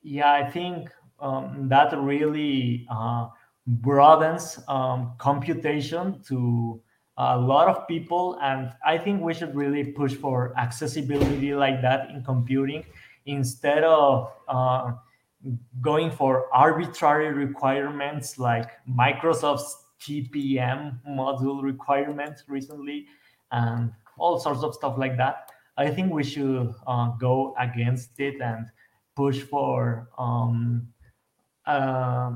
yeah 0.02 0.32
i 0.32 0.48
think 0.48 0.90
um, 1.20 1.68
that 1.68 1.96
really 1.98 2.86
uh, 2.90 3.26
broadens 3.66 4.60
um, 4.68 5.12
computation 5.18 6.22
to 6.22 6.80
a 7.20 7.36
lot 7.36 7.66
of 7.66 7.88
people. 7.88 8.38
And 8.40 8.72
i 8.86 8.96
think 8.96 9.20
we 9.20 9.34
should 9.34 9.54
really 9.54 9.84
push 9.84 10.14
for 10.14 10.56
accessibility 10.56 11.54
like 11.54 11.82
that 11.82 12.10
in 12.10 12.22
computing 12.22 12.84
instead 13.26 13.84
of 13.84 14.32
uh, 14.48 14.92
going 15.80 16.10
for 16.10 16.52
arbitrary 16.54 17.32
requirements 17.32 18.38
like 18.38 18.70
Microsoft's 18.88 19.76
TPM 20.00 20.98
module 21.08 21.62
requirements 21.62 22.44
recently, 22.48 23.06
and 23.52 23.92
all 24.18 24.38
sorts 24.38 24.62
of 24.62 24.74
stuff 24.74 24.96
like 24.98 25.16
that. 25.16 25.50
I 25.76 25.90
think 25.90 26.12
we 26.12 26.24
should 26.24 26.74
uh, 26.86 27.10
go 27.20 27.54
against 27.58 28.18
it 28.18 28.40
and 28.40 28.66
push 29.14 29.40
for 29.40 30.08
um, 30.18 30.88
uh, 31.66 32.32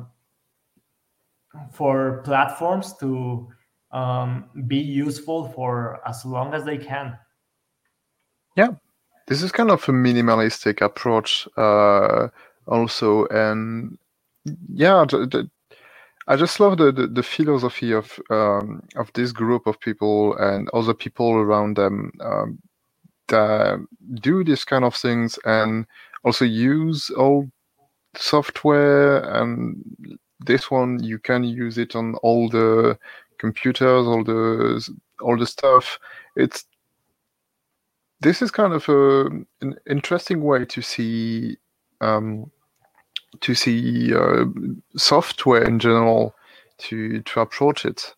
for 1.73 2.23
platforms 2.25 2.95
to 2.99 3.49
um, 3.91 4.49
be 4.67 4.79
useful 4.79 5.49
for 5.49 6.01
as 6.07 6.25
long 6.25 6.55
as 6.55 6.65
they 6.65 6.79
can. 6.79 7.19
Yeah, 8.57 8.71
this 9.27 9.43
is 9.43 9.53
kind 9.53 9.71
of 9.71 9.89
a 9.89 9.93
minimalistic 9.93 10.81
approach 10.81 11.49
uh, 11.57 12.29
also 12.69 13.27
and 13.27 13.99
yeah 14.73 15.05
the, 15.09 15.27
the, 15.27 15.51
i 16.29 16.37
just 16.37 16.61
love 16.61 16.79
the, 16.79 16.93
the, 16.93 17.07
the 17.07 17.23
philosophy 17.23 17.93
of 17.93 18.19
um, 18.31 18.83
of 18.97 19.13
this 19.15 19.33
group 19.33 19.67
of 19.67 19.81
people 19.81 20.37
and 20.39 20.69
other 20.75 20.95
people 20.95 21.33
around 21.35 21.77
them 21.77 22.13
um, 22.21 22.59
that 23.29 23.79
do 24.21 24.45
these 24.45 24.65
kind 24.65 24.85
of 24.85 24.95
things 24.95 25.39
and 25.45 25.87
also 26.25 26.45
use 26.45 27.11
old 27.17 27.51
software 28.17 29.19
and 29.41 29.83
this 30.47 30.71
one 30.71 31.03
you 31.03 31.19
can 31.19 31.45
use 31.45 31.79
it 31.79 31.97
on 31.97 32.15
all 32.17 32.49
the 32.49 32.99
computers 33.39 34.07
all 34.07 34.25
the 34.25 34.83
all 35.23 35.39
the 35.39 35.47
stuff. 35.47 35.99
It's 36.37 36.65
this 38.21 38.43
is 38.43 38.51
kind 38.51 38.73
of 38.75 38.89
a, 38.89 39.27
an 39.63 39.77
interesting 39.89 40.43
way 40.43 40.65
to 40.67 40.83
see 40.83 41.59
um, 42.03 42.51
to 43.41 43.55
see 43.55 44.15
uh, 44.15 44.45
software 44.97 45.65
in 45.65 45.79
general 45.79 46.35
to 46.79 47.23
to 47.23 47.41
approach 47.41 47.85
it. 47.85 48.15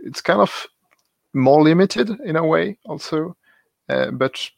It's 0.00 0.20
kind 0.20 0.40
of 0.40 0.66
more 1.34 1.62
limited 1.62 2.10
in 2.24 2.36
a 2.36 2.46
way, 2.46 2.78
also, 2.86 3.36
uh, 3.88 4.10
but 4.12 4.50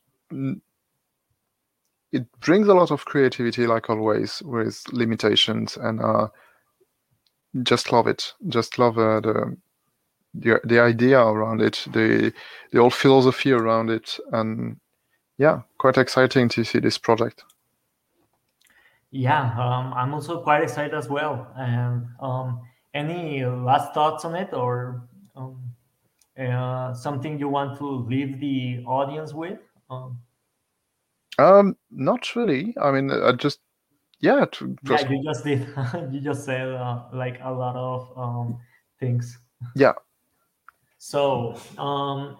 it 2.12 2.26
brings 2.40 2.68
a 2.68 2.74
lot 2.74 2.90
of 2.90 3.04
creativity, 3.04 3.66
like 3.66 3.90
always, 3.90 4.42
with 4.42 4.82
limitations, 4.92 5.76
and 5.76 6.00
uh, 6.00 6.28
just 7.62 7.92
love 7.92 8.06
it. 8.06 8.32
Just 8.48 8.78
love 8.78 8.98
uh, 8.98 9.20
the 9.20 9.56
the 10.34 10.60
the 10.64 10.80
idea 10.80 11.20
around 11.20 11.62
it, 11.62 11.86
the 11.92 12.32
the 12.72 12.80
whole 12.80 12.90
philosophy 12.90 13.52
around 13.52 13.90
it, 13.90 14.18
and 14.32 14.78
yeah, 15.38 15.62
quite 15.78 15.98
exciting 15.98 16.48
to 16.50 16.64
see 16.64 16.78
this 16.80 16.98
project. 16.98 17.44
Yeah, 19.11 19.42
um, 19.59 19.94
I'm 19.94 20.12
also 20.14 20.42
quite 20.42 20.62
excited 20.62 20.94
as 20.94 21.09
well. 21.09 21.52
And 21.57 22.07
um, 22.20 22.61
any 22.92 23.44
last 23.44 23.94
thoughts 23.94 24.24
on 24.24 24.34
it, 24.34 24.52
or 24.52 25.09
um, 25.36 25.70
uh, 26.38 26.92
something 26.94 27.38
you 27.38 27.48
want 27.48 27.78
to 27.78 27.86
leave 27.86 28.40
the 28.40 28.82
audience 28.86 29.32
with? 29.32 29.59
Um, 29.88 30.18
um 31.38 31.76
not 31.90 32.34
really. 32.34 32.74
I 32.80 32.90
mean, 32.90 33.11
I 33.11 33.32
just 33.32 33.61
yeah. 34.20 34.44
To, 34.44 34.76
yeah, 34.84 35.09
you 35.09 35.22
just 35.22 35.44
did. 35.44 35.68
you 36.12 36.20
just 36.20 36.44
said 36.44 36.68
uh, 36.68 37.04
like 37.12 37.38
a 37.42 37.52
lot 37.52 37.76
of 37.76 38.11
um, 38.16 38.59
things. 38.98 39.38
Yeah. 39.74 39.92
So, 40.98 41.57
um, 41.78 42.38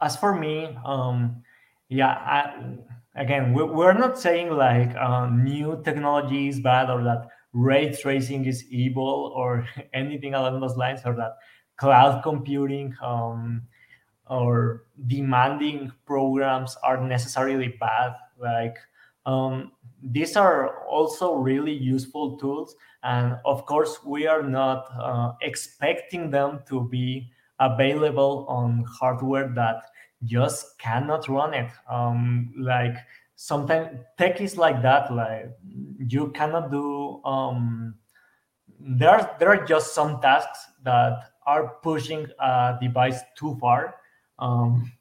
as 0.00 0.16
for 0.16 0.34
me, 0.34 0.76
um, 0.84 1.42
yeah 1.88 2.08
I, 2.08 2.76
again 3.16 3.52
we, 3.52 3.62
we're 3.62 3.92
not 3.92 4.18
saying 4.18 4.50
like 4.50 4.94
uh, 4.96 5.26
new 5.26 5.80
technology 5.84 6.48
is 6.48 6.60
bad 6.60 6.90
or 6.90 7.02
that 7.02 7.28
ray 7.52 7.92
tracing 7.92 8.44
is 8.44 8.64
evil 8.70 9.32
or 9.34 9.66
anything 9.94 10.34
along 10.34 10.60
those 10.60 10.76
lines 10.76 11.00
or 11.04 11.14
that 11.14 11.36
cloud 11.76 12.22
computing 12.22 12.94
um, 13.02 13.62
or 14.28 14.84
demanding 15.06 15.92
programs 16.04 16.76
are 16.82 17.00
necessarily 17.00 17.76
bad. 17.80 18.12
Like 18.38 18.76
um, 19.24 19.72
these 20.02 20.36
are 20.36 20.84
also 20.86 21.34
really 21.34 21.72
useful 21.72 22.36
tools 22.38 22.74
and 23.02 23.36
of 23.44 23.66
course 23.66 23.98
we 24.04 24.26
are 24.26 24.42
not 24.42 24.88
uh, 25.00 25.32
expecting 25.42 26.30
them 26.30 26.60
to 26.68 26.88
be 26.88 27.30
available 27.60 28.44
on 28.48 28.84
hardware 28.86 29.48
that 29.54 29.82
just 30.24 30.78
cannot 30.78 31.28
run 31.28 31.54
it. 31.54 31.70
Um, 31.90 32.52
like 32.58 32.96
sometimes 33.36 33.98
tech 34.18 34.40
is 34.40 34.56
like 34.56 34.82
that 34.82 35.12
like 35.12 35.50
you 35.98 36.30
cannot 36.30 36.70
do 36.70 37.22
um, 37.24 37.94
there 38.78 39.10
are, 39.10 39.36
there 39.38 39.48
are 39.48 39.64
just 39.64 39.94
some 39.94 40.20
tasks 40.20 40.66
that 40.84 41.30
are 41.46 41.76
pushing 41.82 42.26
a 42.40 42.76
device 42.80 43.20
too 43.36 43.56
far. 43.60 43.96
Um, 44.38 44.92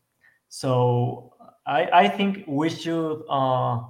so 0.48 1.34
I, 1.66 1.90
I 1.92 2.08
think 2.08 2.44
we 2.48 2.70
should 2.70 3.24
uh, 3.30 3.82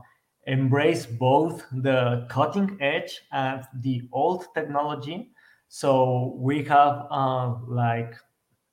embrace 0.47 1.05
both 1.05 1.65
the 1.71 2.25
cutting 2.29 2.77
edge 2.81 3.21
and 3.31 3.63
the 3.81 4.07
old 4.11 4.45
technology. 4.53 5.31
So 5.67 6.35
we 6.37 6.63
have 6.63 7.05
uh, 7.11 7.55
like 7.67 8.15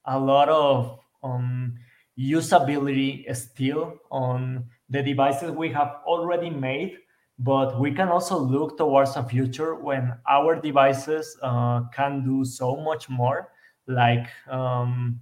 a 0.06 0.18
lot 0.18 0.48
of 0.48 0.98
um, 1.22 1.74
usability 2.18 3.24
still 3.34 3.94
on 4.10 4.64
the 4.90 5.02
devices 5.02 5.50
we 5.50 5.70
have 5.70 5.96
already 6.06 6.50
made 6.50 6.98
but 7.38 7.80
we 7.80 7.90
can 7.90 8.08
also 8.08 8.38
look 8.38 8.78
towards 8.78 9.16
a 9.16 9.22
future 9.24 9.74
when 9.74 10.12
our 10.28 10.54
devices 10.54 11.36
uh, 11.42 11.82
can 11.88 12.24
do 12.24 12.44
so 12.44 12.76
much 12.76 13.08
more. 13.08 13.50
Like 13.88 14.28
um, 14.48 15.20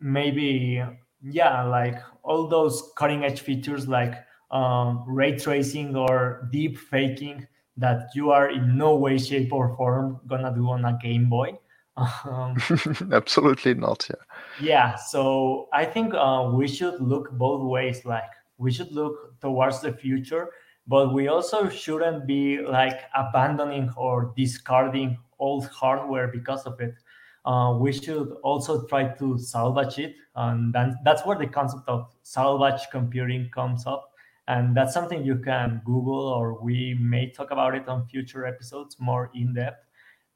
maybe 0.00 0.82
yeah 1.22 1.62
like 1.62 2.00
all 2.22 2.48
those 2.48 2.92
cutting 2.96 3.24
edge 3.24 3.40
features 3.40 3.86
like 3.86 4.14
um, 4.50 5.04
ray 5.06 5.36
tracing 5.36 5.94
or 5.96 6.48
deep 6.52 6.78
faking 6.78 7.46
that 7.76 8.08
you 8.14 8.30
are 8.30 8.50
in 8.50 8.76
no 8.76 8.96
way 8.96 9.18
shape 9.18 9.52
or 9.52 9.76
form 9.76 10.20
gonna 10.26 10.54
do 10.54 10.68
on 10.68 10.84
a 10.84 10.98
game 11.02 11.28
boy 11.28 11.52
um, 11.96 12.56
absolutely 13.12 13.74
not 13.74 14.08
yeah. 14.10 14.24
yeah 14.60 14.94
so 14.96 15.68
i 15.72 15.84
think 15.84 16.12
uh, 16.14 16.50
we 16.52 16.66
should 16.66 17.00
look 17.00 17.30
both 17.32 17.62
ways 17.62 18.04
like 18.04 18.30
we 18.58 18.72
should 18.72 18.90
look 18.92 19.38
towards 19.40 19.80
the 19.80 19.92
future 19.92 20.50
but 20.86 21.14
we 21.14 21.28
also 21.28 21.68
shouldn't 21.68 22.26
be 22.26 22.60
like 22.60 23.04
abandoning 23.14 23.90
or 23.96 24.32
discarding 24.36 25.16
old 25.38 25.66
hardware 25.68 26.28
because 26.28 26.64
of 26.64 26.80
it. 26.80 26.94
Uh, 27.44 27.76
we 27.78 27.92
should 27.92 28.30
also 28.42 28.86
try 28.86 29.04
to 29.04 29.38
salvage 29.38 29.98
it 29.98 30.14
and 30.36 30.72
then 30.72 30.96
that's 31.04 31.26
where 31.26 31.36
the 31.36 31.46
concept 31.46 31.86
of 31.88 32.08
salvage 32.22 32.80
computing 32.90 33.50
comes 33.50 33.86
up 33.86 34.10
and 34.48 34.74
that's 34.74 34.94
something 34.94 35.22
you 35.22 35.36
can 35.36 35.82
google 35.84 36.26
or 36.26 36.58
we 36.62 36.96
may 36.98 37.30
talk 37.30 37.50
about 37.50 37.74
it 37.74 37.86
on 37.86 38.06
future 38.06 38.46
episodes 38.46 38.96
more 38.98 39.30
in 39.34 39.52
depth 39.52 39.86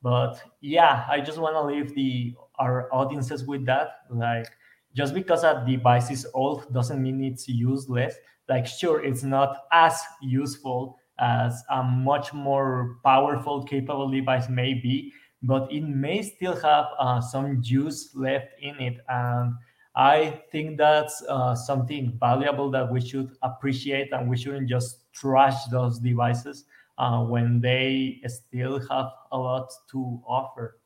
but 0.03 0.41
yeah 0.61 1.05
i 1.11 1.21
just 1.21 1.39
want 1.39 1.55
to 1.55 1.63
leave 1.63 1.95
the 1.95 2.35
our 2.59 2.93
audiences 2.93 3.45
with 3.45 3.65
that. 3.67 4.03
Like 4.11 4.47
just 4.95 5.15
because 5.15 5.45
a 5.45 5.65
device 5.67 6.11
is 6.11 6.27
old 6.35 6.73
doesn't 6.73 7.03
mean 7.03 7.23
it's 7.23 7.49
useless. 7.49 8.15
Like 8.49 8.67
sure 8.67 9.05
it's 9.05 9.23
not 9.23 9.65
as 9.73 10.01
useful 10.23 10.99
as 11.19 11.63
a 11.71 11.83
much 11.83 12.33
more 12.33 12.99
powerful 13.05 13.65
capable 13.65 14.11
device 14.11 14.49
may 14.49 14.75
be 14.75 15.13
but 15.43 15.71
it 15.71 15.83
may 15.83 16.21
still 16.21 16.61
have 16.61 16.87
uh, 16.99 17.21
some 17.21 17.63
juice 17.63 18.11
left 18.15 18.49
in 18.61 18.75
it. 18.81 18.99
And 19.09 19.55
i 19.97 20.43
think 20.53 20.79
that's 20.79 21.25
uh, 21.29 21.55
something 21.55 22.17
valuable 22.21 22.71
that 22.71 22.89
we 22.93 23.01
should 23.01 23.31
appreciate 23.43 24.13
and 24.13 24.29
we 24.29 24.37
shouldn't 24.37 24.69
just 24.69 25.11
trash 25.13 25.65
those 25.73 25.99
devices 25.99 26.65
uh, 26.99 27.23
when 27.25 27.61
they 27.61 28.21
still 28.27 28.79
have 28.89 29.11
a 29.33 29.39
lot 29.39 29.71
to 29.91 30.21
offer 30.27 30.81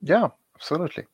yeah 0.00 0.28
absolutely 0.54 1.04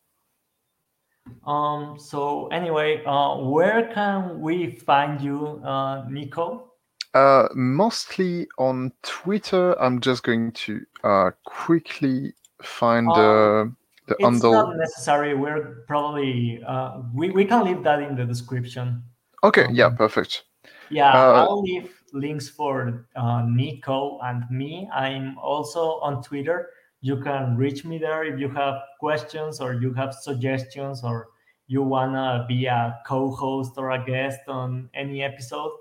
um 1.46 1.98
so 1.98 2.48
anyway 2.48 3.02
uh 3.04 3.36
where 3.36 3.92
can 3.94 4.40
we 4.40 4.70
find 4.76 5.20
you 5.20 5.60
uh 5.64 6.04
nico 6.08 6.68
uh, 7.14 7.46
mostly 7.54 8.48
on 8.56 8.90
Twitter. 9.02 9.78
I'm 9.78 10.00
just 10.00 10.22
going 10.22 10.50
to 10.52 10.80
uh, 11.04 11.30
quickly 11.44 12.32
find 12.62 13.06
the 13.08 13.70
the 14.06 14.16
it's 14.18 14.24
handle. 14.24 14.52
not 14.52 14.76
necessary 14.76 15.34
we're 15.34 15.84
probably 15.86 16.62
uh 16.66 17.02
we, 17.14 17.30
we 17.30 17.44
can 17.44 17.64
leave 17.64 17.82
that 17.84 18.00
in 18.02 18.16
the 18.16 18.24
description 18.24 19.02
Okay, 19.44 19.66
yeah, 19.72 19.90
perfect. 19.90 20.44
yeah 20.90 21.12
Uh, 21.12 21.46
i'll 21.46 21.62
leave 21.62 22.01
links 22.12 22.48
for 22.48 23.06
uh, 23.16 23.42
nico 23.46 24.18
and 24.22 24.44
me. 24.50 24.88
I'm 24.92 25.38
also 25.38 26.00
on 26.00 26.22
twitter. 26.22 26.70
You 27.00 27.16
can 27.20 27.56
reach 27.56 27.84
me 27.84 27.98
there 27.98 28.24
if 28.24 28.38
you 28.38 28.48
have 28.50 28.80
questions 29.00 29.60
or 29.60 29.74
you 29.74 29.92
have 29.94 30.14
suggestions 30.14 31.02
or 31.02 31.28
you 31.66 31.82
wanna 31.82 32.44
be 32.48 32.66
a 32.66 32.98
co-host 33.06 33.72
or 33.76 33.90
a 33.90 34.04
guest 34.04 34.40
on 34.46 34.90
any 34.94 35.22
episode. 35.22 35.72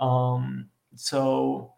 Um, 0.00 0.70
so 0.96 1.74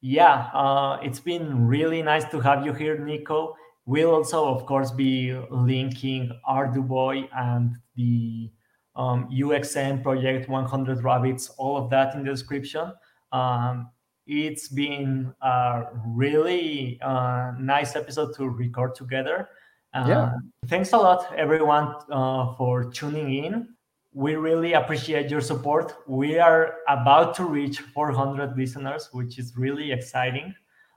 yeah 0.00 0.50
uh, 0.52 0.98
it's 1.02 1.20
been 1.20 1.66
really 1.66 2.02
nice 2.02 2.24
to 2.30 2.40
have 2.40 2.66
you 2.66 2.72
here 2.72 2.98
nico. 2.98 3.56
We'll 3.86 4.10
also 4.14 4.44
of 4.46 4.66
course 4.66 4.90
be 4.90 5.32
linking 5.50 6.30
arduboy 6.48 7.28
and 7.34 7.76
the 7.96 8.50
um, 8.94 9.28
uxn 9.30 10.02
project 10.02 10.48
100 10.48 11.02
rabbits 11.02 11.48
all 11.50 11.76
of 11.78 11.90
that 11.90 12.14
in 12.14 12.24
the 12.24 12.30
description 12.30 12.92
um, 13.32 13.90
it's 14.26 14.68
been 14.68 15.34
a 15.42 15.84
really 16.06 16.98
uh, 17.02 17.52
nice 17.58 17.96
episode 17.96 18.34
to 18.36 18.48
record 18.48 18.94
together. 18.94 19.48
Uh, 19.94 20.04
Yeah. 20.08 20.32
thanks 20.68 20.92
a 20.92 20.96
lot 20.96 21.32
everyone 21.36 21.94
uh, 22.10 22.54
for 22.54 22.84
tuning 22.92 23.44
in. 23.44 23.68
We 24.14 24.36
really 24.36 24.74
appreciate 24.74 25.30
your 25.30 25.40
support. 25.40 25.94
We 26.06 26.38
are 26.38 26.76
about 26.88 27.34
to 27.36 27.44
reach 27.44 27.80
400 27.80 28.56
listeners 28.56 29.08
which 29.12 29.38
is 29.38 29.56
really 29.56 29.90
exciting 29.92 30.54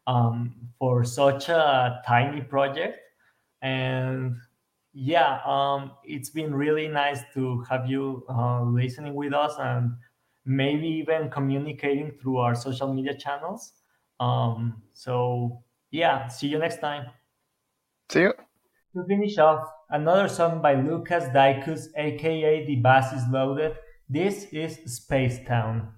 um, 0.07 0.53
for 0.77 1.03
such 1.03 1.49
a 1.49 2.01
tiny 2.05 2.41
project. 2.41 2.99
And 3.61 4.38
yeah 4.93 5.41
um, 5.45 5.91
it's 6.05 6.29
been 6.29 6.55
really 6.55 6.88
nice 6.88 7.19
to 7.33 7.61
have 7.69 7.89
you 7.89 8.23
uh, 8.29 8.63
listening 8.63 9.13
with 9.13 9.33
us 9.33 9.53
and 9.59 9.91
maybe 10.46 10.88
even 10.88 11.30
communicating 11.30 12.12
through 12.20 12.38
our 12.38 12.56
social 12.56 12.93
media 12.93 13.16
channels 13.18 13.74
um, 14.20 14.82
so 14.93 15.64
yeah 15.91 16.28
see 16.28 16.48
you 16.48 16.60
next 16.60 16.80
time 16.80 17.10
See 18.10 18.22
you. 18.22 18.34
to 18.96 19.04
finish 19.06 19.38
off, 19.38 19.70
another 19.89 20.28
song 20.28 20.62
by 20.62 20.74
Lucas 20.74 21.26
Daikus, 21.26 21.88
aka 21.96 22.66
The 22.66 22.76
Bass 22.78 23.14
is 23.14 23.28
Loaded. 23.30 23.78
This 24.10 24.46
is 24.52 24.78
Space 24.96 25.39
Town. 25.48 25.93